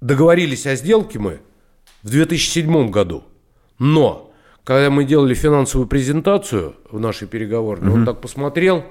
[0.00, 1.40] договорились о сделке мы
[2.02, 3.22] в 2007 году.
[3.78, 4.32] Но,
[4.64, 8.82] когда мы делали финансовую презентацию в нашей переговорной, он так посмотрел,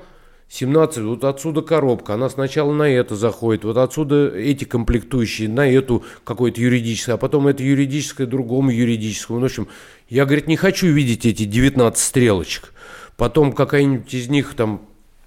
[0.49, 6.03] 17, вот отсюда коробка, она сначала на это заходит, вот отсюда эти комплектующие, на эту
[6.23, 9.39] какое-то юридическое, а потом это юридическое другому юридическому.
[9.39, 9.67] Ну, в общем,
[10.09, 12.73] я, говорит, не хочу видеть эти 19 стрелочек.
[13.15, 14.81] Потом какая-нибудь из них там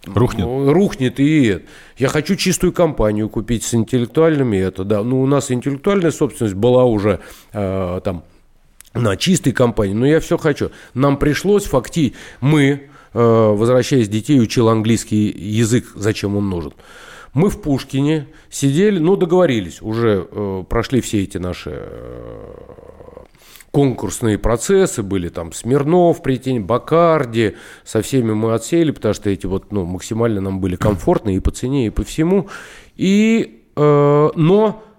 [0.05, 0.44] Рухнет.
[0.44, 1.61] Рухнет и.
[1.97, 5.05] Я хочу чистую компанию купить с интеллектуальными это, да.
[5.05, 7.20] Ну, у нас интеллектуальная собственность была уже
[7.53, 8.24] э, там
[8.94, 10.73] на чистой компании, но я все хочу.
[10.94, 16.72] Нам пришлось факти, мы, возвращаясь детей, учил английский язык, зачем он нужен.
[17.34, 22.52] Мы в Пушкине сидели, ну, договорились, уже э, прошли все эти наши э,
[23.70, 29.72] конкурсные процессы были, там Смирнов, Претень, Бакарди, со всеми мы отсеяли, потому что эти вот,
[29.72, 32.48] ну, максимально нам были комфортны и по цене, и по всему.
[32.97, 34.91] И, э, но э,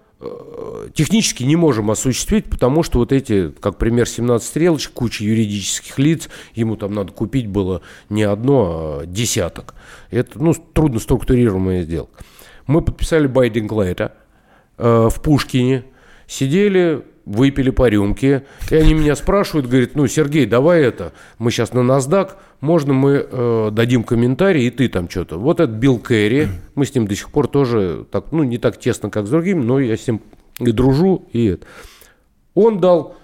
[0.94, 6.30] технически не можем осуществить, потому что вот эти, как пример 17 стрелочек, куча юридических лиц,
[6.54, 9.76] ему там надо купить было не одно, а десяток.
[10.12, 12.24] Это, ну, трудно структурируемая сделка.
[12.68, 14.14] Мы подписали байдинг лейта
[14.78, 15.86] э, в Пушкине,
[16.28, 21.74] сидели, выпили по рюмке, и они меня спрашивают, говорят, ну, Сергей, давай это, мы сейчас
[21.74, 22.32] на NASDAQ,
[22.64, 25.38] можно мы э, дадим комментарий, и ты там что-то.
[25.38, 28.80] Вот этот Билл Керри, мы с ним до сих пор тоже, так, ну, не так
[28.80, 30.22] тесно, как с другими, но я с ним
[30.60, 31.68] и дружу, и это.
[32.56, 33.16] Он дал,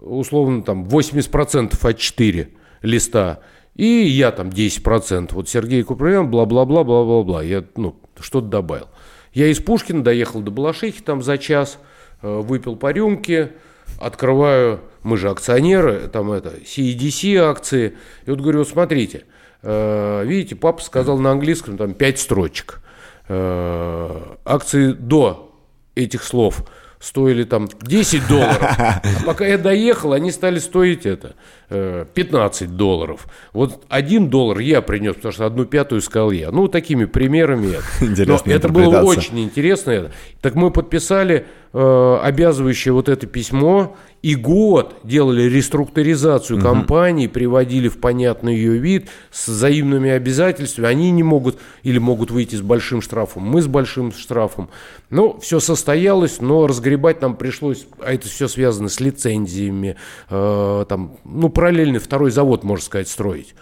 [0.00, 2.48] условно, там, 80% от 4
[2.82, 3.40] листа,
[3.74, 5.30] и я там 10%.
[5.32, 7.42] Вот Сергей Куприян, бла-бла-бла, бла-бла-бла.
[7.42, 8.88] Я, ну, что-то добавил.
[9.32, 11.78] Я из Пушкина доехал до Балашихи там за час–
[12.22, 13.52] Э, выпил по рюмке,
[14.00, 17.94] открываю, мы же акционеры, там это, CEDC акции,
[18.26, 19.24] и вот говорю, вот смотрите,
[19.62, 22.80] э, видите, папа сказал на английском там пять строчек.
[23.28, 25.54] Э, акции до
[25.94, 26.64] этих слов
[26.98, 28.62] стоили там 10 долларов.
[28.62, 31.36] А пока я доехал, они стали стоить это
[31.68, 33.26] 15 э, долларов.
[33.52, 36.50] Вот один доллар я принес, потому что одну пятую сказал я.
[36.50, 37.76] Ну, такими примерами.
[38.00, 38.26] Это.
[38.26, 40.10] Но это было очень интересно.
[40.40, 41.46] Так мы подписали
[41.76, 46.64] э, обязывающее вот это письмо и год делали реструктуризацию угу.
[46.64, 50.88] компании, приводили в понятный ее вид с взаимными обязательствами.
[50.88, 54.70] Они не могут или могут выйти с большим штрафом, мы с большим штрафом.
[55.10, 59.96] Ну, все состоялось, но разгребать нам пришлось, а это все связано с лицензиями,
[60.30, 63.54] э, там, ну, параллельный второй завод, можно сказать, строить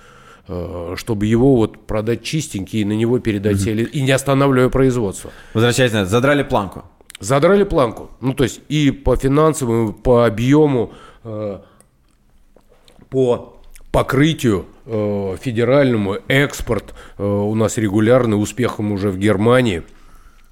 [0.47, 5.33] э, чтобы его вот продать чистенький и на него передать mm и не останавливая производство.
[5.53, 6.85] Возвращаясь на это, задрали планку.
[7.25, 8.11] Задрали планку.
[8.21, 10.93] Ну, то есть и по финансовому, по объему,
[11.25, 11.59] э,
[13.09, 13.57] по
[13.91, 19.85] покрытию э, федеральному, экспорт э, у нас регулярный, успехом уже в Германии,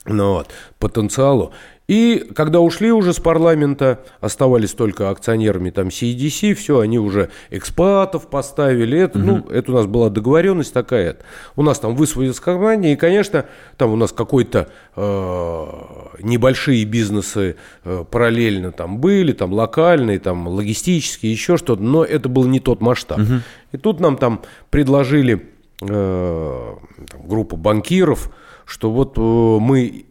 [0.06, 1.52] ну, вот, потенциалу.
[1.92, 8.30] И когда ушли уже с парламента, оставались только акционерами там CDC, все, они уже экспатов
[8.30, 8.98] поставили.
[8.98, 9.26] Это, угу.
[9.26, 11.18] ну, это у нас была договоренность такая.
[11.54, 13.44] У нас там высвоилась компания, и, конечно,
[13.76, 15.66] там у нас какой-то э,
[16.20, 22.46] небольшие бизнесы э, параллельно там были, там локальные, там логистические, еще что-то, но это был
[22.46, 23.18] не тот масштаб.
[23.18, 23.34] Угу.
[23.72, 24.40] И тут нам там
[24.70, 25.46] предложили
[25.82, 26.74] э,
[27.10, 28.30] там, группу банкиров,
[28.64, 30.06] что вот э, мы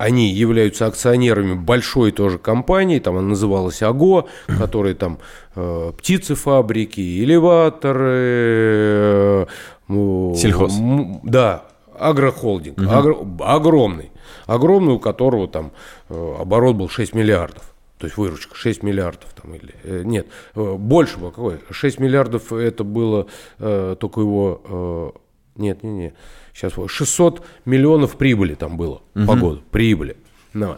[0.00, 4.28] они являются акционерами большой тоже компании, там она называлась АГО,
[4.58, 5.18] которые там
[5.54, 8.16] э, птицефабрики, элеваторы.
[8.26, 9.46] Э,
[9.88, 10.78] Сельхоз.
[10.78, 11.64] М, да,
[11.98, 12.90] агрохолдинг, угу.
[12.90, 14.10] агро, огромный,
[14.46, 15.72] огромный, у которого там
[16.08, 17.74] э, оборот был 6 миллиардов.
[17.98, 22.54] То есть выручка 6 миллиардов там или э, нет э, больше было какой 6 миллиардов
[22.54, 23.26] это было
[23.58, 25.10] э, только его э,
[25.56, 26.14] нет не не
[26.60, 29.26] сейчас 600 миллионов прибыли там было угу.
[29.26, 30.16] по году, прибыли.
[30.52, 30.76] Ну,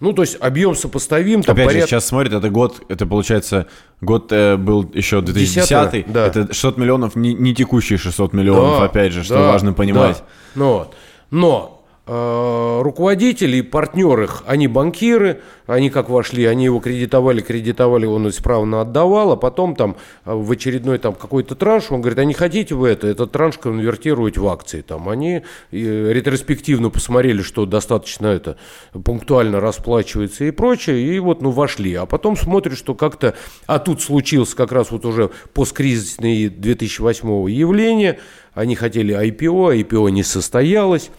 [0.00, 1.42] ну, то есть объем сопоставим.
[1.42, 1.82] Там Опять поряд...
[1.82, 3.68] же, сейчас смотрит, это год, это получается,
[4.00, 6.26] год э, был еще 2010, 10 да.
[6.26, 10.18] это 600 миллионов, не, не текущие 600 миллионов, да, опять же, что да, важно понимать.
[10.18, 10.24] Да.
[10.56, 10.86] Ну,
[11.30, 11.73] но Э,
[12.06, 18.82] руководители и партнер их, они банкиры, они как вошли, они его кредитовали, кредитовали, он исправно
[18.82, 22.74] отдавал, а потом там э, в очередной там какой-то транш, он говорит, а не хотите
[22.74, 25.36] вы это, этот транш конвертировать в акции, там они
[25.70, 28.58] э, ретроспективно посмотрели, что достаточно это
[28.92, 33.34] пунктуально расплачивается и прочее, и вот ну вошли, а потом смотрят, что как-то,
[33.66, 38.18] а тут случилось как раз вот уже посткризисное 2008 явление,
[38.52, 41.10] они хотели IPO, IPO не состоялось,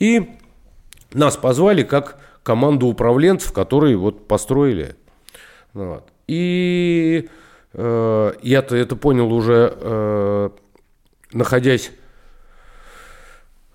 [0.00, 0.30] и
[1.12, 4.96] нас позвали как команду управленцев, которые вот построили.
[5.72, 6.08] Вот.
[6.26, 7.28] И
[7.74, 10.50] э, я-то это понял уже, э,
[11.32, 11.92] находясь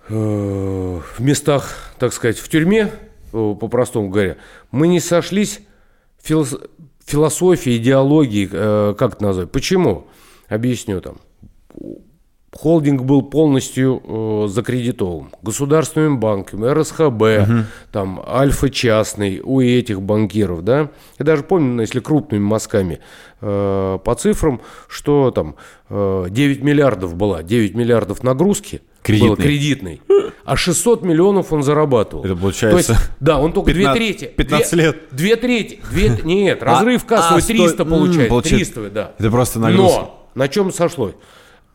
[0.09, 2.91] э, в местах, так сказать, в тюрьме,
[3.31, 4.37] э, по-простому говоря,
[4.71, 5.61] мы не сошлись
[6.21, 6.57] филос
[7.05, 9.51] философии, идеологии, э, как это назвать.
[9.51, 10.07] Почему?
[10.47, 11.17] Объясню там
[12.55, 17.65] холдинг был полностью э, закредитован государственными банками, РСХБ, угу.
[17.91, 20.89] там Альфа частный у этих банкиров, да.
[21.19, 22.99] Я даже помню, ну, если крупными мазками
[23.41, 25.57] э, по цифрам, что там
[25.89, 29.27] э, 9 миллиардов была, 9 миллиардов нагрузки кредитный.
[29.27, 30.01] было кредитной,
[30.45, 32.23] а 600 миллионов он зарабатывал.
[32.23, 32.93] Это получается...
[32.93, 34.33] То есть, да, он только 15, 2 трети.
[34.33, 34.97] 15 2, лет.
[35.11, 35.79] 2 трети.
[35.91, 38.29] 2, нет, а, разрыв кассовый а, 300 100, получает.
[38.29, 38.73] получается.
[38.73, 39.11] 300, да.
[39.19, 39.99] Это просто нагрузка.
[39.99, 41.15] Но на чем сошлось?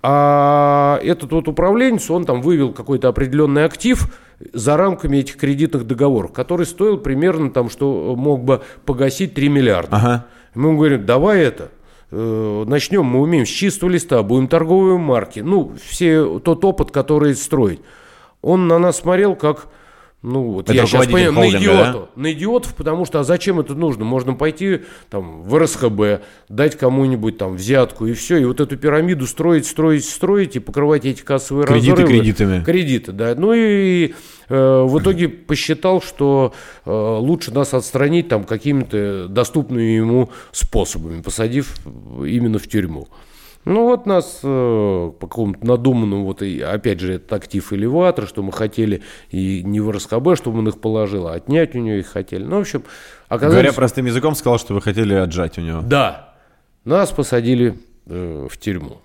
[0.02, 4.08] А этот вот управленец, он там вывел какой-то определенный актив
[4.52, 9.96] за рамками этих кредитных договоров, который стоил примерно там, что мог бы погасить 3 миллиарда.
[9.96, 10.26] Ага.
[10.54, 11.70] Мы ему говорим, давай это,
[12.10, 17.34] э, начнем, мы умеем с чистого листа, будем торговые марки, ну, все тот опыт, который
[17.34, 17.80] строить.
[18.40, 19.68] Он на нас смотрел как
[20.22, 22.10] ну, вот это я сейчас понимаю, на идиоту.
[22.14, 22.20] Да?
[22.20, 24.04] На идиотов, потому что а зачем это нужно?
[24.04, 29.26] Можно пойти там в РСХБ, дать кому-нибудь там взятку и все, и вот эту пирамиду
[29.26, 32.18] строить, строить, строить и покрывать эти кассовые Кредиты разрывы.
[32.18, 32.64] кредитами.
[32.64, 33.34] Кредиты, да.
[33.34, 34.14] Ну и
[34.50, 36.52] э, в итоге посчитал, что
[36.84, 43.08] э, лучше нас отстранить там какими-то доступными ему способами, посадив именно в тюрьму.
[43.66, 48.42] Ну вот нас э, по какому-то надуманному, вот и опять же этот актив элеватор, что
[48.42, 52.06] мы хотели и не в РСКБ, чтобы он их положил, а отнять у него их
[52.06, 52.42] хотели.
[52.42, 52.84] Ну, в общем,
[53.28, 53.56] оказалось...
[53.56, 55.82] Говоря простым языком, сказал, что вы хотели отжать у него.
[55.82, 56.34] Да.
[56.86, 58.98] Нас посадили э, в тюрьму.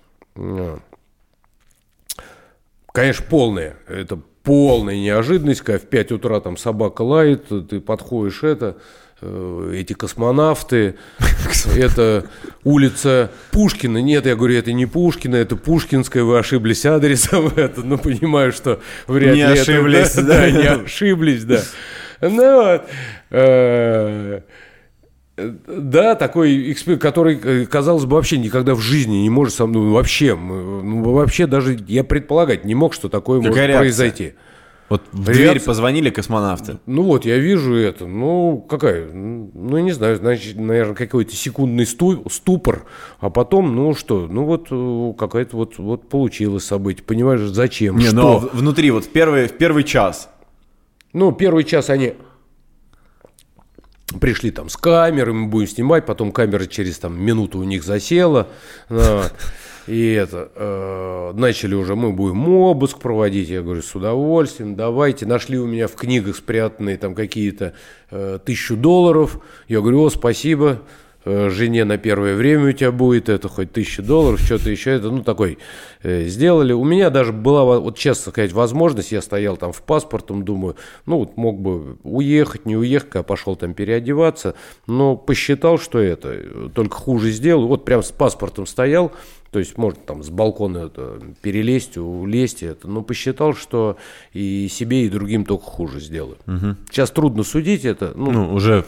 [2.92, 3.76] Конечно, полная.
[3.86, 8.78] Это полная неожиданность, когда в 5 утра там собака лает, ты подходишь это
[9.22, 10.96] эти космонавты,
[11.76, 12.26] это
[12.64, 13.98] улица Пушкина.
[13.98, 17.46] Нет, я говорю, это не Пушкина, это Пушкинская, вы ошиблись адресом.
[17.56, 21.62] Это, ну, понимаю, что вряд не ли ошиблись, это, да, да, не ошиблись, да.
[22.20, 22.82] Ну вот.
[23.30, 24.40] Э,
[25.36, 29.82] да, такой эксперт, который, э, казалось бы, вообще никогда в жизни не может со мной,
[29.82, 33.78] ну, вообще, ну, вообще даже я предполагать не мог, что такое Какая может реакция?
[33.80, 34.34] произойти.
[34.88, 35.50] Вот в Реакция...
[35.50, 36.78] дверь позвонили космонавты.
[36.86, 38.06] Ну вот, я вижу это.
[38.06, 39.10] Ну, какая?
[39.12, 42.86] Ну, не знаю, значит, наверное, какой-то секундный ступор.
[43.18, 47.04] А потом, ну что, ну вот э, какая-то вот, вот получилось событие.
[47.04, 47.96] Понимаешь, зачем?
[47.96, 48.20] Не, ну, что?
[48.20, 50.28] но внутри, вот в первый, в первый час.
[51.12, 52.14] Ну, первый час они
[54.20, 58.48] пришли там с камерой, мы будем снимать, потом камера через там минуту у них засела.
[59.86, 63.48] И это, э, начали уже, мы будем обыск проводить.
[63.48, 65.26] Я говорю, с удовольствием, давайте.
[65.26, 67.74] Нашли у меня в книгах спрятанные там какие-то
[68.10, 69.38] э, тысячу долларов.
[69.68, 70.82] Я говорю, о, спасибо,
[71.26, 75.22] жене на первое время у тебя будет это хоть тысяча долларов, что-то еще это, ну,
[75.22, 75.58] такой
[76.02, 76.72] э, сделали.
[76.72, 81.18] У меня даже была, вот честно сказать, возможность, я стоял там в паспортом, думаю, ну,
[81.18, 84.54] вот мог бы уехать, не уехать, а пошел там переодеваться,
[84.86, 89.12] но посчитал, что это, э, только хуже сделал, вот прям с паспортом стоял,
[89.50, 93.96] то есть можно там с балкона это перелезть, улезть это, но посчитал, что
[94.32, 96.36] и себе, и другим только хуже сделаю.
[96.46, 96.76] Угу.
[96.90, 98.12] Сейчас трудно судить это.
[98.14, 98.84] Ну, ну уже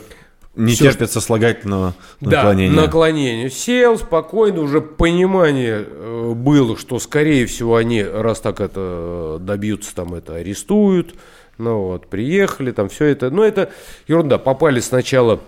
[0.59, 2.74] не все, терпится слагательного наклонения.
[2.74, 3.51] Да, наклонение.
[3.51, 10.14] Сел спокойно, уже понимание э, было, что, скорее всего, они, раз так это добьются, там
[10.14, 11.14] это арестуют.
[11.59, 13.30] Ну вот, приехали, там все это.
[13.30, 13.70] Но это
[14.06, 14.39] ерунда.
[14.39, 15.40] Попали сначала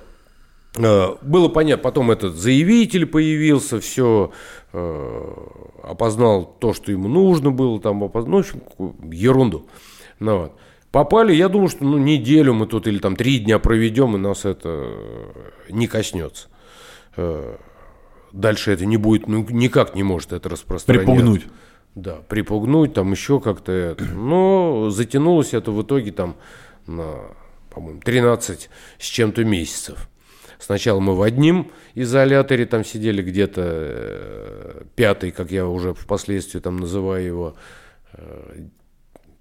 [0.76, 4.32] Э, было понятно, потом этот заявитель появился, все
[4.72, 5.34] э,
[5.82, 9.66] опознал то, что ему нужно было, там опознал, ну, в общем, ерунду.
[10.20, 10.52] Ну, вот.
[10.90, 14.44] Попали, я думаю, что ну, неделю мы тут или там три дня проведем, и нас
[14.44, 15.32] это э,
[15.70, 16.48] не коснется.
[18.32, 21.06] Дальше это не будет, ну, никак не может это распространяться.
[21.06, 21.46] Припугнуть.
[21.94, 24.04] Да, припугнуть, там еще как-то это.
[24.04, 26.36] Но затянулось это в итоге там
[26.86, 27.16] на,
[27.70, 30.08] по-моему, 13 с чем-то месяцев.
[30.58, 36.76] Сначала мы в одним изоляторе там сидели где-то э, пятый, как я уже впоследствии там
[36.76, 37.54] называю его,
[38.12, 38.66] э,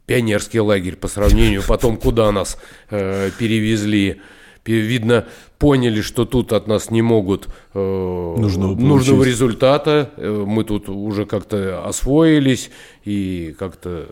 [0.10, 2.58] пионерский лагерь по сравнению, потом куда нас
[2.90, 4.20] э, перевезли.
[4.66, 5.28] Видно,
[5.60, 10.10] поняли, что тут от нас не могут э, нужного, нужного результата.
[10.18, 12.72] Э, мы тут уже как-то освоились
[13.06, 14.08] и как-то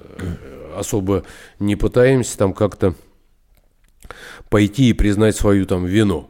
[0.77, 1.23] особо
[1.57, 2.93] не пытаемся там как-то
[4.49, 6.29] пойти и признать свою там вину.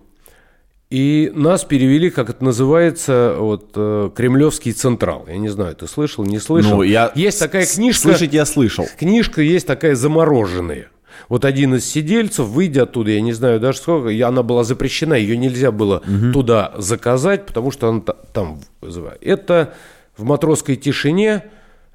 [0.90, 5.26] И нас перевели, как это называется, вот э, Кремлевский Централ.
[5.28, 6.78] Я не знаю, ты слышал, не слышал?
[6.78, 8.04] Ну, я есть такая книжка.
[8.04, 8.88] Слышать я слышал.
[8.98, 10.88] Книжка есть такая замороженная.
[11.28, 15.36] Вот один из сидельцев, выйдя оттуда, я не знаю даже сколько, она была запрещена, ее
[15.36, 16.32] нельзя было угу.
[16.32, 18.02] туда заказать, потому что она
[18.32, 19.22] там вызывает.
[19.22, 19.74] Это
[20.16, 21.44] в матросской тишине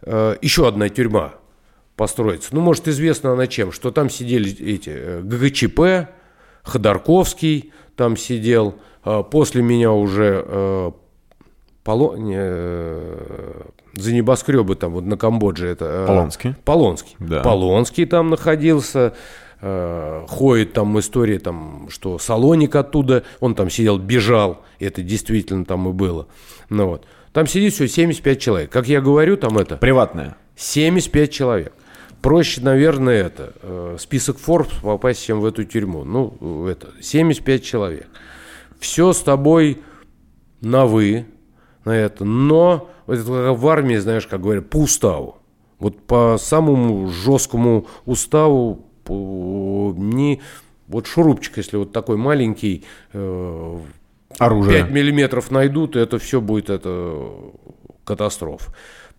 [0.03, 1.35] э, еще одна тюрьма
[1.97, 2.51] построится.
[2.53, 6.11] Ну, может, известно она чем, что там сидели эти э, ГГЧП,
[6.63, 8.75] Ходорковский, там сидел.
[9.05, 10.91] А, после меня уже э,
[11.85, 12.17] Поло...
[12.17, 13.63] не, э,
[13.95, 15.85] за небоскребы там вот на Камбодже это...
[15.85, 16.55] э, Полонский.
[16.65, 17.17] Полонский.
[17.19, 17.43] Да.
[17.43, 19.15] Полонский там находился.
[20.29, 25.93] Ходит там история, там, что Салоник оттуда, он там сидел, бежал, это действительно там и
[25.93, 26.27] было.
[26.69, 27.07] Ну вот.
[27.33, 28.73] Там сидит все 75 человек.
[28.73, 30.37] Как я говорю, там это Приватная.
[30.57, 31.73] 75 человек.
[32.23, 36.05] Проще, наверное, это э, список Forbes попасть, чем в эту тюрьму.
[36.05, 38.07] Ну, это 75 человек.
[38.79, 39.83] Все с тобой
[40.61, 41.27] на вы,
[41.85, 42.25] на это.
[42.25, 45.39] Но вот это в армии, знаешь, как говорят, по уставу.
[45.81, 50.41] Вот по самому жесткому уставу по- не
[50.87, 53.79] вот шурупчик, если вот такой маленький, э,
[54.39, 54.83] Оружие.
[54.85, 57.17] 5 миллиметров найдут, и это все будет это
[58.05, 58.73] катастрофа.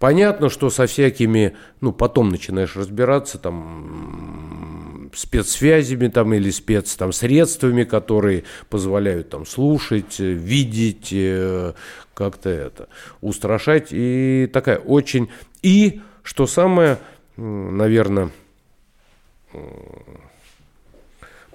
[0.03, 7.85] Понятно, что со всякими, ну, потом начинаешь разбираться, там, спецсвязями там или спец там средствами,
[7.85, 11.71] которые позволяют там слушать, э, видеть, э,
[12.13, 12.89] как-то это,
[13.21, 13.91] устрашать.
[13.91, 15.29] И такая очень...
[15.61, 16.97] И, что самое,
[17.37, 18.29] наверное,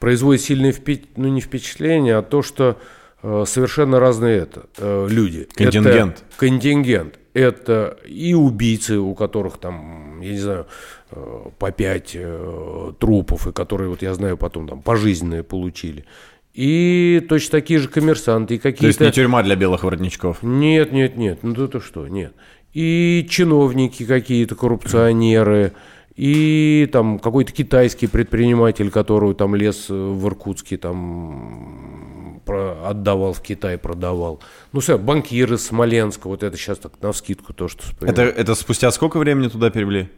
[0.00, 2.78] производит сильное впе- ну, не впечатление, а то, что
[3.22, 5.46] э, совершенно разные это, люди.
[5.54, 6.16] Контингент.
[6.16, 7.18] Это контингент.
[7.38, 10.66] Это и убийцы, у которых там, я не знаю,
[11.12, 16.04] э, по пять э, трупов, и которые, вот я знаю, потом там пожизненные получили.
[16.52, 19.04] И точно такие же коммерсанты, и То есть какие-то...
[19.04, 20.42] не тюрьма для белых воротничков.
[20.42, 22.32] Нет, нет, нет, ну это что, нет.
[22.74, 25.74] И чиновники какие-то, коррупционеры,
[26.16, 32.07] и там какой-то китайский предприниматель, который там лес в Иркутске там
[32.50, 34.40] отдавал в Китай, продавал.
[34.72, 38.34] Ну, все, банкиры из Смоленска, вот это сейчас так на вскидку то, что Это, вспоминаю.
[38.36, 40.08] это спустя сколько времени туда перевели?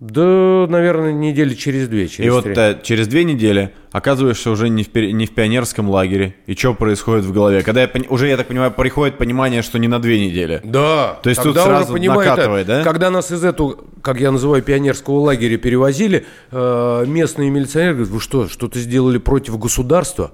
[0.00, 2.54] Да, наверное, недели через две, через И вот три.
[2.56, 6.36] э, через две недели оказываешься уже не в, не в пионерском лагере.
[6.46, 7.62] И что происходит в голове?
[7.62, 10.62] Когда я уже, я так понимаю, приходит понимание, что не на две недели.
[10.64, 11.18] Да.
[11.22, 12.84] То есть тут сразу понимаю, накатывает, это, да?
[12.84, 18.20] Когда нас из эту, как я называю, пионерского лагеря перевозили, э, местные милиционеры говорят, вы
[18.20, 20.32] что, что-то сделали против государства?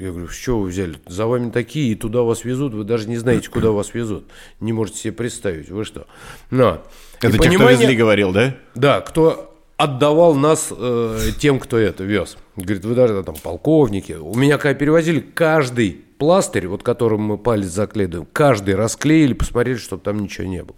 [0.00, 0.96] Я говорю, с чего вы взяли?
[1.06, 4.24] За вами такие, и туда вас везут, вы даже не знаете, куда вас везут.
[4.58, 6.06] Не можете себе представить, вы что?
[6.50, 6.82] Но.
[7.22, 8.56] И Это те, кто понимание- везли, говорил, да?
[8.74, 12.38] да, кто отдавал нас э, тем, кто это вез.
[12.56, 14.12] Говорит, вы даже там полковники.
[14.14, 20.02] У меня когда перевозили, каждый пластырь, вот которым мы палец заклеиваем, каждый расклеили, посмотрели, чтобы
[20.02, 20.76] там ничего не было.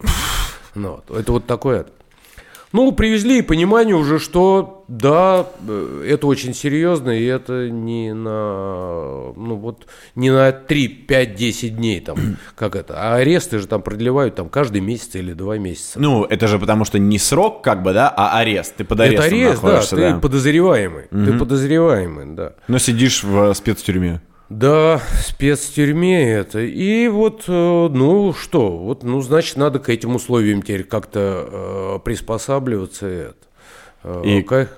[0.74, 1.16] Ну, вот.
[1.16, 1.86] Это вот такое.
[2.72, 9.32] Ну, привезли и понимание уже, что да, э, это очень серьезно, и это не на,
[9.36, 12.16] ну вот, не на 3, 5, 10 дней там,
[12.56, 16.00] как это, а аресты же там продлевают там каждый месяц или два месяца.
[16.00, 18.76] Ну, это же потому что не срок, как бы, да, а арест.
[18.76, 20.18] Ты под Это арестом арест, да, находишься, ты да.
[20.18, 21.04] подозреваемый.
[21.10, 22.54] Ты подозреваемый, да.
[22.68, 24.20] Но сидишь в спецтюрьме.
[24.58, 26.60] Да, спецтюрьме это.
[26.60, 31.98] И вот, э, ну что, вот, ну, значит, надо к этим условиям теперь как-то э,
[32.04, 33.06] приспосабливаться.
[33.06, 33.34] Это.
[34.04, 34.76] Э, И- как-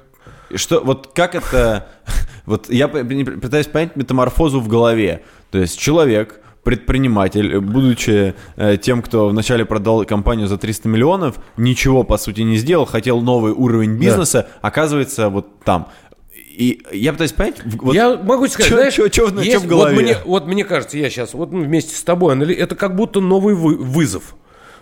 [0.51, 1.89] И Что, вот как это...
[2.47, 5.23] Вот я пытаюсь понять метаморфозу в голове.
[5.51, 12.05] То есть человек, предприниматель, будучи э, тем, кто вначале продал компанию за 300 миллионов, ничего,
[12.05, 15.89] по сути, не сделал, хотел новый уровень бизнеса, оказывается вот там.
[16.57, 17.57] И я пытаюсь понять...
[17.65, 19.95] вот я могу сказать, чё- знаешь, чё- чё в- чё есть- в голове?
[19.97, 23.21] Вот мне, вот мне кажется, я сейчас вот ну, вместе с тобой, это как будто
[23.21, 24.37] новый вы- вызов.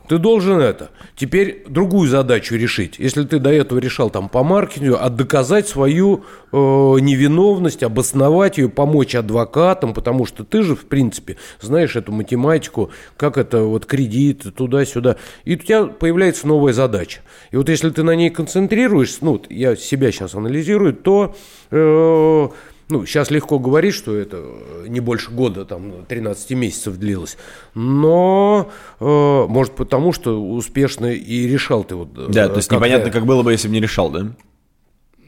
[0.09, 0.91] Ты должен это.
[1.17, 2.99] Теперь другую задачу решить.
[2.99, 8.69] Если ты до этого решал там по маркетингу, а доказать свою э, невиновность, обосновать ее,
[8.69, 14.47] помочь адвокатам, потому что ты же, в принципе, знаешь эту математику, как это вот кредит,
[14.55, 15.17] туда-сюда.
[15.45, 17.21] И у тебя появляется новая задача.
[17.51, 21.35] И вот если ты на ней концентрируешься, ну, я себя сейчас анализирую, то
[21.71, 22.49] э,
[22.93, 27.37] ну, сейчас легко говорить, что это э, не больше года, там, 13 месяцев длилось.
[27.75, 28.71] Но,
[29.01, 29.05] э,
[29.49, 32.09] может, потому что успешно и решал ты вот...
[32.17, 34.27] э, Да, то есть как непонятно, я- как было бы, если бы не решал, да?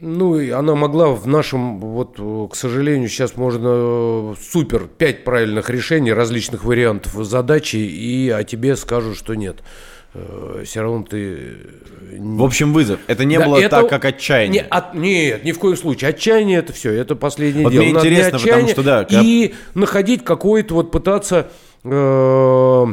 [0.01, 5.69] Ну, и она могла в нашем, вот, э, к сожалению, сейчас можно супер, пять правильных
[5.69, 9.63] решений, различных вариантов задачи, и о тебе скажут, что нет.
[10.63, 11.17] Все равно ты...
[12.13, 12.99] э, В общем, вызов.
[13.07, 14.61] Это не Да, было это- так, как отчаяние.
[14.63, 16.09] Не, от- нет, ни в коем случае.
[16.11, 17.83] Отчаяние это все, это последнее Вот дело.
[17.83, 21.47] мне Надо интересно, потому что, да, когда- И находить какой-то вот пытаться
[21.83, 22.85] э,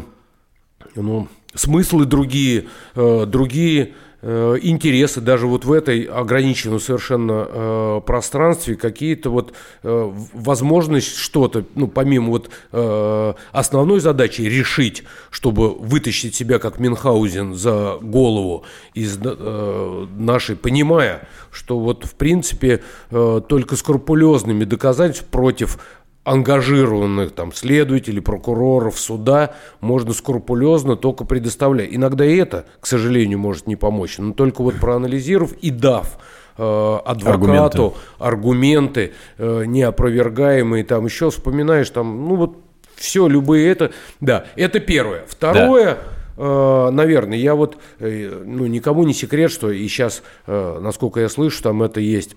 [0.96, 2.64] ну, смыслы другие,
[2.96, 3.88] э, другие э,
[4.22, 11.88] интересы даже вот в этой ограниченном совершенно э, пространстве какие-то вот э, возможность что-то, ну,
[11.88, 20.06] помимо вот э, основной задачи решить, чтобы вытащить себя как Мюнхгаузен за голову из э,
[20.16, 25.78] нашей, понимая, что вот в принципе э, только скрупулезными доказательств против
[26.24, 31.88] ангажированных там следователей, прокуроров, суда можно скрупулезно только предоставлять.
[31.92, 36.18] Иногда и это, к сожалению, может не помочь, но только вот проанализировав и дав
[36.56, 42.56] э, адвокату аргументы, аргументы э, неопровергаемые, там еще вспоминаешь, там, ну вот
[42.94, 43.90] все, любые это,
[44.20, 45.24] да, это первое.
[45.28, 45.98] Второе, да
[46.42, 51.62] наверное, я вот, э, ну, никому не секрет, что и сейчас, э, насколько я слышу,
[51.62, 52.36] там это есть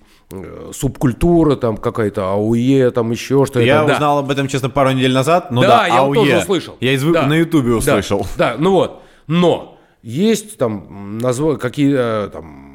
[0.72, 3.60] субкультура, там какая-то АУЕ, там еще что-то.
[3.60, 3.94] Я да.
[3.94, 6.14] узнал об этом, честно, пару недель назад, но да, да я АУЕ.
[6.14, 6.76] тоже услышал.
[6.80, 7.26] Я из, да.
[7.26, 8.26] на Ютубе услышал.
[8.36, 11.56] Да, да, ну вот, но есть там назва...
[11.56, 12.66] какие там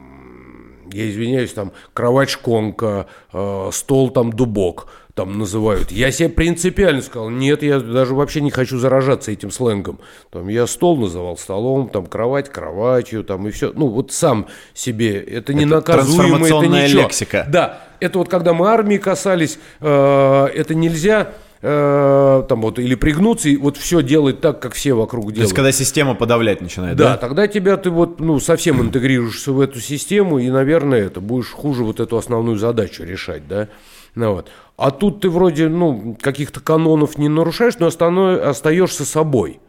[0.94, 4.88] я извиняюсь, там кровать-шконка, э, стол там дубок
[5.22, 5.91] там называют.
[5.91, 9.99] Я себе принципиально сказал, нет, я даже вообще не хочу заражаться этим сленгом.
[10.31, 13.72] Там я стол называл столом, там кровать кроватью, там и все.
[13.72, 17.02] Ну вот сам себе, это не наказуемо, это ничего.
[17.03, 17.45] лексика.
[17.48, 23.49] Да, это вот когда мы армии касались, э, это нельзя э, там вот или пригнуться
[23.49, 25.38] и вот все делать так, как все вокруг делают.
[25.38, 27.11] То есть когда система подавлять начинает, да?
[27.11, 31.52] Да, тогда тебя ты вот ну совсем интегрируешься в эту систему и, наверное, это будешь
[31.52, 33.68] хуже вот эту основную задачу решать, да.
[34.15, 34.49] Ну, вот.
[34.77, 39.59] А тут ты вроде ну, каких-то канонов не нарушаешь, но остаешься собой.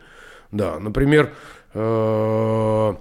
[0.51, 1.33] Да, например,
[1.75, 2.97] э, в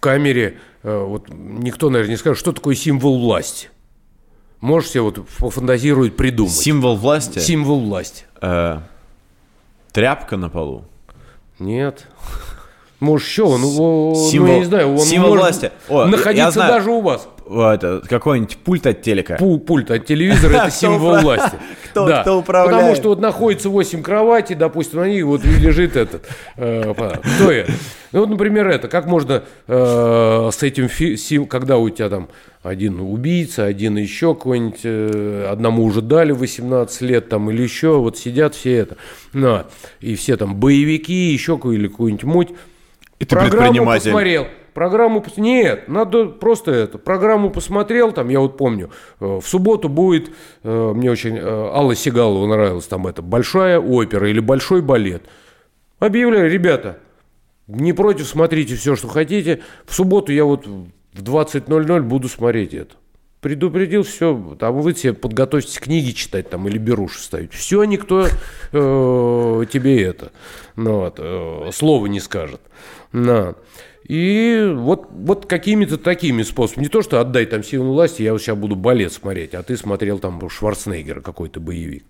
[0.00, 3.68] камере э, вот никто, наверное, не скажет, что такое символ власти.
[4.60, 6.54] Можешь себе вот пофантазировать, придумать.
[6.54, 7.38] Символ власти?
[7.38, 8.24] Символ власти.
[8.40, 8.78] Э,
[9.92, 10.84] тряпка на полу?
[11.58, 12.06] Нет.
[13.00, 15.72] Может, еще он, символ, ну, я не знаю, он символ может власти.
[15.88, 19.36] О, находиться даже у вас это, какой-нибудь пульт от телека.
[19.36, 21.56] Пу пульт от телевизора– это символ власти.
[21.90, 22.22] Кто, да.
[22.22, 22.76] кто управляет?
[22.76, 26.26] Потому что вот находится 8 кроватей, допустим, на них вот лежит этот.
[26.56, 27.72] Э, кто это?
[28.10, 28.88] Ну вот, например, это.
[28.88, 32.28] Как можно э, с этим, сим, когда у тебя там
[32.64, 38.18] один убийца, один еще какой-нибудь, э, одному уже дали 18 лет там или еще, вот
[38.18, 38.96] сидят все это.
[39.32, 39.66] На,
[40.00, 42.48] и все там боевики, еще или какую-нибудь муть.
[43.20, 44.48] И ты Программу посмотрел.
[44.74, 45.24] Программу...
[45.36, 46.98] Нет, надо просто это.
[46.98, 48.90] Программу посмотрел, там, я вот помню,
[49.20, 50.30] э, в субботу будет,
[50.64, 55.22] э, мне очень э, Алла Сигалова нравилась, там это, большая опера или большой балет.
[56.00, 56.98] Объявляю, ребята,
[57.68, 59.62] не против, смотрите все, что хотите.
[59.86, 62.96] В субботу я вот в 20.00 буду смотреть это.
[63.40, 67.52] Предупредил, все, там вы себе подготовьтесь книги читать там или беруши ставить.
[67.52, 70.32] Все, никто э, тебе это,
[70.74, 72.60] ну, вот, э, слова не скажет.
[73.12, 73.54] На.
[74.04, 76.84] И вот, вот какими-то такими способами.
[76.84, 79.76] Не то, что отдай там силу власти, я вот сейчас буду балет смотреть, а ты
[79.78, 82.04] смотрел там Шварценеггера какой-то боевик.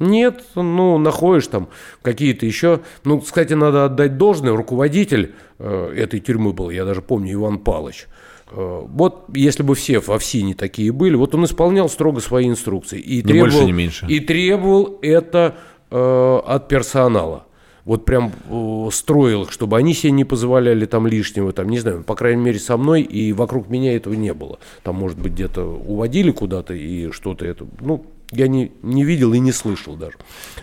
[0.00, 1.68] Нет, ну, находишь там
[2.02, 2.80] какие-то еще...
[3.04, 4.56] Ну, кстати, надо отдать должное.
[4.56, 8.08] Руководитель э, этой тюрьмы был, я даже помню, Иван Палыч.
[8.50, 12.98] Э, вот если бы все в ОФСИНе такие были, вот он исполнял строго свои инструкции.
[12.98, 14.06] И не требовал, больше, не меньше.
[14.08, 15.56] И требовал это
[15.92, 17.45] э, от персонала
[17.86, 22.02] вот прям э, строил их, чтобы они себе не позволяли там лишнего, там, не знаю,
[22.02, 24.58] по крайней мере, со мной, и вокруг меня этого не было.
[24.82, 29.38] Там, может быть, где-то уводили куда-то и что-то это, ну, я не, не видел и
[29.38, 30.16] не слышал даже.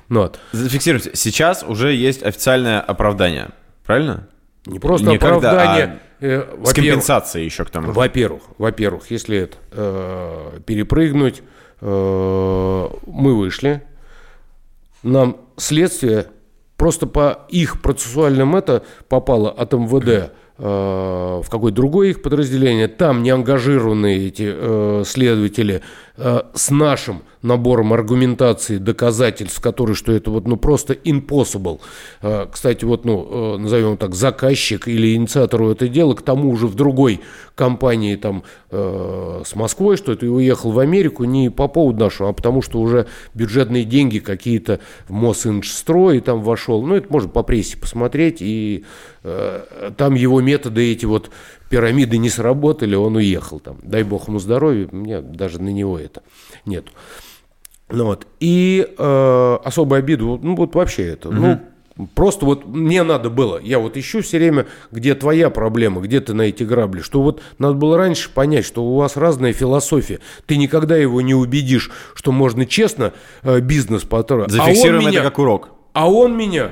[0.09, 0.37] Ну, вот.
[0.51, 3.51] Зафиксируйте, сейчас уже есть официальное оправдание,
[3.85, 4.27] правильно?
[4.65, 5.99] Не просто не оправдание.
[6.19, 7.93] А э, с компенсацией еще к тому.
[7.93, 11.41] Во-первых, во-первых, если это э, перепрыгнуть,
[11.79, 13.81] э, мы вышли,
[15.03, 16.27] нам следствие
[16.83, 23.23] Просто по их процессуальным это попало от МВД Э, в какое-то другое их подразделение, там
[23.23, 25.81] не ангажированные эти э, следователи
[26.17, 31.79] э, с нашим набором аргументации, доказательств, которые, что это вот, ну, просто impossible.
[32.21, 36.67] Э, кстати, вот, ну, э, назовем так, заказчик или инициатор это дела, к тому же
[36.67, 37.21] в другой
[37.55, 42.33] компании там с Москвой, что это и уехал в Америку не по поводу нашего, а
[42.33, 46.83] потому что уже бюджетные деньги какие-то в Мосинжстрой там вошел.
[46.83, 48.85] Ну, это можно по прессе посмотреть, и
[49.21, 51.29] там его методы эти вот
[51.69, 53.77] пирамиды не сработали, он уехал там.
[53.83, 56.23] Дай бог ему здоровья, меня даже на него это
[56.65, 56.85] нет.
[57.89, 58.27] Ну вот.
[58.39, 61.37] И э, особую обиду, ну вот вообще это, угу.
[61.37, 61.59] ну
[62.15, 66.33] Просто вот мне надо было, я вот ищу все время, где твоя проблема, где ты
[66.33, 70.19] на эти грабли, что вот надо было раньше понять, что у вас разная философия.
[70.47, 73.13] Ты никогда его не убедишь, что можно честно
[73.43, 74.53] э, бизнес потратить.
[74.53, 75.69] Зафиксируем а меня, это как урок.
[75.93, 76.71] А он меня,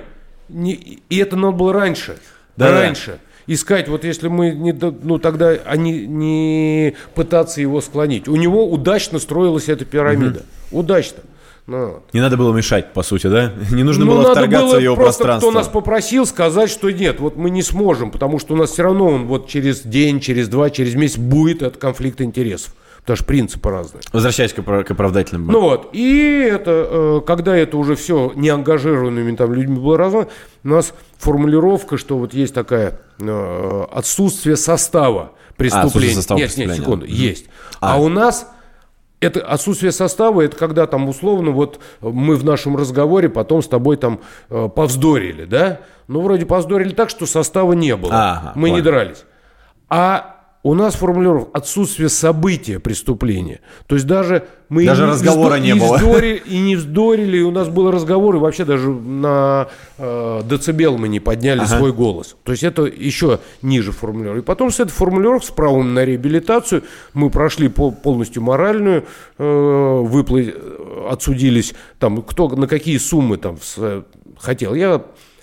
[0.49, 2.17] не, и это надо было раньше.
[2.57, 3.19] Да, раньше.
[3.53, 8.29] Искать, вот если мы не, ну тогда они не пытаться его склонить.
[8.29, 10.43] У него удачно строилась эта пирамида.
[10.71, 10.79] Угу.
[10.79, 11.23] Удачно.
[11.67, 13.53] Ну, не надо было мешать, по сути, да?
[13.71, 15.49] Не нужно ну, было вторгаться было в его просто, пространство.
[15.49, 18.83] кто нас попросил сказать, что нет, вот мы не сможем, потому что у нас все
[18.83, 22.73] равно он вот через день, через два, через месяц будет этот конфликт интересов.
[23.01, 24.01] Потому что принципы разные.
[24.13, 25.47] Возвращаясь к, к оправдательным.
[25.47, 30.27] Ну вот, и это, э, когда это уже все неангажированными там людьми было разно,
[30.63, 36.13] у нас формулировка, что вот есть такая э, отсутствие состава преступления.
[36.13, 37.11] А, состава нет, нет, секунду, mm-hmm.
[37.11, 37.45] есть.
[37.79, 37.95] А.
[37.95, 38.47] а у нас
[39.19, 43.97] это отсутствие состава, это когда там условно вот мы в нашем разговоре потом с тобой
[43.97, 44.19] там
[44.49, 45.81] э, повздорили, да?
[46.07, 48.11] Ну, вроде повздорили так, что состава не было.
[48.13, 48.75] Ага, мы понял.
[48.75, 49.23] не дрались.
[49.89, 53.61] А у нас формулировка отсутствие события преступления.
[53.87, 55.97] То есть даже мы даже и разговора не, не было.
[55.97, 59.67] Вздорили, и не вздорили, и у нас был разговор, и вообще даже на
[59.97, 61.77] э, децибел мы не подняли ага.
[61.77, 62.35] свой голос.
[62.43, 64.41] То есть это еще ниже формулировки.
[64.41, 66.83] И потом с этой формулировкой, с правом на реабилитацию,
[67.13, 69.05] мы прошли пол, полностью моральную,
[69.39, 70.55] э, выплы,
[71.09, 74.03] отсудились, там, кто на какие суммы там с,
[74.39, 74.75] хотел.
[74.75, 75.01] Я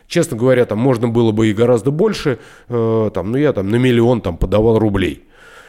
[0.08, 3.76] Честно говоря, там можно было бы и гораздо больше, э, там, ну я там на
[3.76, 5.24] миллион там подавал рублей.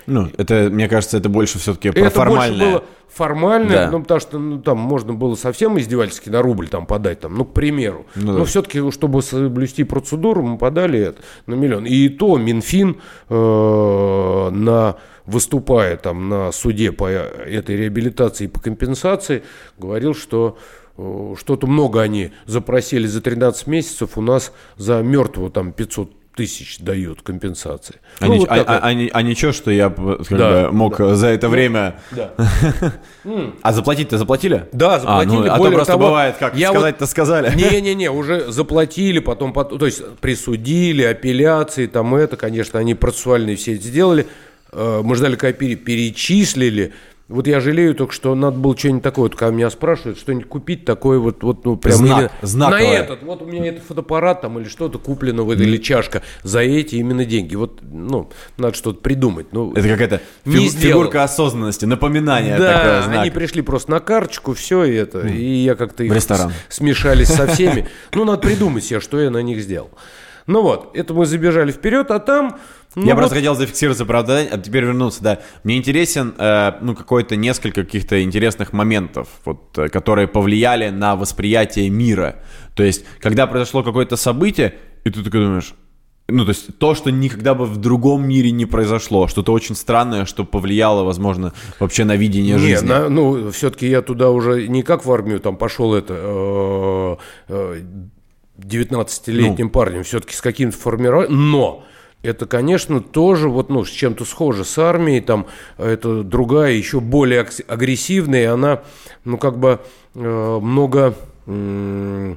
[0.08, 2.58] Ну, это, мне кажется, это больше все-таки про это формальное.
[2.58, 3.92] Больше было формальное, да.
[3.92, 7.44] ну, потому что ну, там можно было совсем издевательски на рубль там подать, там, ну,
[7.44, 8.06] к примеру.
[8.16, 8.46] Ну, Но да.
[8.46, 11.86] все-таки, чтобы соблюсти процедуру, мы подали это на миллион.
[11.86, 12.98] И то Минфин
[13.30, 14.96] э, на
[15.26, 19.44] выступая там на суде по этой реабилитации и по компенсации,
[19.78, 20.58] говорил, что
[20.89, 20.89] Э,
[21.38, 27.22] что-то много они запросили за 13 месяцев, у нас за мертвого там 500 тысяч дают
[27.22, 27.96] компенсации.
[28.22, 30.98] А, ну, ни, вот а, а, а, а ничего, что я как да, бы, мог
[30.98, 31.16] да.
[31.16, 32.00] за это ну, время...
[32.12, 32.34] Да.
[33.62, 34.66] а заплатить-то заплатили?
[34.72, 35.36] Да, заплатили.
[35.36, 37.54] А, ну, а то просто того, бывает, как сказать-то вот, сказали.
[37.56, 43.84] Не-не-не, уже заплатили, потом, то есть присудили, апелляции, там это, конечно, они процессуальные все это
[43.84, 44.26] сделали.
[44.72, 46.94] Э, мы ждали, когда перечислили,
[47.30, 50.84] вот я жалею только, что надо было что-нибудь такое, вот, когда меня спрашивают, что-нибудь купить
[50.84, 53.22] такое вот, вот ну, прям Знак, именно на этот.
[53.22, 55.62] Вот у меня этот фотоаппарат там или что-то куплено, вот, mm.
[55.62, 57.54] или чашка за эти именно деньги.
[57.54, 59.54] Вот, ну, надо что-то придумать.
[59.54, 63.22] Ну, Это какая-то фигу- фигурка осознанности, напоминание да, такое, знак.
[63.22, 65.32] они пришли просто на карточку, все и это, mm.
[65.32, 66.52] и я как-то их ресторан.
[66.68, 67.88] смешались со всеми.
[68.12, 69.92] Ну, надо придумать себе, что я на них сделал.
[70.50, 72.58] Ну вот, это мы забежали вперед, а там
[72.96, 73.22] ну, я вот...
[73.22, 75.40] просто хотел зафиксироваться, правда, а теперь вернуться, да.
[75.64, 81.90] Мне интересен, э, ну, какой-то несколько каких-то интересных моментов, вот, э, которые повлияли на восприятие
[81.90, 82.38] мира.
[82.74, 85.76] То есть, когда произошло какое-то событие, и ты такой думаешь,
[86.32, 90.26] ну, то есть то, что никогда бы в другом мире не произошло, что-то очень странное,
[90.26, 92.88] что повлияло, возможно, вообще на видение не, жизни.
[92.88, 97.18] На, ну, все-таки я туда уже не как в армию там пошел это
[97.48, 97.82] э,
[98.58, 99.70] 19-летним ну.
[99.70, 101.84] парнем, все-таки с каким-то формированием, но
[102.22, 105.48] это, конечно, тоже вот, ну, с чем-то схоже с армией, там,
[105.78, 108.84] это другая, еще более агрессивная, и она,
[109.24, 109.80] ну, как бы
[110.16, 111.16] э, много...
[111.48, 112.36] Э,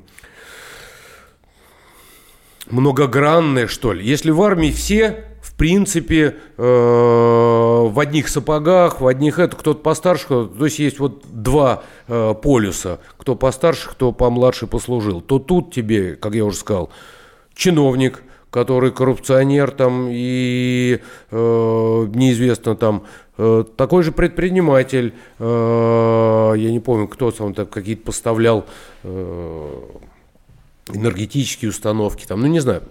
[2.71, 4.07] многогранная, что ли.
[4.07, 10.27] Если в армии все, в принципе, э, в одних сапогах, в одних это, кто-то постарше,
[10.27, 16.15] то есть есть вот два э, полюса, кто постарше, кто помладше послужил, то тут тебе,
[16.15, 16.91] как я уже сказал,
[17.55, 18.23] чиновник–
[18.53, 21.01] который коррупционер там и
[21.31, 21.37] э,
[22.15, 23.05] неизвестно там
[23.39, 28.67] э, такой же предприниматель, э, я не помню, кто там так какие-то поставлял
[29.05, 29.81] э,
[30.93, 32.83] энергетические установки, там, ну не знаю.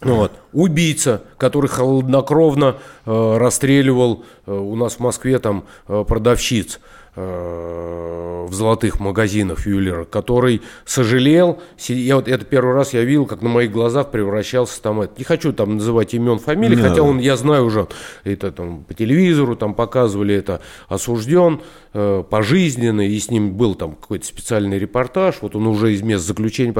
[0.00, 0.32] Вот.
[0.52, 6.76] Убийца, который холоднокровно э, расстреливал э, у нас в Москве там э, продавщиц.
[6.76, 13.40] Э, в золотых магазинах ювелира, который сожалел, я вот это первый раз я видел, как
[13.40, 17.36] на моих глазах превращался там, это, не хочу там называть имен, фамилий, хотя он, я
[17.36, 17.88] знаю уже,
[18.24, 21.62] это там по телевизору там показывали, это осужден
[21.94, 26.26] э, пожизненно, и с ним был там какой-то специальный репортаж, вот он уже из мест
[26.26, 26.74] заключения,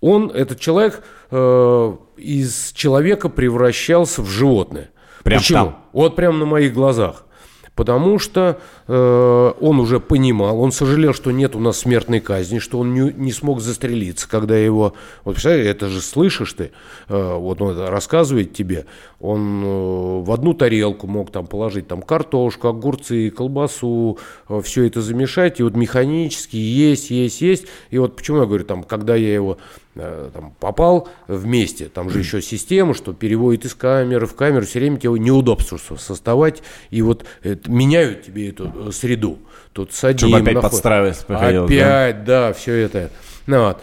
[0.00, 4.90] он, этот человек, э, из человека превращался в животное.
[5.22, 5.58] Прям Почему?
[5.58, 5.76] Там.
[5.92, 7.24] Вот прямо на моих глазах
[7.74, 12.78] потому что э, он уже понимал, он сожалел, что нет у нас смертной казни, что
[12.78, 14.94] он не, не смог застрелиться, когда его...
[15.24, 16.70] Вот представляешь, это же слышишь ты,
[17.08, 18.86] э, вот он рассказывает тебе,
[19.20, 24.18] он э, в одну тарелку мог там положить там картошку, огурцы, колбасу,
[24.48, 28.64] э, все это замешать, и вот механически есть, есть, есть, и вот почему я говорю,
[28.64, 29.58] там, когда я его
[29.94, 34.98] там, попал вместе, там же еще система, что переводит из камеры в камеру, все время
[34.98, 39.38] тебе неудобство создавать, и вот это, меняют тебе эту э, среду.
[39.72, 40.70] Тут садим, Чтобы опять наход...
[40.70, 43.10] подстраиваться Опять, да, да все это.
[43.46, 43.78] Ну, вот.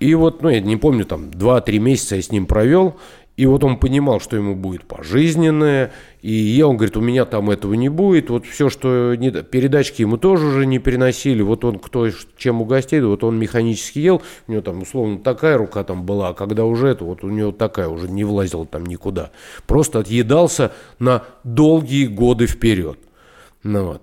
[0.00, 2.96] И вот, ну, я не помню, там, 2-3 месяца я с ним провел,
[3.40, 7.48] и вот он понимал, что ему будет пожизненное, и я, он говорит, у меня там
[7.48, 11.78] этого не будет, вот все, что не, передачки ему тоже уже не переносили, вот он
[11.78, 16.28] кто чем угостит, вот он механически ел, у него там условно такая рука там была,
[16.28, 19.30] а когда уже это, вот у него такая уже не влазила там никуда,
[19.66, 22.98] просто отъедался на долгие годы вперед.
[23.62, 24.02] Ну вот.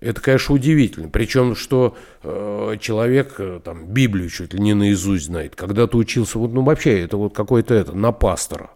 [0.00, 1.08] Это, конечно, удивительно.
[1.08, 5.56] Причем, что э, человек э, там Библию чуть ли не наизусть знает.
[5.56, 8.70] Когда-то учился, вот, ну вообще, это вот какой-то это, на пастора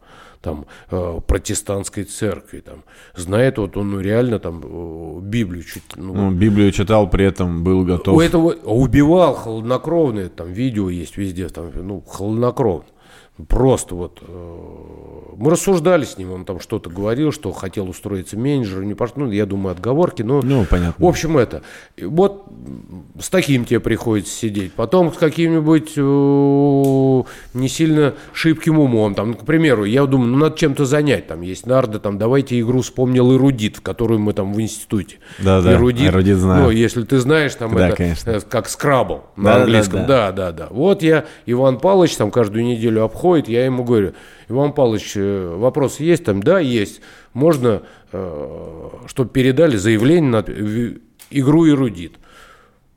[0.45, 2.85] там, э, протестантской церкви, там,
[3.17, 5.83] знает, вот он ну, реально там э, Библию чуть...
[5.97, 8.15] Ну, ну, Библию читал, при этом был готов...
[8.15, 12.85] У этого убивал холоднокровно, там видео есть везде, там, ну, холоднокровно.
[13.49, 14.59] Просто вот э,
[15.37, 19.33] мы рассуждали с ним, он там что-то говорил, что хотел устроиться менеджером, не пошло, ну,
[19.33, 20.41] я думаю, отговорки, но...
[20.41, 21.05] Ну, понятно.
[21.05, 21.63] В общем, это.
[22.01, 22.45] Вот
[23.19, 24.73] с таким тебе приходится сидеть.
[24.75, 29.17] Потом с каким-нибудь э, не сильно шибким умом.
[29.17, 31.27] Там, к примеру, я думаю, ну, надо чем-то занять.
[31.27, 35.17] Там есть нарды, там, давайте игру вспомнил эрудит, в которую мы там в институте.
[35.41, 36.63] Да, да, эрудит, эрудит знаю.
[36.67, 38.31] Ну, если ты знаешь, там да, это конечно.
[38.31, 40.01] Э, как скрабл на да, английском.
[40.03, 40.31] Да да.
[40.31, 40.69] да, да, да.
[40.71, 44.13] Вот я, Иван Павлович, там каждую неделю обходит подходит, я ему говорю,
[44.51, 46.43] Иван Павлович, э, вопрос есть там?
[46.43, 47.01] Да, есть.
[47.33, 47.83] Можно,
[48.13, 50.45] э, чтобы передали заявление на
[51.31, 52.17] игру «Эрудит».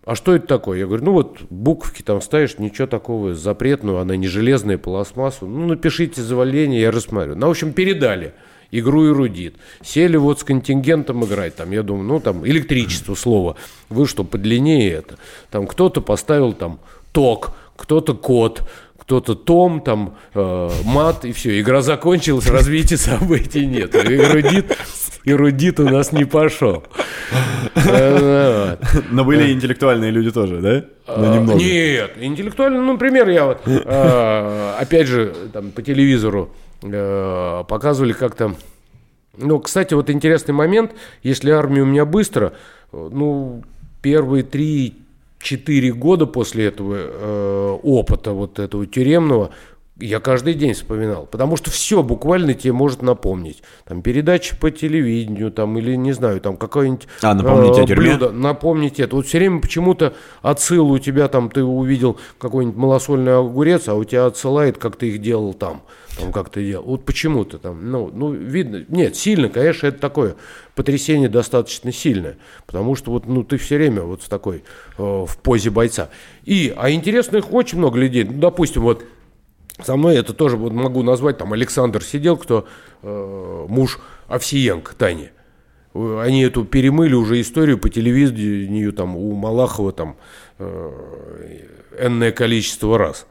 [0.04, 0.80] А что это такое?
[0.80, 5.48] Я говорю, ну вот буковки там ставишь, ничего такого запретного, она не железная, пластмассу.
[5.48, 7.36] Ну, напишите заявление, я рассмотрю.
[7.36, 8.34] Ну, в общем, передали
[8.72, 9.56] игру «Эрудит».
[9.82, 13.56] Сели вот с контингентом играть, там, я думаю, ну, там, электричество слово,
[13.88, 15.18] вы что, подлиннее это.
[15.52, 16.80] Там кто-то поставил там
[17.14, 18.64] ток, кто-то код,
[18.98, 21.60] кто-то том, там, э, мат, и все.
[21.62, 23.96] Игра закончилась, развития событий нет.
[23.96, 24.78] Эрудит,
[25.24, 26.84] эрудит у нас не пошел.
[27.76, 31.16] Но были интеллектуальные люди тоже, да?
[31.16, 31.60] Но немного.
[31.60, 38.56] Нет, интеллектуально, ну, например, я вот, э, опять же, там, по телевизору э, показывали как-то...
[39.38, 40.92] Ну, кстати, вот интересный момент,
[41.24, 42.54] если армия у меня быстро,
[42.92, 43.64] ну,
[44.02, 44.96] первые три
[45.40, 49.52] четыре года после этого э, опыта вот этого тюремного
[50.00, 53.64] я каждый день вспоминал, потому что все буквально тебе может напомнить.
[53.86, 59.00] Там передачи по телевидению, там, или не знаю, там какое-нибудь а, напомните э, блюдо, напомнить
[59.00, 59.16] это.
[59.16, 64.04] Вот все время почему-то отсыл у тебя там, ты увидел какой-нибудь малосольный огурец, а у
[64.04, 65.82] тебя отсылает, как ты их делал там
[66.18, 66.84] там как то делал.
[66.86, 70.36] Вот почему-то там, ну, ну, видно, нет, сильно, конечно, это такое
[70.74, 74.64] потрясение достаточно сильное, потому что вот, ну, ты все время вот в такой,
[74.98, 76.10] э, в позе бойца.
[76.44, 79.04] И, а интересных очень много людей, ну, допустим, вот
[79.82, 82.68] со мной это тоже вот могу назвать, там, Александр сидел, кто
[83.02, 85.30] э, муж Овсиенко Тани.
[85.94, 90.16] Они эту перемыли уже историю по телевидению, там, у Малахова, там,
[90.60, 91.62] э,
[92.00, 93.26] энное количество раз.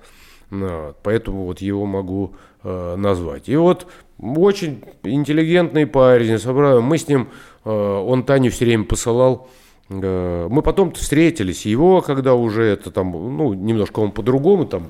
[0.50, 2.36] Ну, поэтому вот его могу
[2.68, 3.48] Э, назвать.
[3.48, 3.86] И вот
[4.18, 7.28] очень интеллигентный парень, собрал, мы с ним,
[7.64, 13.12] э, он Таню все время посылал, э, мы потом встретились, его, когда уже это там,
[13.12, 14.88] ну, немножко он по-другому там,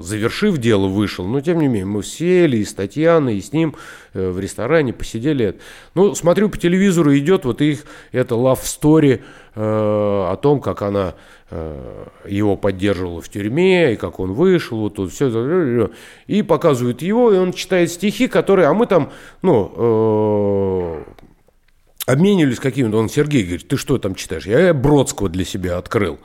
[0.00, 3.74] завершив дело, вышел, но тем не менее, мы сели и с Татьяной, и с ним
[4.12, 5.58] в ресторане посидели.
[5.94, 9.22] Ну, смотрю по телевизору, идет вот их, это love story
[9.54, 11.14] о том, как она
[11.56, 15.90] Э, его поддерживала в тюрьме, и как он вышел, вот тут все,
[16.26, 19.12] и показывают его, и он читает стихи, которые, а мы там,
[19.42, 21.02] ну, э,
[22.06, 24.46] обменивались какими-то, он Сергей говорит, ты что там читаешь?
[24.46, 26.18] Я Бродского для себя открыл.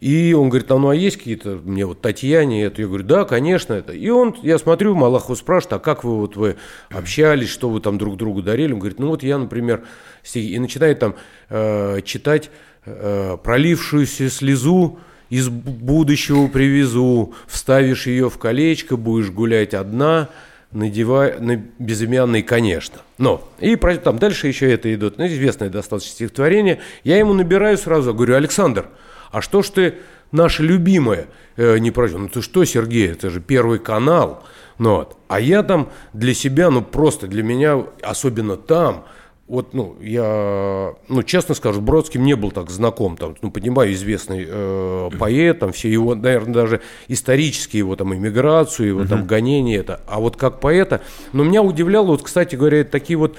[0.00, 2.80] И он говорит, а ну а есть какие-то мне вот Татьяне это?
[2.80, 3.92] Я говорю, да, конечно, это.
[3.92, 6.56] И он, я смотрю, Малахов спрашивает, а как вы вот вы
[6.88, 8.72] общались, что вы там друг другу дарили?
[8.72, 9.84] Он говорит, ну вот я, например,
[10.22, 11.16] стихи, и начинает там
[11.50, 12.50] э, читать
[12.86, 14.98] Э, пролившуюся слезу
[15.28, 20.30] из будущего привезу, вставишь ее в колечко, будешь гулять одна,
[20.72, 22.98] надевай на безымянный, конечно.
[23.18, 26.80] Но, и там дальше еще это идут, ну, известное достаточно стихотворение.
[27.04, 28.86] Я ему набираю сразу, говорю, Александр,
[29.30, 29.94] а что ж ты
[30.32, 31.26] наша любимая
[31.56, 32.12] э, не прочь?
[32.12, 34.44] Ну ты что, Сергей, это же первый канал.
[34.78, 35.16] Ну, вот.
[35.28, 39.04] А я там для себя, ну просто для меня, особенно там–
[39.50, 44.46] вот, ну, я, ну, честно скажу, Бродским не был так знаком, там, ну, понимаю, известный
[44.48, 50.02] э, поэт, там, все его, наверное, даже исторические его, там, иммиграцию, его, там, гонения, это,
[50.06, 51.00] а вот как поэта,
[51.32, 53.36] но меня удивляло, вот, кстати говоря, такие вот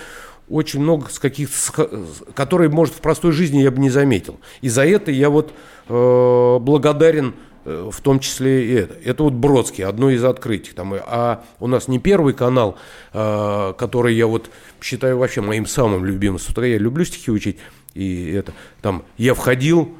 [0.49, 1.89] очень много с каких-то,
[2.33, 4.37] которые, может, в простой жизни я бы не заметил.
[4.59, 5.53] И за это я вот
[5.87, 7.35] э, благодарен
[7.65, 8.95] в том числе и это.
[9.03, 10.71] Это вот Бродский, одно из открытий.
[10.73, 12.77] Там, а у нас не первый канал,
[13.13, 14.49] э, который я вот
[14.81, 16.39] считаю вообще моим самым любимым.
[16.39, 17.57] С утра я люблю стихи учить.
[17.93, 19.95] И это, там, я входил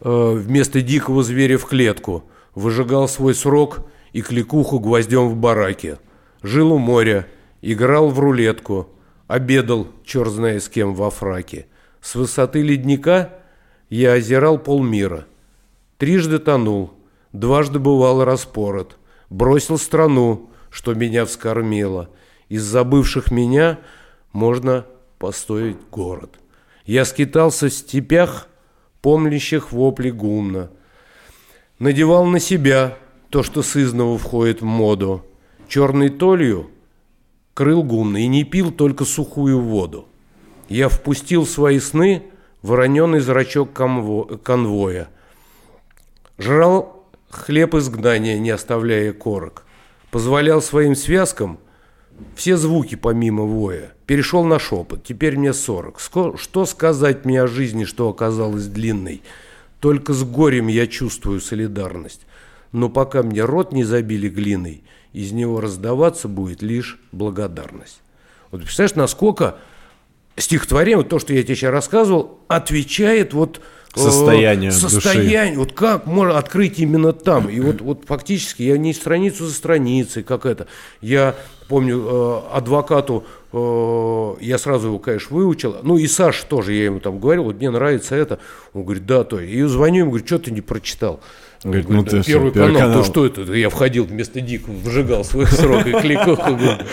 [0.00, 2.24] э, вместо дикого зверя в клетку,
[2.54, 5.98] выжигал свой срок и кликуху гвоздем в бараке.
[6.42, 7.26] Жил у моря,
[7.62, 8.88] играл в рулетку,
[9.26, 11.66] обедал, черт знает с кем, во фраке.
[12.00, 13.34] С высоты ледника
[13.90, 15.26] я озирал полмира.
[15.98, 16.92] Трижды тонул,
[17.36, 18.96] Дважды бывал распорот,
[19.28, 22.08] бросил страну, что меня вскормило.
[22.48, 23.78] Из забывших меня
[24.32, 24.86] можно
[25.18, 26.38] построить город.
[26.86, 28.48] Я скитался в степях,
[29.02, 30.70] помнящих вопли гумна.
[31.78, 32.96] Надевал на себя
[33.28, 35.22] то, что сызново входит в моду.
[35.68, 36.70] Черной толью
[37.52, 40.06] крыл гумна и не пил только сухую воду.
[40.70, 42.22] Я впустил в свои сны
[42.62, 45.10] вороненый зрачок конвоя.
[46.38, 46.95] Жрал
[47.30, 49.64] хлеб изгнания, не оставляя корок.
[50.10, 51.58] Позволял своим связкам
[52.34, 53.92] все звуки помимо воя.
[54.06, 55.04] Перешел на шепот.
[55.04, 55.98] Теперь мне сорок.
[56.00, 59.22] Что сказать мне о жизни, что оказалась длинной?
[59.80, 62.22] Только с горем я чувствую солидарность.
[62.72, 68.00] Но пока мне рот не забили глиной, из него раздаваться будет лишь благодарность.
[68.50, 69.58] Вот представляешь, насколько
[70.36, 73.60] стихотворение, вот то, что я тебе сейчас рассказывал, отвечает вот
[73.96, 75.58] состоянию состояние, души.
[75.58, 77.48] вот как можно открыть именно там.
[77.48, 80.66] И вот, вот фактически я не страницу за страницей, как это.
[81.00, 81.34] Я
[81.68, 85.76] помню э, адвокату, э, я сразу его, конечно, выучил.
[85.82, 88.38] Ну и Саш тоже, я ему там говорил, вот мне нравится это.
[88.72, 89.40] Он говорит, да, то.
[89.40, 91.20] И звоню ему, говорю, что ты не прочитал?
[91.64, 93.42] Говорит, ну ты первый, что, канал, канал, то что это?
[93.52, 96.38] Я входил вместо Дик, выжигал свой срок и кликал.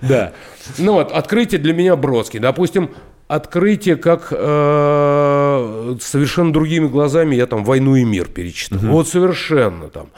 [0.00, 0.32] Да.
[0.78, 2.38] Ну вот, открытие для меня Бродский.
[2.38, 2.90] Допустим,
[3.28, 8.78] открытие, как э, совершенно другими глазами я там «Войну и мир» перечитал.
[8.78, 8.88] Угу.
[8.88, 10.08] Вот совершенно там.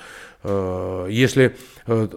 [0.42, 1.56] Э, если
[1.86, 2.08] э,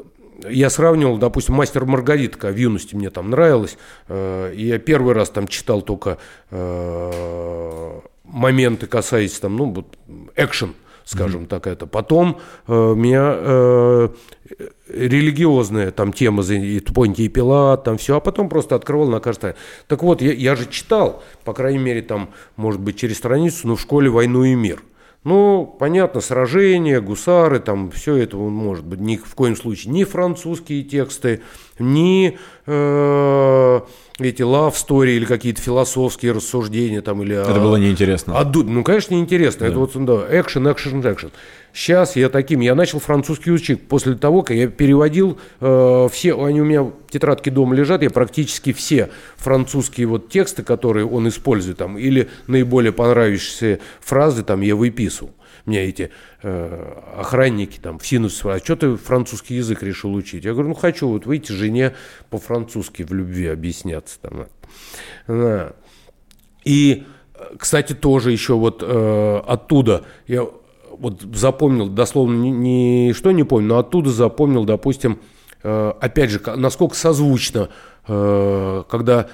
[0.50, 3.78] я сравнивал, допустим, «Мастер Маргаритка» в юности мне там нравилось.
[4.08, 6.18] Э, и я первый раз там читал только
[6.52, 9.98] э, моменты, касаясь там, ну, вот,
[10.36, 10.74] экшен
[11.10, 11.48] скажем mm-hmm.
[11.48, 11.88] так это.
[11.88, 14.10] Потом э, меня э,
[14.90, 19.56] религиозная там тема, и Понтий и Пилат, там все, а потом просто открывал на каждое.
[19.88, 23.76] Так вот, я, я же читал, по крайней мере, там, может быть, через страницу, но
[23.76, 24.84] в школе «Войну и мир».
[25.24, 30.84] Ну, понятно, сражения, гусары, там все это может быть ни в коем случае ни французские
[30.84, 31.42] тексты,
[31.80, 33.82] ни э,
[34.20, 37.36] эти love story или какие-то философские рассуждения там или.
[37.36, 38.38] Это было неинтересно.
[38.38, 39.62] А, ну, конечно, неинтересно.
[39.62, 39.68] Да.
[39.68, 41.32] Это вот да, экшен, экшен, экшен.
[41.74, 46.62] Сейчас я таким, я начал французский учить после того, как я переводил э, все, они
[46.62, 51.98] у меня тетрадки дома лежат, я практически все французские вот тексты, которые он использует там,
[51.98, 55.32] или наиболее понравившиеся фразы там я выписывал.
[55.70, 56.10] Меня эти
[56.42, 60.44] э, охранники там в Синус а что ты французский язык решил учить?
[60.44, 61.94] Я говорю, ну хочу вот выйти жене
[62.32, 64.48] по-французски в любви объясняться там.
[65.28, 65.74] Да.
[66.66, 67.06] И,
[67.60, 70.48] кстати, тоже еще вот э, оттуда я
[70.90, 75.20] вот запомнил, дословно ни, ни что не помню, но оттуда запомнил, допустим,
[75.62, 77.70] э, опять же, насколько созвучно,
[78.08, 79.28] э, когда,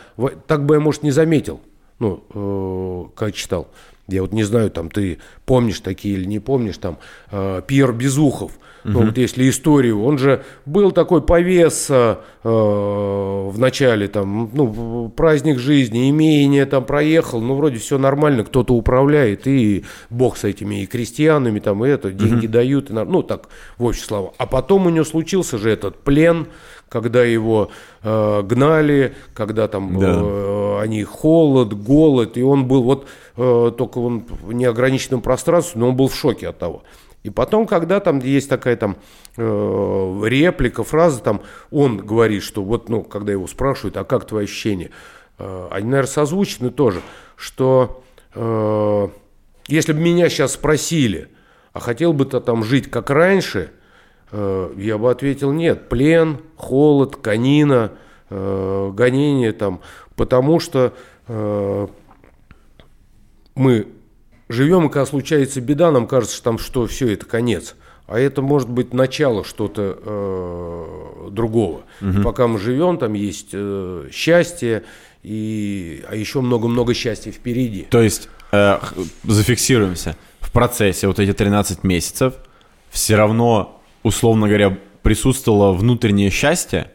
[0.47, 1.61] так бы я, может, не заметил,
[1.99, 3.69] ну, э, как читал,
[4.07, 6.97] я вот не знаю, там ты помнишь такие или не помнишь, там
[7.31, 8.51] э, Пьер Безухов,
[8.85, 15.57] ну вот если историю, он же был такой повес э, в начале, там, ну, праздник
[15.57, 20.85] жизни, имение там проехал, ну, вроде все нормально, кто-то управляет, и бог с этими и
[20.85, 23.49] крестьянами, там, и это, деньги дают, и, ну, так,
[23.79, 24.33] в общем слова.
[24.37, 26.45] А потом у него случился же этот плен,
[26.87, 27.71] когда его
[28.03, 30.21] э, гнали, когда там да.
[30.21, 35.89] э, они холод, голод, и он был вот э, только он в неограниченном пространстве, но
[35.89, 36.83] он был в шоке от того.
[37.23, 38.97] И потом, когда там есть такая там
[39.35, 41.41] э, реплика, фраза, там
[41.71, 44.91] он говорит, что вот, ну, когда его спрашивают, а как твои ощущения,
[45.39, 47.01] э, они, наверное, созвучны тоже,
[47.35, 48.03] что
[48.35, 49.07] э,
[49.67, 51.29] если бы меня сейчас спросили,
[51.73, 53.71] а хотел бы ты там жить как раньше,
[54.31, 57.93] э, я бы ответил нет, плен, холод, конина,
[58.29, 59.81] э, гонение там,
[60.15, 60.93] потому что
[61.27, 61.87] э,
[63.55, 63.87] мы
[64.49, 67.75] живем, и когда случается беда, нам кажется, что там что все это конец.
[68.07, 71.83] А это может быть начало что-то э, другого.
[72.01, 72.21] Угу.
[72.23, 74.83] Пока мы живем, там есть э, счастье,
[75.23, 77.87] и, а еще много-много счастья впереди.
[77.89, 78.77] То есть, э,
[79.23, 82.35] зафиксируемся, в процессе вот эти 13 месяцев
[82.91, 86.91] все равно, условно говоря, присутствовало внутреннее счастье,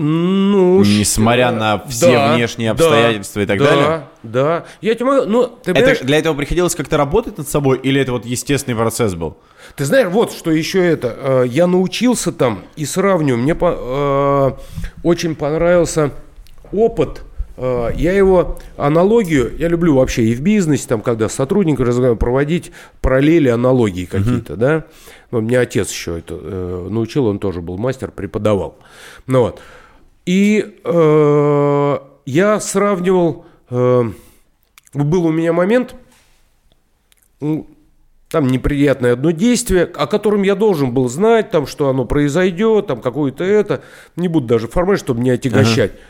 [0.00, 1.56] ну, несмотря что?
[1.56, 4.08] на все да, внешние обстоятельства да, и так да, далее.
[4.22, 8.00] Да, я тебе могу, ну, ты это, Для этого приходилось как-то работать над собой, или
[8.00, 9.38] это вот естественный процесс был?
[9.74, 11.16] Ты знаешь, вот что еще это.
[11.18, 13.42] Э, я научился там и сравниваю.
[13.42, 14.52] Мне по, э,
[15.02, 16.12] очень понравился
[16.70, 17.22] опыт.
[17.56, 22.18] Э, я его аналогию, я люблю вообще и в бизнесе, там, когда с сотрудниками разговариваю,
[22.18, 22.70] проводить
[23.00, 24.56] параллели, аналогии какие-то, uh-huh.
[24.56, 24.84] да.
[25.32, 28.78] Ну, мне отец еще это э, научил, он тоже был мастер, преподавал.
[29.26, 29.60] Ну вот.
[30.28, 34.02] И э, я сравнивал, э,
[34.92, 35.94] был у меня момент,
[37.40, 43.00] там неприятное одно действие, о котором я должен был знать, там, что оно произойдет, там
[43.00, 43.82] какое-то это,
[44.16, 45.92] не буду даже формально, чтобы не отягощать.
[45.92, 46.00] Ага.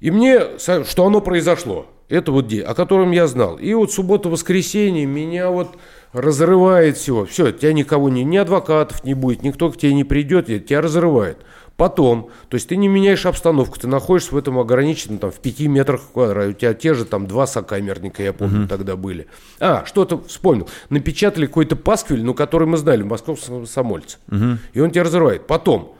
[0.00, 3.56] И мне, что оно произошло, это вот день, о котором я знал.
[3.56, 5.78] И вот суббота-воскресенье меня вот
[6.12, 7.24] разрывает всего.
[7.24, 11.38] Все, тебя никого не, ни адвокатов не будет, никто к тебе не придет, тебя разрывает.
[11.76, 15.68] Потом, то есть ты не меняешь обстановку, ты находишься в этом ограниченном, там, в пяти
[15.68, 18.68] метрах в квадрате, у тебя те же там два сокамерника, я помню, угу.
[18.68, 19.26] тогда были.
[19.60, 24.16] А, что-то вспомнил, напечатали какой-то пасквиль, ну, который мы знали, московского самольца.
[24.28, 24.58] Угу.
[24.72, 25.46] И он тебя разрывает.
[25.46, 25.94] Потом,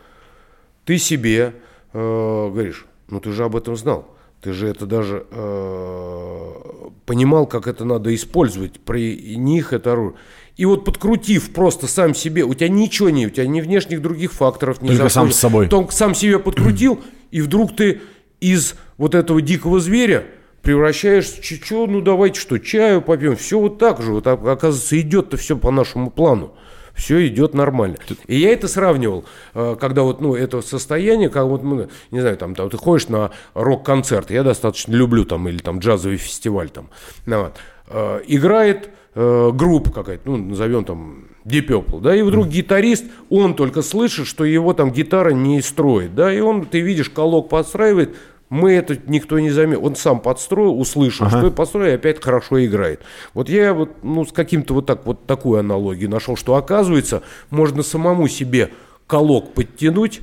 [0.87, 1.53] ты себе
[1.93, 1.99] э,
[2.51, 4.09] говоришь, ну, ты же об этом знал.
[4.41, 6.53] Ты же это даже э,
[7.05, 8.81] понимал, как это надо использовать.
[8.81, 10.17] При них это оружие.
[10.57, 14.33] И вот подкрутив просто сам себе, у тебя ничего не, у тебя ни внешних других
[14.33, 15.69] факторов не Только сам с собой.
[15.69, 17.01] Только сам себе подкрутил,
[17.31, 18.01] и вдруг ты
[18.41, 20.25] из вот этого дикого зверя
[20.63, 25.57] превращаешь, что, ну давайте что, чаю попьем, все вот так же, вот оказывается идет-то все
[25.57, 26.55] по нашему плану.
[26.95, 27.99] Все идет нормально.
[28.27, 32.39] И я это сравнивал, э, когда вот, ну, это состояние, как вот мы, не знаю,
[32.39, 36.89] там, там ты ходишь на рок-концерт, я достаточно люблю там, или там джазовый фестиваль там,
[37.27, 37.57] ну, вот,
[37.89, 43.55] э, играет э, группа какая-то, ну, назовем там Deep Purple, да, и вдруг гитарист, он
[43.55, 48.15] только слышит, что его там гитара не строит, да, и он, ты видишь, колок подстраивает,
[48.49, 49.85] мы это никто не заметил.
[49.85, 51.39] Он сам подстроил, услышал, ага.
[51.39, 53.01] что подстроил, и опять хорошо играет.
[53.35, 57.83] Вот я вот, ну, с каким-то вот, так, вот такую аналогию нашел, что оказывается, можно
[57.83, 58.71] самому себе
[59.09, 60.21] колок подтянуть,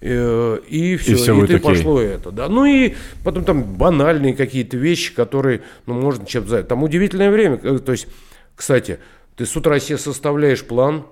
[0.00, 2.48] и все, и, все и ты пошло это, да.
[2.48, 6.68] Ну и потом там банальные какие-то вещи, которые, ну, можно чем-то занять.
[6.68, 8.08] Там удивительное время, э, то есть,
[8.54, 8.98] кстати,
[9.36, 11.06] ты с утра себе составляешь план.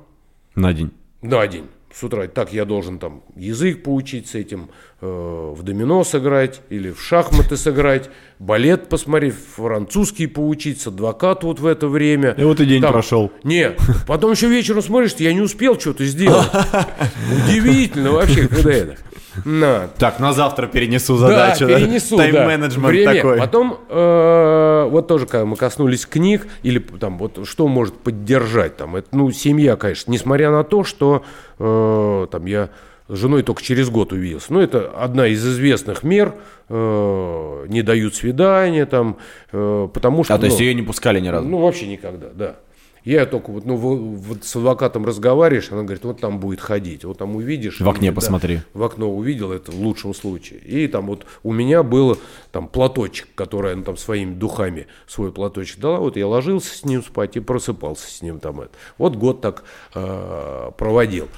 [0.54, 0.90] На день.
[1.22, 4.70] На день с утра, так я должен там язык поучить с этим,
[5.01, 11.60] э, в домино сыграть или в шахматы сыграть, балет посмотреть, французский поучить, с адвокат вот
[11.60, 12.31] в это время.
[12.39, 13.31] И вот и день там, прошел.
[13.44, 16.47] Нет, потом еще вечером смотришь, я не успел что-то сделать.
[17.47, 18.97] Удивительно вообще, когда это.
[19.44, 19.88] На.
[19.98, 21.66] Так, на завтра перенесу задачу.
[21.66, 23.14] Да, перенесу, Тайм-менеджмент Время.
[23.14, 23.38] такой.
[23.38, 28.96] Потом, э, вот тоже, когда мы коснулись книг, или там, вот что может поддержать, там,
[28.96, 31.24] это, ну, семья, конечно, несмотря на то, что,
[31.59, 32.70] э, там, я
[33.09, 34.52] с женой только через год увиделся.
[34.52, 36.34] Ну, это одна из известных мер,
[36.68, 39.18] э, не дают свидания, там,
[39.52, 40.34] э, потому что...
[40.34, 41.46] А, то есть ну, ее не пускали ни разу?
[41.46, 42.56] Ну, вообще никогда, да.
[43.04, 47.18] Я только вот, ну, вот с адвокатом разговариваешь, она говорит, вот там будет ходить, вот
[47.18, 47.80] там увидишь.
[47.80, 48.60] В окне да, посмотри.
[48.74, 50.60] В окно увидел, это в лучшем случае.
[50.60, 52.16] И там вот у меня был
[52.52, 57.02] там платочек, который она там своими духами свой платочек дала, вот я ложился с ним
[57.02, 58.60] спать и просыпался с ним там.
[58.60, 58.70] Это.
[58.98, 59.64] Вот год так
[59.94, 61.28] э, проводил.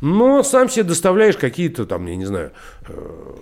[0.00, 2.52] Но сам себе доставляешь какие-то там, я не знаю,
[2.86, 3.36] э,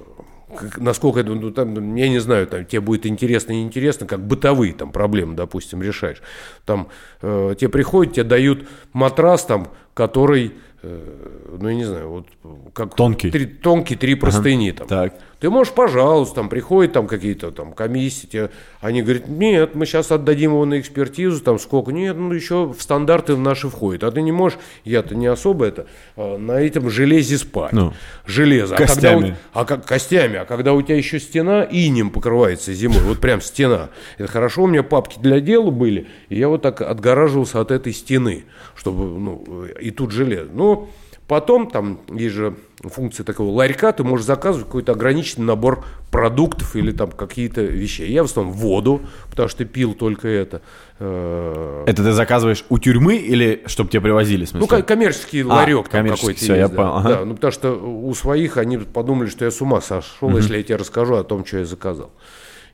[0.77, 4.73] насколько это, ну, там, я не знаю, там, тебе будет интересно и неинтересно, как бытовые
[4.73, 6.23] там проблемы, допустим, решаешь.
[6.65, 6.89] Там
[7.21, 10.53] э, тебе приходят, тебе дают матрас, там, который
[10.85, 12.27] Э, ну, я не знаю, вот
[12.75, 12.97] как...
[12.97, 13.31] Тонкий.
[13.31, 14.79] Три, тонкий, три простыни ага.
[14.79, 14.89] там.
[14.89, 15.15] Так.
[15.43, 18.51] Ты можешь, пожалуйста, там приходят там какие-то там комиссии, тебе,
[18.81, 22.81] они говорят, нет, мы сейчас отдадим его на экспертизу, там сколько, нет, ну еще в
[22.81, 27.39] стандарты наши входит, а ты не можешь, я-то не особо это, а, на этом железе
[27.39, 27.73] спать.
[27.73, 27.93] Ну,
[28.25, 28.77] Железо.
[28.77, 29.17] Костями.
[29.17, 33.19] А когда, а как костями, а когда у тебя еще стена инем покрывается зимой, вот
[33.19, 33.89] прям стена.
[34.19, 37.93] Это хорошо, у меня папки для дела были, и я вот так отгораживался от этой
[37.93, 38.45] стены,
[38.77, 40.51] чтобы, ну, и тут железо.
[40.55, 40.89] Ну,
[41.27, 42.55] потом там есть же
[42.91, 48.03] функция такого ларька, ты можешь заказывать какой-то ограниченный набор продуктов или там какие-то вещи.
[48.03, 50.63] Я в основном воду, потому что пил только это.
[50.99, 54.47] Э, это ты заказываешь у тюрьмы или чтобы тебе привозили?
[54.53, 56.75] Ну, коммерческий а, ларек там какой-то все, есть, я да.
[56.75, 56.97] понял.
[56.97, 57.09] Ага.
[57.09, 60.37] Да, ну, потому что у своих они подумали, что я с ума сошел, угу.
[60.37, 62.11] если я тебе расскажу о том, что я заказал.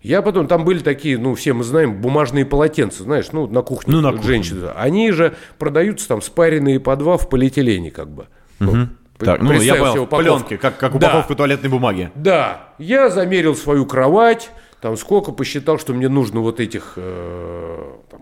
[0.03, 3.95] Я потом, там были такие, ну, все мы знаем, бумажные полотенца, знаешь, ну, на кухне
[3.95, 4.27] ну, на кухне.
[4.27, 4.69] женщины.
[4.77, 8.27] Они же продаются там спаренные по два в полиэтилене, как бы.
[8.61, 8.89] Угу.
[9.19, 11.37] Так, ну, я понял, пленки, как, как упаковку да.
[11.37, 12.11] туалетной бумаги.
[12.15, 14.51] Да, я замерил свою кровать,
[14.81, 18.21] там сколько посчитал, что мне нужно вот этих э, там,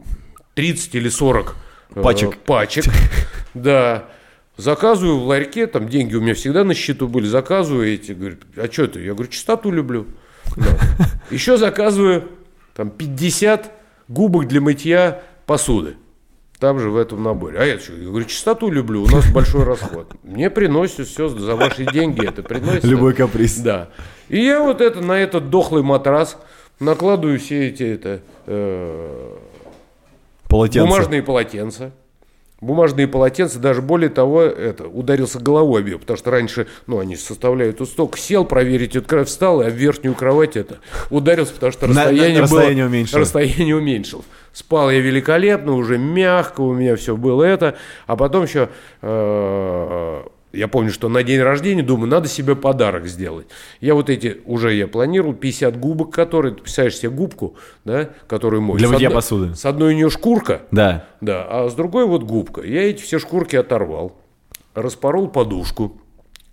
[0.55, 1.57] 30 или 40
[1.97, 2.39] э, пачек.
[2.39, 2.85] пачек.
[3.55, 4.05] Да.
[4.59, 8.71] Заказываю в ларьке, там деньги у меня всегда на счету были, заказываю эти, говорю, а
[8.71, 9.01] что это?
[9.01, 10.07] Я говорю, чистоту люблю.
[10.57, 10.79] Да.
[11.31, 12.29] Еще заказываю
[12.75, 13.71] там 50
[14.09, 15.97] губок для мытья посуды.
[16.59, 17.59] Там же в этом наборе.
[17.59, 17.93] А я что?
[17.93, 20.15] Я говорю, чистоту люблю, у нас большой расход.
[20.23, 22.85] Мне приносят все за ваши деньги, это приносит.
[22.85, 23.59] Любой каприз.
[23.59, 23.91] Да.
[24.29, 26.39] И я вот это на этот дохлый матрас
[26.81, 29.37] накладываю все эти это, э,
[30.49, 30.89] полотенца.
[30.89, 31.93] бумажные полотенца
[32.61, 37.81] бумажные полотенца, даже более того, это, ударился головой об потому что раньше, ну, они составляют
[37.81, 40.79] усток, сел проверить, эту кровь встал, и об верхнюю кровать это
[41.11, 43.19] ударился, потому что расстояние, на, на, расстояние было, уменьшил.
[43.21, 44.25] расстояние уменьшил.
[44.53, 47.77] Спал я великолепно, уже мягко у меня все было это,
[48.07, 48.71] а потом еще
[49.03, 50.23] э,
[50.57, 53.47] я помню, что на день рождения, думаю, надо себе подарок сделать.
[53.81, 58.63] Я вот эти, уже я планировал, 50 губок, которые, ты представляешь себе губку, да, которую
[58.63, 58.81] моешь.
[58.81, 59.55] Для мытья посуды.
[59.55, 61.05] С одной у нее шкурка, Да.
[61.21, 62.63] да, а с другой вот губка.
[62.63, 64.17] Я эти все шкурки оторвал,
[64.75, 66.01] распорол подушку,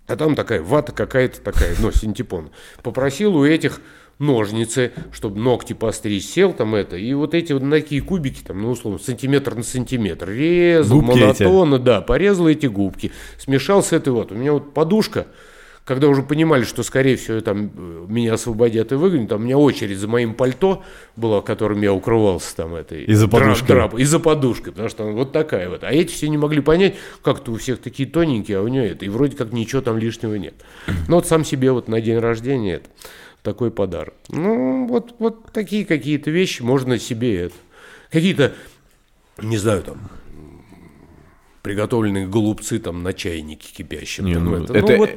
[0.06, 2.50] а там такая вата какая-то такая, ну, синтепон.
[2.82, 3.80] Попросил у этих
[4.18, 8.70] ножницы, чтобы ногти постричь, сел там это, и вот эти вот такие кубики, там, ну,
[8.70, 11.42] условно, сантиметр на сантиметр, резал Губки эти.
[11.42, 14.32] монотонно, да, порезал эти губки, смешал с этой вот.
[14.32, 15.26] У меня вот подушка,
[15.84, 19.58] когда уже понимали, что, скорее всего, там э, меня освободят и выгонят, там у меня
[19.58, 20.82] очередь за моим пальто
[21.14, 23.04] была, которым я укрывался там этой.
[23.04, 23.76] И за драп- подушкой.
[23.76, 25.84] драп- и за подушкой, потому что вот такая вот.
[25.84, 29.04] А эти все не могли понять, как-то у всех такие тоненькие, а у нее это.
[29.04, 30.54] И вроде как ничего там лишнего нет.
[31.08, 32.88] Ну вот сам себе вот на день рождения это
[33.44, 34.14] такой подарок.
[34.30, 37.54] Ну вот, вот такие какие-то вещи можно себе это.
[38.10, 38.52] Какие-то,
[39.40, 39.96] не знаю, там
[41.62, 44.24] приготовленные голубцы там на чайнике кипящем.
[44.24, 44.72] Не, ну, это.
[44.76, 45.10] это, Ну, вот-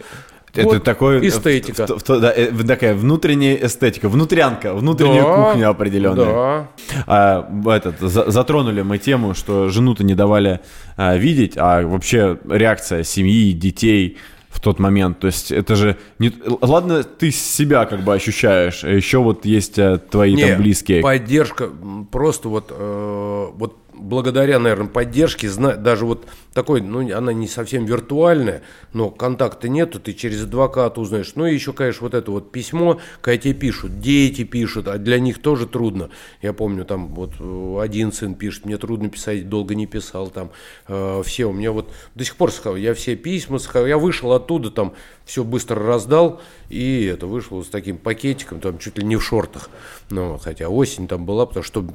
[0.54, 1.28] это вот такой...
[1.28, 1.86] эстетика.
[1.88, 6.26] в- в- в- да, э, такая внутренняя эстетика, внутрянка, внутренняя Да, кухня определенная.
[6.26, 6.68] Да.
[7.06, 10.60] А, этот, за- затронули мы тему, что жену-то не давали
[10.96, 14.18] а, видеть, а вообще реакция семьи, детей
[14.58, 15.20] в тот момент.
[15.20, 15.98] То есть это же...
[16.18, 20.58] Не, ладно, ты себя как бы ощущаешь, а еще вот есть а, твои Не, там
[20.64, 21.02] близкие.
[21.02, 21.70] Поддержка,
[22.12, 28.64] просто вот, э, вот благодаря, наверное, поддержке, даже вот такой, ну, она не совсем виртуальная,
[28.94, 31.34] но контакта нету, ты через адвоката узнаешь.
[31.36, 35.20] Ну, и еще, конечно, вот это вот письмо, когда тебе пишут, дети пишут, а для
[35.20, 36.10] них тоже трудно.
[36.42, 40.52] Я помню, там вот э, один сын пишет, мне трудно писать, долго не писал, там
[40.88, 44.32] э, все, у меня вот до сих пор, схав- я все письма, схав- я вышел
[44.34, 44.94] оттуда, там
[45.26, 49.70] все быстро раздал, и это вышел с таким пакетиком, там чуть ли не в шортах,
[50.10, 51.86] ну, хотя осень там была, потому что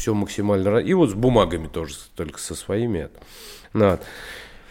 [0.00, 0.78] все максимально...
[0.78, 3.10] И вот с бумагами тоже, только со своими.
[3.74, 4.00] Вот.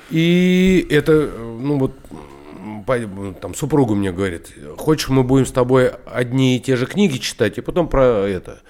[0.10, 1.94] И это, ну вот,
[3.40, 7.60] там супруга мне говорит, хочешь, мы будем с тобой одни и те же книги читать,
[7.60, 8.62] и потом про это.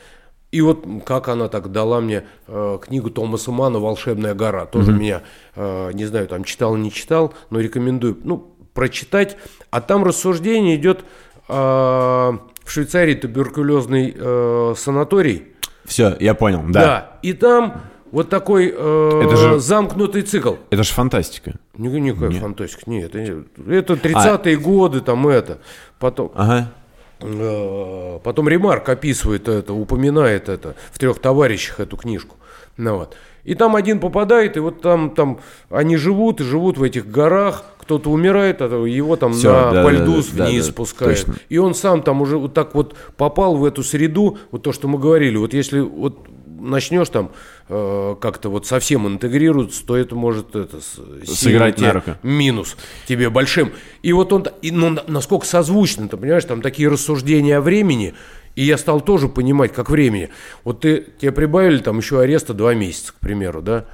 [0.52, 4.65] И вот как она так дала мне э, книгу Томаса Мана «Волшебная гора».
[4.65, 5.22] Тоже меня,
[5.56, 9.38] э, не знаю, там читал, не читал, но рекомендую, ну, прочитать.
[9.69, 11.06] А там рассуждение идет
[11.48, 15.53] э, в Швейцарии туберкулезный э, санаторий.
[15.89, 16.81] Все, я понял, да.
[16.81, 17.11] Да.
[17.23, 20.53] И там вот такой э, Это же- замкнутый цикл.
[20.69, 21.55] Это же фантастика.
[21.77, 22.83] Ни- Никакая фантастика.
[22.89, 25.57] Нет, это, это 30-е годы, там это.
[25.99, 26.71] Потом, Ага.
[27.21, 32.35] э, потом Ремарк описывает это, упоминает это в трех товарищах эту книжку.
[32.77, 33.15] Ну, вот.
[33.43, 35.39] И там один попадает, и вот там, там
[35.69, 39.83] они живут, и живут в этих горах, кто-то умирает, а его там Всё, на, да,
[39.83, 41.17] по льду да, вниз да, спускает.
[41.17, 41.35] точно.
[41.49, 44.87] И он сам там уже вот так вот попал в эту среду, вот то, что
[44.87, 46.27] мы говорили, вот если вот
[46.61, 47.31] начнешь там
[47.69, 50.79] э, как-то вот совсем интегрироваться, то это может это,
[51.25, 52.11] Сыграть на руку.
[52.21, 52.75] минус
[53.07, 53.71] тебе большим.
[54.03, 58.13] И вот он, и, ну, на- насколько созвучно, ты понимаешь, там такие рассуждения о времени,
[58.60, 60.31] и я стал тоже понимать, как времени.
[60.65, 63.86] Вот ты, тебе прибавили там еще ареста два месяца, к примеру, да?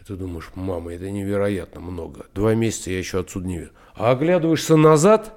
[0.00, 2.26] И ты думаешь, мама, это невероятно много.
[2.34, 3.70] Два месяца я еще отсюда не вижу.
[3.94, 5.32] А оглядываешься назад,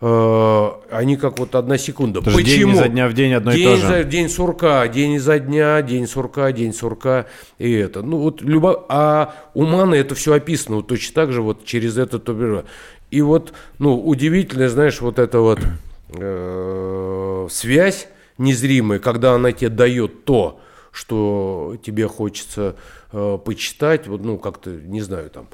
[0.00, 2.22] э, они как вот одна секунда.
[2.22, 2.72] Потому что день Почему?
[2.72, 3.86] изо дня в день одно и день то же.
[3.86, 7.26] за- день сурка, день изо дня, день сурка, день сурка
[7.58, 8.02] и это.
[8.02, 8.84] Ну вот любо...
[8.88, 12.64] А у Мана это все описано вот точно так же вот через это то
[13.12, 15.60] И вот, ну, удивительно, знаешь, вот эта вот
[16.08, 18.08] э, связь
[18.38, 20.60] незримая, когда она тебе дает то,
[20.92, 22.76] что тебе хочется
[23.12, 25.48] э, почитать, вот, ну, как-то, не знаю, там,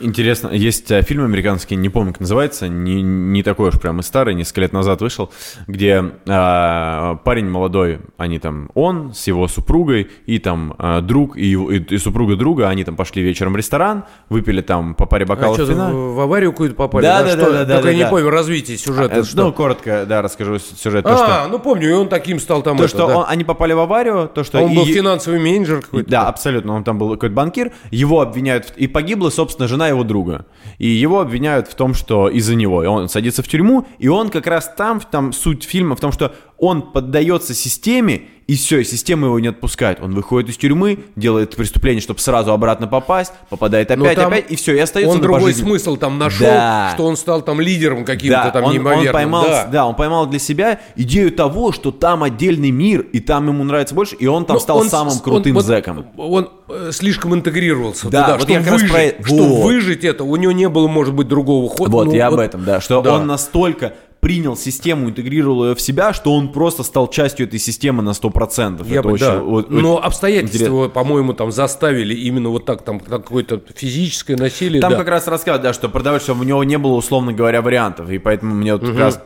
[0.00, 4.02] Интересно, есть э, фильм американский, не помню, как называется, не, не такой уж прям и
[4.04, 5.30] старый, несколько лет назад вышел,
[5.66, 11.52] где а, парень молодой, они там, он с его супругой и там а, друг и,
[11.52, 11.54] и,
[11.94, 15.56] и супруга друга, они там пошли вечером в ресторан, выпили там по паре а бокалов
[15.56, 15.90] что, вина.
[15.90, 17.02] в, в аварию какую-то попали?
[17.02, 17.40] Да, да, Что?
[17.40, 18.10] да, да, да, Только я да, не да.
[18.10, 19.16] понял развитие сюжета.
[19.16, 19.44] Э, что?
[19.46, 21.04] Ну, коротко, да, расскажу сюжет.
[21.04, 23.16] То, что, а, ну помню, и он таким стал там то, это, что да.
[23.18, 24.60] он- они попали в аварию, то, что...
[24.60, 26.08] Он был и- финансовый менеджер какой-то.
[26.08, 26.72] Да, абсолютно.
[26.74, 27.72] Он там был какой-то банкир.
[27.90, 28.66] Его обвиняют...
[28.66, 30.46] в- И погибла, собственно, жена его друга.
[30.78, 32.82] И его обвиняют в том, что из-за него.
[32.82, 36.12] И он садится в тюрьму, и он как раз там, там суть фильма в том,
[36.12, 40.00] что он поддается системе, и все, система его не отпускает.
[40.00, 44.56] Он выходит из тюрьмы, делает преступление, чтобы сразу обратно попасть, попадает Но опять, опять, и
[44.56, 45.68] все, и остается Он другой пожизненно.
[45.68, 46.90] смысл там нашел, Да.
[46.94, 49.12] что он стал там лидером каким-то Да, там он, он неимоверным.
[49.12, 49.66] поймал, да.
[49.70, 49.86] да.
[49.86, 54.16] он поймал для себя идею того, что там отдельный мир, и там ему нравится больше,
[54.16, 56.06] и он там Но стал он самым он- крутым вот зэком.
[56.16, 59.64] Он э, слишком интегрировался Да, туда, вот чтобы, я выжить, про чтобы Вот.
[59.64, 61.90] выжить это, у него не было, может быть, другого хода.
[61.90, 63.14] Вот, Ну, я об этом, да, что да.
[63.16, 63.92] он настолько
[64.28, 68.86] принял систему, интегрировал ее в себя, что он просто стал частью этой системы на 100%.
[68.86, 69.38] Я Это бы, очень- да.
[69.38, 74.82] вот- Но обстоятельства, по-моему, там заставили именно вот так, там какое-то физическое насилие.
[74.82, 74.98] Там да.
[74.98, 78.10] как раз рассказывают, да, что продавать, что у него не было, условно говоря, вариантов.
[78.10, 79.18] И поэтому мне вот как раз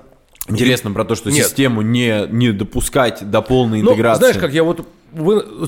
[0.48, 1.46] интересно про то, что Нет.
[1.46, 4.20] систему не, не допускать до полной Ну, интеграции.
[4.20, 4.86] знаешь, как я вот,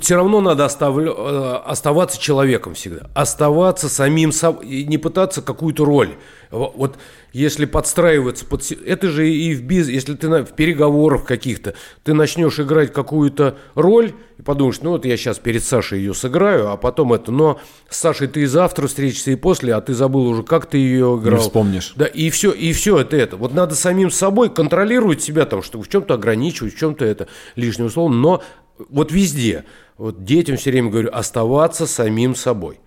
[0.01, 3.09] все равно надо оставлю- э, оставаться человеком всегда.
[3.15, 6.11] Оставаться самим собой, не пытаться какую-то роль.
[6.52, 6.94] Во- Вот
[7.35, 8.62] если подстраиваться под...
[8.86, 11.74] Это же и в бизнесе, если ты на- в переговорах каких-то,
[12.05, 16.70] ты начнешь играть какую-то роль и подумаешь, ну вот я сейчас перед Сашей ее сыграю,
[16.70, 17.32] а потом это...
[17.32, 20.78] Но с Сашей ты и завтра встретишься, и после, а ты забыл уже, как ты
[20.78, 21.40] ее играл.
[21.40, 21.93] вспомнишь.
[21.97, 23.36] Да, и все, и все это это.
[23.36, 27.89] Вот надо самим собой контролировать себя, там, что в чем-то ограничивать, в чем-то это лишнее
[27.89, 28.43] условно, но
[28.89, 29.65] вот везде,
[29.98, 32.78] вот детям все время говорю, оставаться самим собой.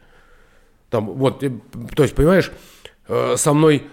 [0.90, 1.52] Там, вот, э,
[1.94, 2.50] то есть, понимаешь,
[3.10, 3.84] э, со мной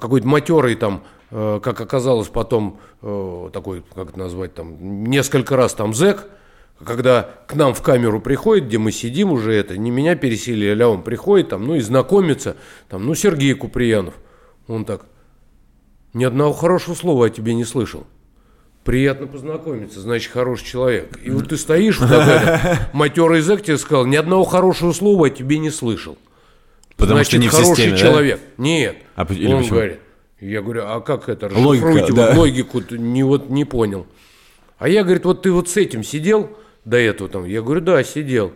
[0.00, 5.74] какой-то матерый там, э, как оказалось потом, э, такой, как это назвать, там, несколько раз
[5.74, 6.26] там зэк,
[6.84, 10.88] когда к нам в камеру приходит, где мы сидим уже это, не меня переселили, а
[10.88, 12.56] он приходит там, ну и знакомится,
[12.88, 14.14] там, ну Сергей Куприянов,
[14.68, 15.06] он так,
[16.12, 18.06] ни одного хорошего слова о тебе не слышал.
[18.84, 21.16] Приятно познакомиться, значит, хороший человек.
[21.22, 22.10] И вот ты стоишь, вот
[22.92, 26.18] матерый зэк тебе сказал, ни одного хорошего слова о тебе не слышал.
[27.02, 27.98] Потому значит, что не в хороший системе, да?
[27.98, 28.40] человек.
[28.58, 28.96] Нет.
[29.16, 29.68] А он почему?
[29.68, 29.98] говорит.
[30.40, 31.50] Я говорю, а как это?
[31.52, 32.32] Логика, да.
[32.36, 34.06] логику, не, вот, не понял.
[34.78, 37.44] А я, говорит, вот ты вот с этим сидел до этого там?
[37.44, 38.52] Я говорю, да, сидел.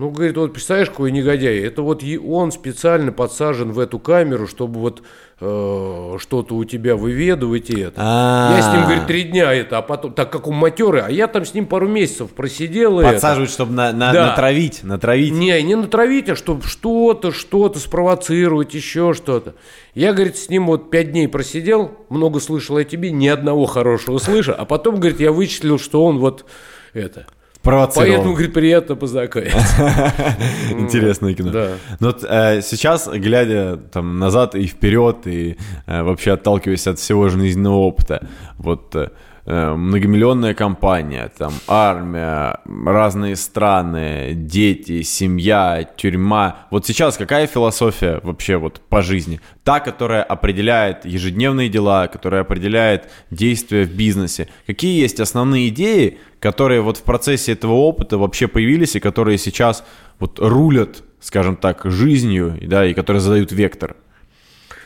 [0.00, 1.58] Ну, говорит, вот представляешь, какой негодяй.
[1.58, 5.02] Это вот он специально подсажен в эту камеру, чтобы вот
[5.40, 7.96] э, что-то у тебя выведывать и это.
[7.98, 8.56] А.
[8.56, 11.26] Я с ним, говорит, три дня это, а потом, так как он матерый, а я
[11.26, 13.00] там с ним пару месяцев просидел.
[13.00, 13.12] это.
[13.12, 14.26] Подсаживать, чтобы на, на- Да.
[14.28, 15.34] натравить, натравить.
[15.34, 19.54] Не, не натравить, а чтобы что-то, что-то спровоцировать, еще что-то.
[19.94, 24.16] Я, говорит, с ним вот пять дней просидел, много слышал о тебе, ни одного хорошего
[24.16, 26.46] слыша, а потом, говорит, я вычислил, что он вот
[26.94, 27.26] это.
[27.62, 28.08] Провоцировал.
[28.08, 30.14] Поэтому, говорит, приятно познакомиться.
[30.70, 31.50] Интересное кино.
[31.50, 31.68] Да.
[32.00, 37.28] Но вот, э, сейчас, глядя там назад и вперед, и э, вообще отталкиваясь от всего
[37.28, 38.26] жизненного опыта,
[38.56, 39.10] вот э,
[39.46, 46.66] многомиллионная компания, там армия, разные страны, дети, семья, тюрьма.
[46.70, 49.40] Вот сейчас какая философия вообще вот по жизни?
[49.64, 54.48] Та, которая определяет ежедневные дела, которая определяет действия в бизнесе.
[54.66, 59.84] Какие есть основные идеи, которые вот в процессе этого опыта вообще появились и которые сейчас
[60.18, 63.96] вот рулят, скажем так, жизнью, да, и которые задают вектор?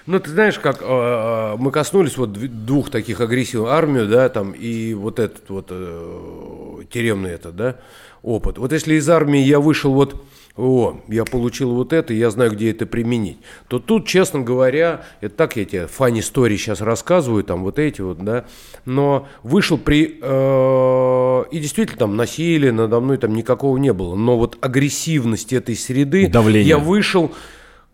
[0.06, 4.52] Ну, ты знаешь, как э, мы коснулись вот дв- двух таких агрессивных армию, да, там,
[4.52, 7.76] и вот этот вот э, тюремный этот, да,
[8.22, 8.58] опыт.
[8.58, 10.22] Вот если из армии я вышел вот,
[10.56, 15.34] о, я получил вот это, я знаю, где это применить, то тут, честно говоря, это
[15.36, 18.44] так я тебе фан истории сейчас рассказываю, там вот эти вот, да,
[18.84, 24.36] но вышел при, э, и действительно там насилия надо мной там никакого не было, но
[24.36, 26.68] вот агрессивность этой среды, Давление.
[26.68, 27.32] я вышел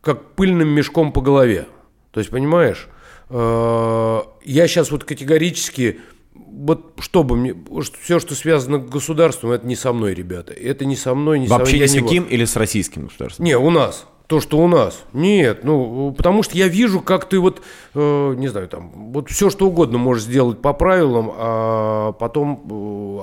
[0.01, 1.67] как пыльным мешком по голове.
[2.13, 2.89] То есть, понимаешь,
[3.29, 6.01] э, я сейчас вот категорически,
[6.35, 7.55] вот что бы мне,
[8.03, 10.53] все, что связано с государством, это не со мной, ребята.
[10.53, 13.45] Это не со мной, не со Вообще я ни с каким или с российским государством?
[13.45, 14.07] не, у нас.
[14.27, 15.03] То, что у нас.
[15.13, 17.63] Нет, ну, потому что я вижу, как ты вот,
[17.95, 22.63] э, не знаю, там, вот все, что угодно можешь сделать по правилам, а потом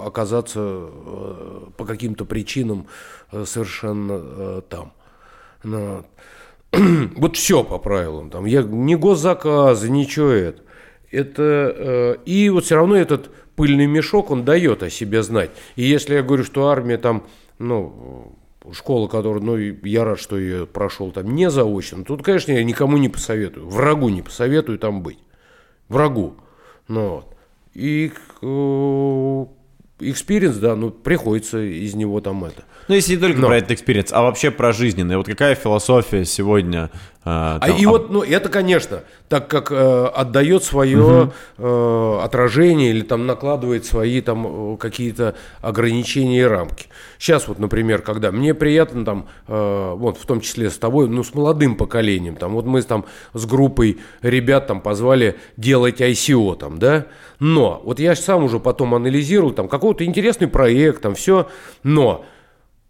[0.03, 2.87] э, оказаться э, по каким-то причинам
[3.31, 4.91] э, совершенно э, там.
[5.63, 6.03] Ну,
[7.15, 8.29] вот все по правилам.
[8.29, 10.61] Там, я, ни госзаказы, ничего это.
[11.11, 15.51] Это, э, и вот все равно этот пыльный мешок, он дает о себе знать.
[15.75, 17.23] И если я говорю, что армия там,
[17.59, 18.35] ну,
[18.73, 22.97] школа, которая, ну, я рад, что я прошел там не заочно, тут, конечно, я никому
[22.97, 25.19] не посоветую, врагу не посоветую там быть.
[25.87, 26.35] Врагу.
[26.87, 27.35] Ну, вот.
[27.73, 28.11] И
[29.99, 32.63] experience, да, ну, приходится из него там это.
[32.87, 33.47] Ну, если не только Но.
[33.47, 35.17] про этот experience, а вообще про жизненное.
[35.17, 36.89] Вот какая философия сегодня?
[37.29, 42.19] А, А там, и об- вот, ну, это, конечно, так как э, отдает свое э,
[42.23, 46.87] отражение или там накладывает свои там э, какие-то ограничения и рамки.
[47.19, 51.23] Сейчас вот, например, когда мне приятно там, э, вот в том числе с тобой, ну,
[51.23, 56.79] с молодым поколением, там, вот мы там с группой ребят там позвали делать ICO там,
[56.79, 57.07] да,
[57.39, 61.49] но вот я сам уже потом анализировал там какой-то интересный проект, там все,
[61.83, 62.23] но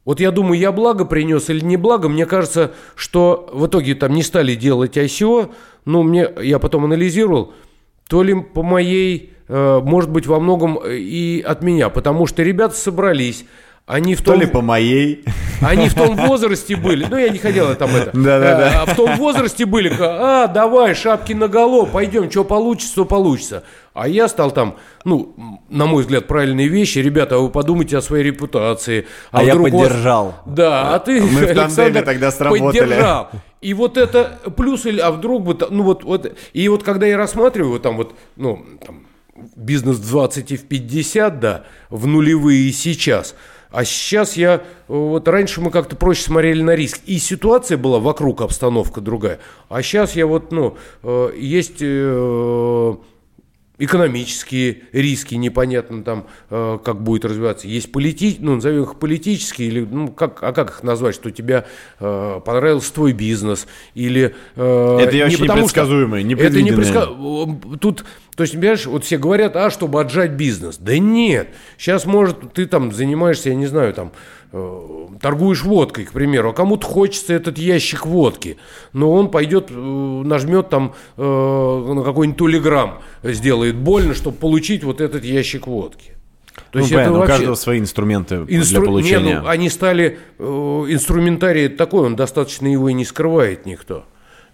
[0.08, 2.08] вот я думаю, я благо принес или не благо.
[2.08, 5.52] Мне кажется, что в итоге там не стали делать ICO.
[5.84, 7.52] Ну, мне, я потом анализировал,
[8.08, 11.90] то ли по моей, э, может быть, во многом и от меня.
[11.90, 13.46] Потому что ребята собрались,
[13.88, 15.24] Они в То том, ли по моей.
[15.62, 18.82] они в том возрасте были, ну я не хотел там это, Да-да-да.
[18.82, 23.64] А, в том возрасте были, а, давай, шапки на голову, пойдем, что получится, то получится.
[23.94, 25.34] А я стал там, ну,
[25.70, 27.00] на мой взгляд, правильные вещи.
[27.00, 29.08] Ребята, а вы подумайте о своей репутации.
[29.32, 30.36] А я вдруг у вас- поддержал.
[30.46, 32.80] Да, а ты, Мы в Александр, тогда сработали.
[32.80, 33.30] поддержал.
[33.62, 37.16] И вот это плюс, или, а вдруг бы, ну вот, вот, и вот когда я
[37.18, 39.08] рассматриваю вот там вот, ну, там,
[39.56, 43.34] бизнес в 20 и в 50, да, в нулевые и сейчас.
[43.72, 47.00] А сейчас я, э, вот раньше мы как-то проще смотрели на риск.
[47.06, 49.40] И ситуация была вокруг, обстановка другая.
[49.70, 52.96] А сейчас я вот, ну, э, есть э,
[53.80, 57.68] экономические риски, непонятно там, э, как будет развиваться.
[57.68, 58.38] Есть полити...
[58.40, 61.66] ну, назовем их политические, или, ну, как, а как их назвать, что тебе
[62.00, 64.36] э, понравился твой бизнес, или...
[64.56, 66.86] э, Это я не очень потому непредсказуемое, Это непредвиденное.
[66.86, 68.06] непредска- Тут,
[68.36, 70.78] то есть, понимаешь, вот все говорят, а, чтобы отжать бизнес.
[70.78, 71.50] Да нет.
[71.78, 74.12] Сейчас, может, ты там занимаешься, я не знаю, там, э,
[74.52, 78.58] торгуешь водкой, к примеру, а кому-то хочется этот ящик водки,
[78.94, 85.02] но он пойдет, э, нажмет там э, на какой-нибудь тулиграмм, сделает больно, чтобы получить вот
[85.02, 86.14] этот ящик водки.
[86.72, 87.34] То Ну, есть понятно, это у вообще...
[87.38, 89.40] каждого свои инструменты Инстру- для Не, получения.
[89.42, 94.06] ну, они стали, э, инструментарий такой, он достаточно его и не скрывает никто.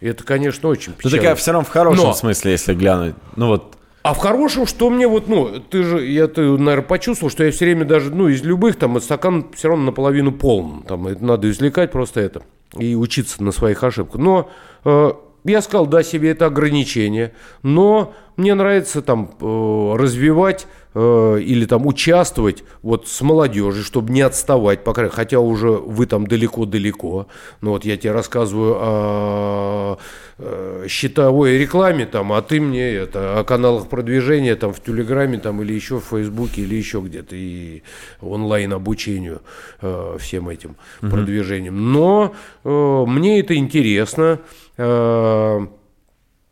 [0.02, 1.18] И это, конечно, очень Ну, печально.
[1.18, 3.16] такая все равно в хорошем Но- смысле, если глянуть.
[3.38, 7.32] Ну вот, А в хорошем, что мне вот, ну, ты же, я, ты, наверное, почувствовал,
[7.32, 10.84] что я все время даже, ну, из любых, там, стакан все равно наполовину полон.
[10.84, 12.44] Там, это надо извлекать просто это
[12.78, 14.20] и учиться на своих ошибках.
[14.20, 14.50] Но
[14.84, 15.12] э,
[15.46, 21.88] я сказал, да, себе это ограничение, но мне нравится там э, развивать э, или там
[21.88, 27.28] участвовать вот с молодежью, чтобы не отставать, по крайней хотя уже вы там далеко-далеко.
[27.62, 29.98] Но вот я тебе рассказываю о
[30.38, 35.62] э, счетовой рекламе, там, а ты мне это, о каналах продвижения там в Телеграме там,
[35.62, 37.84] или еще в Фейсбуке или еще где-то и
[38.22, 39.42] онлайн обучению
[39.82, 41.92] э, всем этим продвижением.
[41.92, 42.34] Но
[42.64, 44.40] э, мне это интересно.
[44.78, 45.66] Э,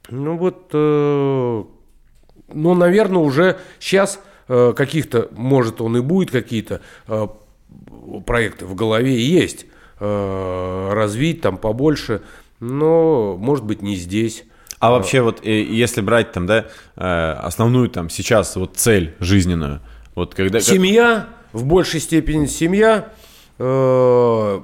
[0.09, 1.63] ну вот, э,
[2.53, 4.19] ну, наверное, уже сейчас
[4.76, 7.28] каких-то, может, он и будет какие-то э,
[8.26, 9.65] проекты в голове есть,
[9.99, 12.22] э, развить там побольше,
[12.60, 14.44] но, может быть, не здесь.
[14.80, 16.65] а вообще вот э, если брать там, да,
[16.95, 19.82] э, основную там сейчас вот цель жизненную,
[20.15, 20.60] вот когда...
[20.60, 23.10] Семья, в большей степени семья,
[23.57, 24.61] э,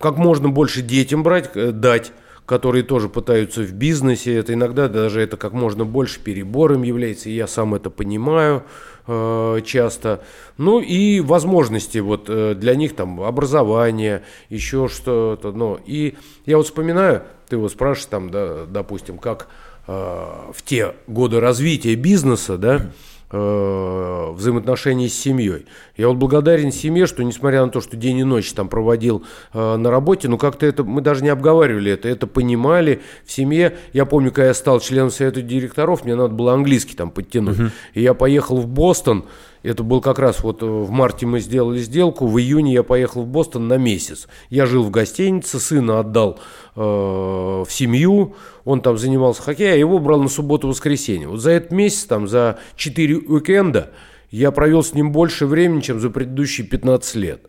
[0.00, 2.12] как можно больше детям брать, э, дать,
[2.44, 4.36] которые тоже пытаются в бизнесе.
[4.36, 8.62] Это иногда даже это как можно больше перебором является, и я сам это понимаю э,
[9.06, 10.22] часто.
[10.56, 15.52] Ну и возможности вот э, для них там образование, еще что-то.
[15.52, 16.14] Ну, и
[16.44, 19.48] я вот вспоминаю, ты вот спрашиваешь там, да, допустим, как
[19.86, 22.90] э, в те годы развития бизнеса, да,
[23.30, 25.66] э, взаимоотношений с семьей.
[25.96, 29.76] Я вот благодарен семье, что несмотря на то, что день и ночь там проводил э,
[29.76, 33.76] на работе, ну как-то это, мы даже не обговаривали это, это понимали в семье.
[33.92, 37.72] Я помню, когда я стал членом совета директоров, мне надо было английский там подтянуть.
[37.94, 39.24] И я поехал в Бостон,
[39.66, 43.22] это был как раз вот э, в марте мы сделали сделку, в июне я поехал
[43.22, 44.28] в Бостон на месяц.
[44.48, 46.38] Я жил в гостинице, сына отдал
[46.76, 51.28] э, в семью, он там занимался хоккеем, я его брал на субботу-воскресенье.
[51.28, 53.92] Вот за этот месяц, там, за 4 уикенда
[54.30, 57.42] я провел с ним больше времени, чем за предыдущие 15 лет.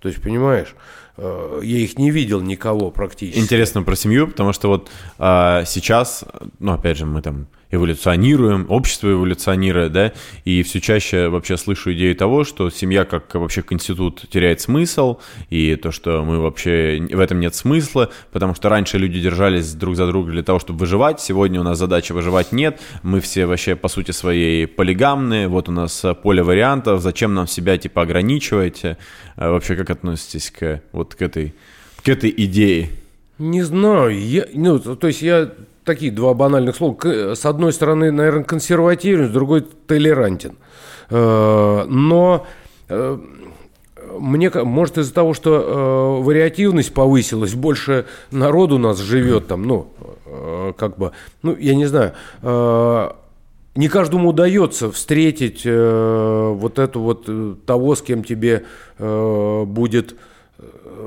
[0.00, 0.74] То есть, понимаешь,
[1.18, 3.38] э, я их не видел никого практически.
[3.38, 6.24] Интересно про семью, потому что вот а, сейчас,
[6.60, 10.12] ну, опять же, мы там эволюционируем, общество эволюционирует, да,
[10.44, 15.18] и все чаще вообще слышу идею того, что семья как вообще институт теряет смысл,
[15.50, 19.96] и то, что мы вообще, в этом нет смысла, потому что раньше люди держались друг
[19.96, 23.76] за друга для того, чтобы выживать, сегодня у нас задачи выживать нет, мы все вообще
[23.76, 28.82] по сути своей полигамные, вот у нас поле вариантов, зачем нам себя типа ограничивать,
[29.36, 31.54] А вообще как относитесь к вот к этой,
[32.02, 32.90] к этой идее?
[33.38, 35.52] Не знаю, я, ну, то есть я
[35.88, 36.96] такие два банальных слова.
[37.34, 40.56] С одной стороны, наверное, консервативен, с другой толерантен.
[41.08, 42.46] Э, Но
[42.88, 43.18] э,
[44.18, 49.88] мне, может, из-за того, что э, вариативность повысилась, больше народу у нас живет там, ну,
[50.26, 51.12] э, как бы,
[51.42, 52.12] ну, я не знаю,
[52.42, 53.10] э,
[53.74, 58.64] не каждому удается встретить э, вот эту вот э, того, с кем тебе
[58.98, 60.16] э, будет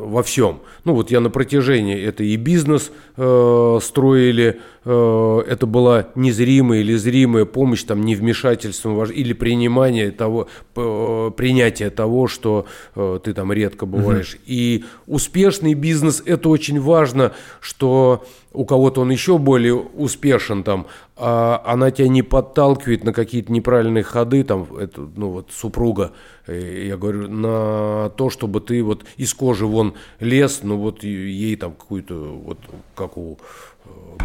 [0.01, 0.61] во всем.
[0.83, 6.95] Ну вот я на протяжении это и бизнес э, строили, э, это была незримая или
[6.95, 12.65] зримая помощь, там невмешательством или принимание того, э, принятие того, что
[12.95, 14.37] э, ты там редко бываешь.
[14.45, 21.61] И успешный бизнес это очень важно, что у кого-то он еще более успешен, там, а
[21.65, 26.11] она тебя не подталкивает на какие-то неправильные ходы, там, это, ну, вот, супруга,
[26.47, 31.73] я говорю, на то, чтобы ты вот из кожи вон лез, ну, вот ей там
[31.73, 32.57] какую-то, вот,
[32.95, 33.39] как у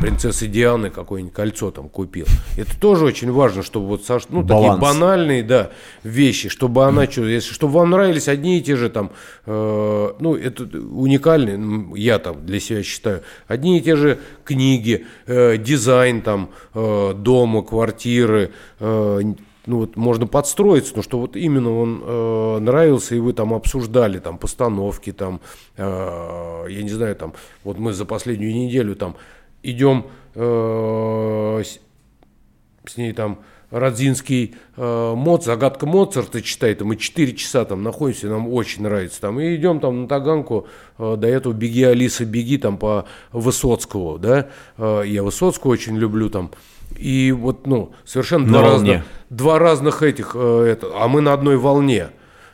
[0.00, 2.26] принцессы Дианы какое-нибудь кольцо там купил.
[2.56, 4.80] Это тоже очень важно, чтобы вот, ну, Баланс.
[4.80, 5.70] такие банальные, да,
[6.02, 9.10] вещи, чтобы она, что, если, чтобы вам нравились одни и те же там,
[9.46, 15.56] э, ну, это уникальные, я там для себя считаю, одни и те же книги, э,
[15.56, 19.20] дизайн там, э, дома, квартиры, э,
[19.66, 24.18] ну вот можно подстроиться, но что вот именно он э, нравился, и вы там обсуждали
[24.18, 25.40] там постановки, там,
[25.76, 29.16] э, я не знаю, там, вот мы за последнюю неделю там
[29.62, 37.82] идем э, с, ней там Родзинский э, Моц, загадка Моцарта читает, мы 4 часа там
[37.82, 40.68] находимся, нам очень нравится там, и идем там на Таганку,
[40.98, 46.30] э, до этого «Беги, Алиса, беги» там по Высоцкого, да, э, я Высоцкого очень люблю
[46.30, 46.52] там,
[46.96, 51.56] и вот, ну, совершенно два разных, два разных этих, э, это, а мы на одной
[51.56, 52.10] волне,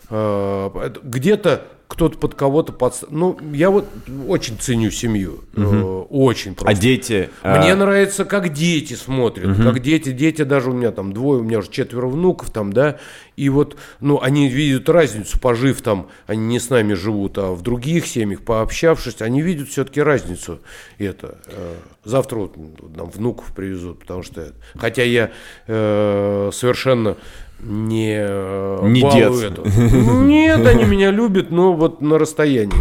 [0.08, 2.94] э, где-то кто-то под кого-то под...
[3.10, 3.86] Ну, я вот
[4.26, 5.40] очень ценю семью.
[5.54, 6.06] Угу.
[6.08, 6.70] Очень просто.
[6.70, 7.28] А дети?
[7.44, 7.76] Мне а...
[7.76, 9.50] нравится, как дети смотрят.
[9.50, 9.62] Угу.
[9.62, 12.98] Как дети, дети даже у меня там двое, у меня уже четверо внуков там, да.
[13.36, 17.60] И вот, ну, они видят разницу, пожив там, они не с нами живут, а в
[17.60, 20.60] других семьях, пообщавшись, они видят все-таки разницу.
[20.96, 21.38] Это.
[21.48, 21.74] Э,
[22.04, 22.56] завтра вот
[22.96, 24.54] нам внуков привезут, потому что...
[24.76, 25.30] Хотя я
[25.66, 27.18] э, совершенно
[27.62, 29.64] не, э, не дед.
[29.66, 32.74] Нет, они меня любят, но вот на расстоянии.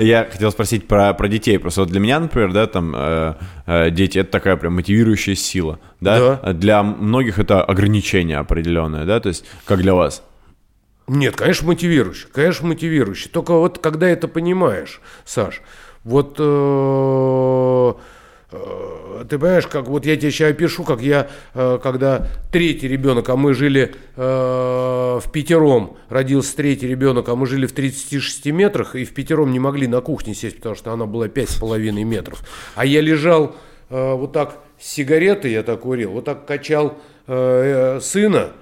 [0.00, 1.58] Я хотел спросить про, про детей.
[1.58, 3.34] Просто вот для меня, например, да, там э,
[3.66, 5.80] э, дети это такая прям мотивирующая сила.
[6.00, 6.38] Да?
[6.40, 6.52] да?
[6.52, 10.22] Для многих это ограничение определенное, да, то есть как для вас?
[11.08, 12.28] Нет, конечно, мотивирующий.
[12.32, 13.28] Конечно, мотивирующий.
[13.30, 15.62] Только вот когда это понимаешь, Саш,
[16.04, 17.92] вот Э,
[18.50, 23.36] ты понимаешь, как вот я тебе сейчас опишу, как я, э, когда третий ребенок, а
[23.36, 29.04] мы жили э, в пятером, родился третий ребенок, а мы жили в 36 метрах, и
[29.04, 32.42] в пятером не могли на кухне сесть, потому что она была 5,5 метров.
[32.74, 33.54] А я лежал
[33.90, 38.52] вот так с сигаретой, я так курил, вот так качал сына,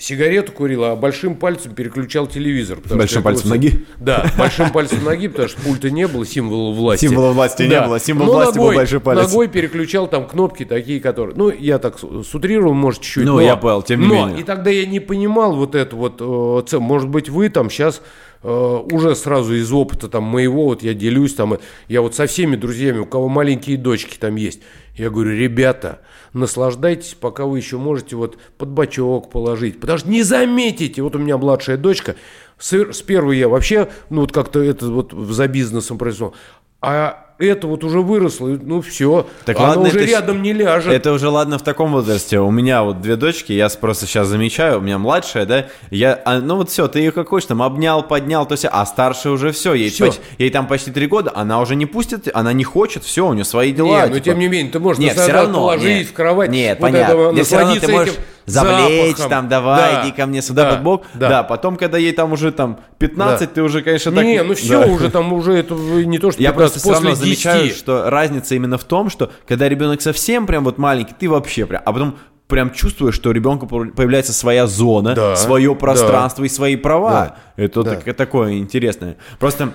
[0.00, 2.78] сигарету курил, а большим пальцем переключал телевизор.
[2.90, 3.68] Большим пальцем просто...
[3.68, 3.86] ноги?
[3.98, 7.06] Да, большим пальцем ноги, потому что пульта не было, символа власти.
[7.06, 7.80] Символа власти да.
[7.80, 9.28] не было, символ Но власти ногой, был большой палец.
[9.28, 11.36] Ногой переключал там кнопки такие, которые...
[11.36, 13.24] Ну, я так сутрирую, может, чуть-чуть.
[13.24, 14.40] Ну, но, я понял, тем не но, менее.
[14.40, 16.20] И тогда я не понимал вот это вот...
[16.20, 18.00] Э, может быть, вы там сейчас
[18.42, 21.58] э, уже сразу из опыта там моего, вот я делюсь там,
[21.88, 24.60] я вот со всеми друзьями, у кого маленькие дочки там есть,
[24.96, 26.00] я говорю, ребята,
[26.32, 29.80] наслаждайтесь, пока вы еще можете вот под бачок положить.
[29.80, 32.16] Потому что не заметите, вот у меня младшая дочка,
[32.58, 36.34] с, с первой я вообще, ну вот как-то это вот за бизнесом произошло.
[36.80, 40.92] А это вот уже выросло, ну все, так она ладно, уже это, рядом не ляжет.
[40.92, 42.38] Это уже ладно в таком возрасте.
[42.38, 46.40] У меня вот две дочки, я просто сейчас замечаю, у меня младшая, да, я, а,
[46.40, 49.52] ну вот все, ты ее как хочешь, там обнял, поднял, то есть, а старшая уже
[49.52, 50.06] все, ей, все.
[50.06, 53.32] Почти, ей там почти три года, она уже не пустит, она не хочет, все, у
[53.32, 53.86] нее свои дела.
[53.86, 54.14] Нет, типа.
[54.14, 56.50] но тем не менее, ты можешь нет, все равно, положить нет, в кровать.
[56.50, 57.12] Нет, вот понятно.
[57.12, 58.14] Этого, все равно ты можешь
[58.50, 59.30] завлечь, запахом.
[59.30, 61.04] там, давай, да, иди ко мне сюда да, под бок.
[61.14, 61.28] Да.
[61.28, 63.46] да, потом, когда ей там уже там 15, да.
[63.46, 64.24] ты уже, конечно, так...
[64.24, 64.86] Не, ну все, да.
[64.86, 67.22] уже там уже это не то, что Я просто равно 10.
[67.34, 71.66] Замечаю, что разница именно в том, что когда ребенок совсем прям вот маленький, ты вообще
[71.66, 71.82] прям...
[71.84, 72.18] А потом
[72.50, 77.10] прям чувствуешь, что у ребенка появляется своя зона, да, свое пространство да, и свои права.
[77.56, 77.96] Да, это да.
[77.96, 79.16] Так, такое интересное.
[79.38, 79.72] Просто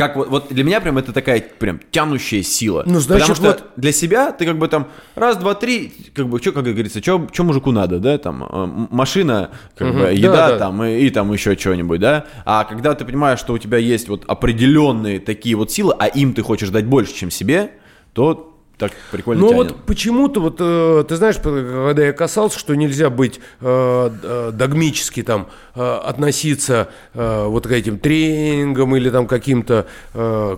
[0.00, 2.84] как вот, вот для меня прям это такая прям тянущая сила.
[2.86, 3.72] Ну, значит, Потому что вот...
[3.76, 7.28] для себя ты как бы там раз, два, три, как бы, что, как говорится, что
[7.40, 10.58] мужику надо, да, там, э, машина, как угу, бы, еда да, да.
[10.58, 12.24] там и, и там еще что-нибудь, да.
[12.46, 16.32] А когда ты понимаешь, что у тебя есть вот определенные такие вот силы, а им
[16.32, 17.72] ты хочешь дать больше, чем себе,
[18.14, 18.49] то
[18.80, 19.72] так прикольно Но тянет.
[19.72, 25.22] вот почему-то, вот, э, ты знаешь, когда я касался, что нельзя быть э, э, догмически
[25.22, 29.86] там, э, относиться вот к этим тренингам или там каким-то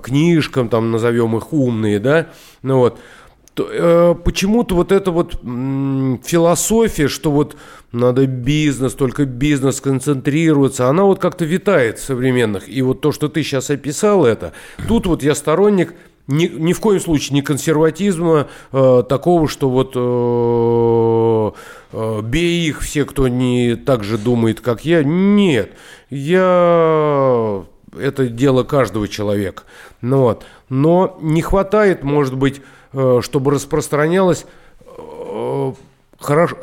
[0.03, 2.28] книжкам, там назовем их умные, да,
[2.62, 2.99] ну вот,
[3.55, 5.35] то, почему-то вот эта вот
[6.24, 7.57] философия, что вот
[7.90, 12.69] надо бизнес, только бизнес концентрироваться, она вот как-то витает в современных.
[12.69, 14.53] И вот то, что ты сейчас описал это,
[14.89, 15.94] тут вот я сторонник
[16.27, 21.51] ни, ни в коем случае не консерватизма э, такого, что вот э,
[21.93, 25.03] э, бей их все, кто не так же думает, как я.
[25.03, 25.73] Нет,
[26.11, 27.65] я
[27.99, 29.65] это дело каждого человека.
[30.01, 30.44] Ну, вот.
[30.69, 32.61] Но не хватает, может быть,
[32.93, 34.47] э, чтобы распространялась
[34.86, 35.73] э,
[36.19, 36.57] хорошо,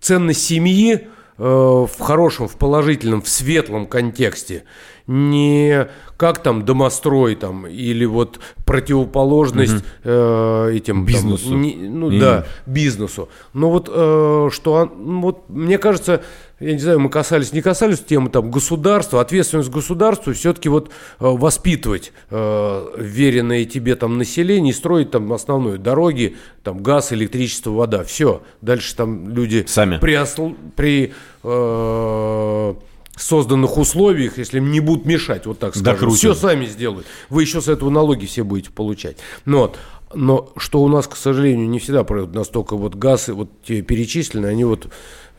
[0.00, 4.64] ценность семьи э, в хорошем, в положительном, в светлом контексте.
[5.06, 11.54] Не как там домострой там или вот противоположность э, этим там, Бизнесу.
[11.54, 13.28] не- ну И- да бизнесу.
[13.52, 16.22] Но вот э, что он- ну, вот мне кажется,
[16.58, 20.90] я не знаю, мы касались, не касались темы там государства, ответственность государства, все-таки вот э,
[21.20, 28.40] воспитывать э, веренное тебе там население строить там основное дороги, там газ, электричество, вода, все.
[28.62, 29.98] Дальше там люди Сами.
[29.98, 31.12] при, осл- при
[31.44, 32.74] э,
[33.16, 36.18] созданных условиях, если им не будут мешать, вот так скажем, Докрутят.
[36.18, 37.06] все сами сделают.
[37.30, 39.16] Вы еще с этого налоги все будете получать.
[39.44, 39.78] Но, вот,
[40.14, 44.46] но что у нас, к сожалению, не всегда происходит, настолько вот газы, вот те перечислены,
[44.46, 44.88] они вот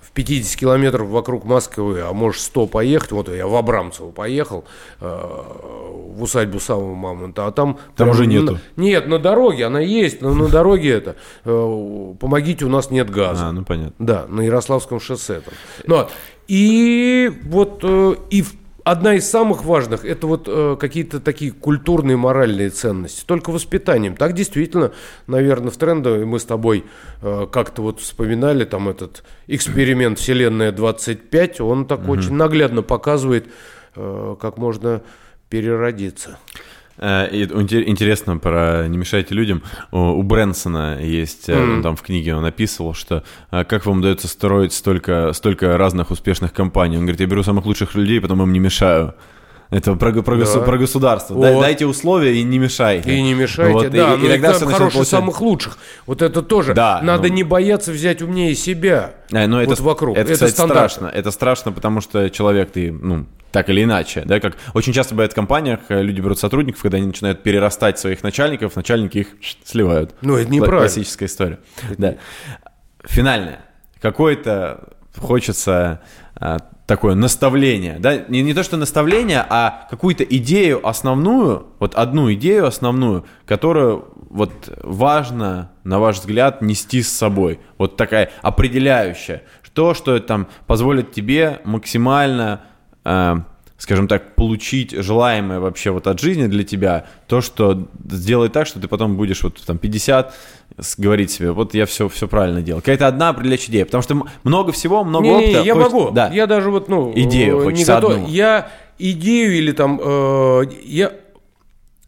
[0.02, 4.66] в 50 километров вокруг Москвы, а может 100 поехать, вот я в Абрамцево поехал,
[5.00, 7.78] э, в усадьбу самого мамонта, а там...
[7.96, 8.60] Там уже на- нету.
[8.78, 11.16] нет, на дороге она есть, но на дороге это,
[11.46, 13.50] э, помогите, у нас нет газа.
[13.50, 13.94] А, ну понятно.
[14.00, 15.42] Да, на Ярославском шоссе.
[15.42, 15.54] Там.
[15.86, 16.12] Ну, вот.
[16.48, 18.44] И вот э, и
[18.90, 23.26] одна из самых важных это вот э, какие-то такие культурные моральные ценности.
[23.26, 24.16] Только воспитанием.
[24.16, 24.92] Так действительно,
[25.28, 26.86] наверное, в тренде мы с тобой
[27.22, 31.60] э, как-то вот вспоминали там этот эксперимент Вселенная 25.
[31.60, 33.48] Он так очень наглядно показывает,
[33.96, 35.02] э, как можно
[35.50, 36.38] переродиться.
[36.98, 39.62] Э, Интересно про «Не мешайте людям».
[39.92, 44.74] У Брэнсона есть, он там в книге он описывал, что э, как вам удается строить
[44.74, 46.98] столько, столько разных успешных компаний.
[46.98, 49.14] Он говорит, я беру самых лучших людей, потом им не мешаю.
[49.70, 50.66] Это про, про, госу- Да.
[50.66, 51.40] про государство.
[51.42, 51.62] Дай- Вот.
[51.62, 53.14] Дайте условия и не мешайте.
[53.14, 55.78] И не мешайте, Вот, да, и, ну и тогда это начнет хороший получать- самых лучших.
[56.06, 56.74] Вот это тоже.
[56.74, 57.34] Да, Надо ну.
[57.34, 59.16] не бояться взять умнее себя.
[59.32, 60.16] Э, но вот это, вокруг.
[60.16, 60.92] Это, Это кстати, стандарт.
[60.92, 61.14] страшно.
[61.14, 65.34] Это страшно, потому что человек ты, ну, так или иначе, да, как очень часто бывает
[65.34, 69.28] в компаниях, э, люди берут сотрудников, когда они начинают перерастать своих начальников, начальники их
[69.66, 70.16] сливают.
[70.22, 70.80] Ну, это неправильно.
[70.88, 71.60] Классическая история.
[71.98, 72.16] Да.
[73.04, 73.60] Финальное.
[74.02, 76.00] Какое-то хочется а,
[76.86, 82.66] такое наставление, да, не, не то что наставление, а какую-то идею основную, вот одну идею
[82.66, 84.52] основную, которую вот
[84.84, 89.44] важно, на ваш взгляд, нести с собой, вот такая определяющая,
[89.78, 92.62] то, что там позволит тебе максимально,
[93.06, 93.36] э,
[93.78, 98.80] скажем так, получить желаемое вообще вот от жизни для тебя, то, что сделает так, что
[98.80, 100.67] ты потом будешь вот там 50 с-
[100.98, 102.82] говорить себе, вот я все, все правильно делал.
[102.82, 105.62] Какая-то одна определяющая идея, потому что много всего, много Не, не, опыта.
[105.64, 106.12] я хочется- могу.
[106.12, 106.30] Да.
[106.30, 108.12] Я даже вот, ну, Идею э, хочется готов.
[108.14, 108.28] одну.
[108.28, 111.14] Я идею или там, э, я,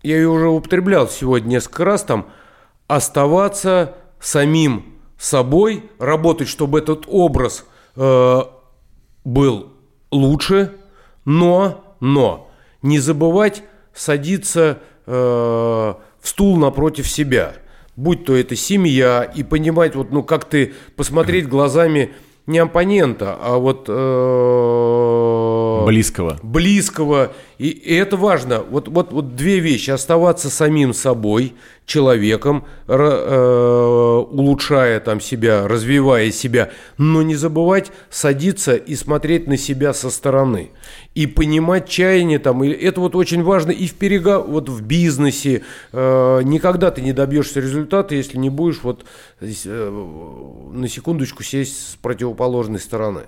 [0.03, 2.27] я ее уже употреблял сегодня несколько раз, там,
[2.87, 4.85] оставаться самим
[5.17, 7.65] собой, работать, чтобы этот образ
[7.95, 8.41] э,
[9.25, 9.67] был
[10.11, 10.73] лучше,
[11.25, 12.49] но, но,
[12.81, 15.95] не забывать садиться э, в
[16.27, 17.53] стул напротив себя,
[17.99, 22.11] будь то это семья, и понимать, вот, ну, как ты посмотреть глазами
[22.47, 23.91] не оппонента, а вот э,
[25.85, 26.39] Близкого.
[26.43, 27.31] близкого.
[27.57, 28.61] И, и это важно.
[28.61, 29.91] Вот, вот, вот две вещи.
[29.91, 31.53] Оставаться самим собой,
[31.85, 39.57] человеком, ра- э, улучшая там себя, развивая себя, но не забывать садиться и смотреть на
[39.57, 40.71] себя со стороны.
[41.15, 42.63] И понимать чаяние там.
[42.63, 44.39] И это вот очень важно и в перега...
[44.39, 45.63] вот в бизнесе.
[45.91, 49.03] Э, никогда ты не добьешься результата, если не будешь вот
[49.41, 49.49] э,
[50.71, 53.21] на секундочку сесть с противоположной стороны.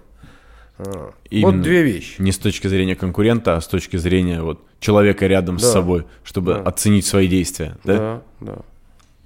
[0.84, 1.11] А.
[1.30, 1.51] Именно.
[1.51, 2.16] Вот две вещи.
[2.22, 5.72] Не с точки зрения конкурента, а с точки зрения вот человека рядом с Да.
[5.72, 6.61] собой, чтобы Да.
[6.61, 7.77] оценить свои действия.
[7.84, 8.22] Да?
[8.40, 8.58] Да, да.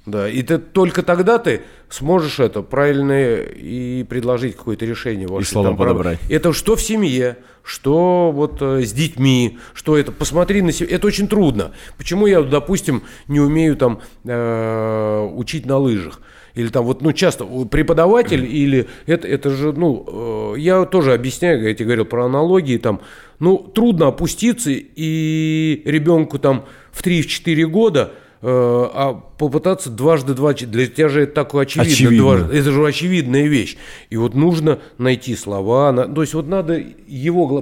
[0.05, 5.27] Да, и ты только тогда ты сможешь это правильно и предложить какое-то решение.
[5.27, 6.19] вашей слова там подобрать.
[6.29, 10.11] Это что в семье, что вот э, с детьми, что это.
[10.11, 10.95] Посмотри на себя.
[10.95, 11.71] Это очень трудно.
[11.97, 16.21] Почему я, допустим, не умею там э, учить на лыжах?
[16.55, 21.61] Или там вот, ну, часто преподаватель или это, это же, ну, э, я тоже объясняю,
[21.63, 23.01] я тебе говорил про аналогии, там,
[23.39, 28.13] ну, трудно опуститься и ребенку там в 3-4 года
[28.47, 32.17] а попытаться дважды два, для тебя же это такое очевидно, Очевидно.
[32.23, 33.75] дважды- это же очевидная вещь.
[34.09, 37.61] И вот нужно найти слова, на- то есть вот надо его,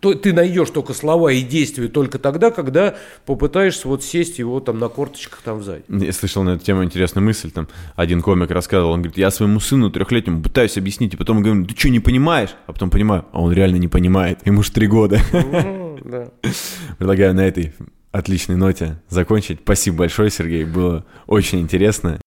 [0.00, 2.94] то, ты найдешь только слова и действия только тогда, когда
[3.26, 5.82] попытаешься вот сесть его там на корточках там сзади.
[5.88, 7.66] Я слышал на эту тему интересную мысль, там
[7.96, 11.74] один комик рассказывал, он говорит, я своему сыну трехлетнему пытаюсь объяснить, и потом говорю, ты
[11.76, 12.50] что, не понимаешь?
[12.66, 15.20] А потом понимаю, а он реально не понимает, ему же три года.
[16.04, 16.28] Да.
[16.98, 17.72] Предлагаю на этой
[18.12, 19.60] отличной ноте закончить.
[19.62, 22.20] Спасибо большое, Сергей, было очень интересно.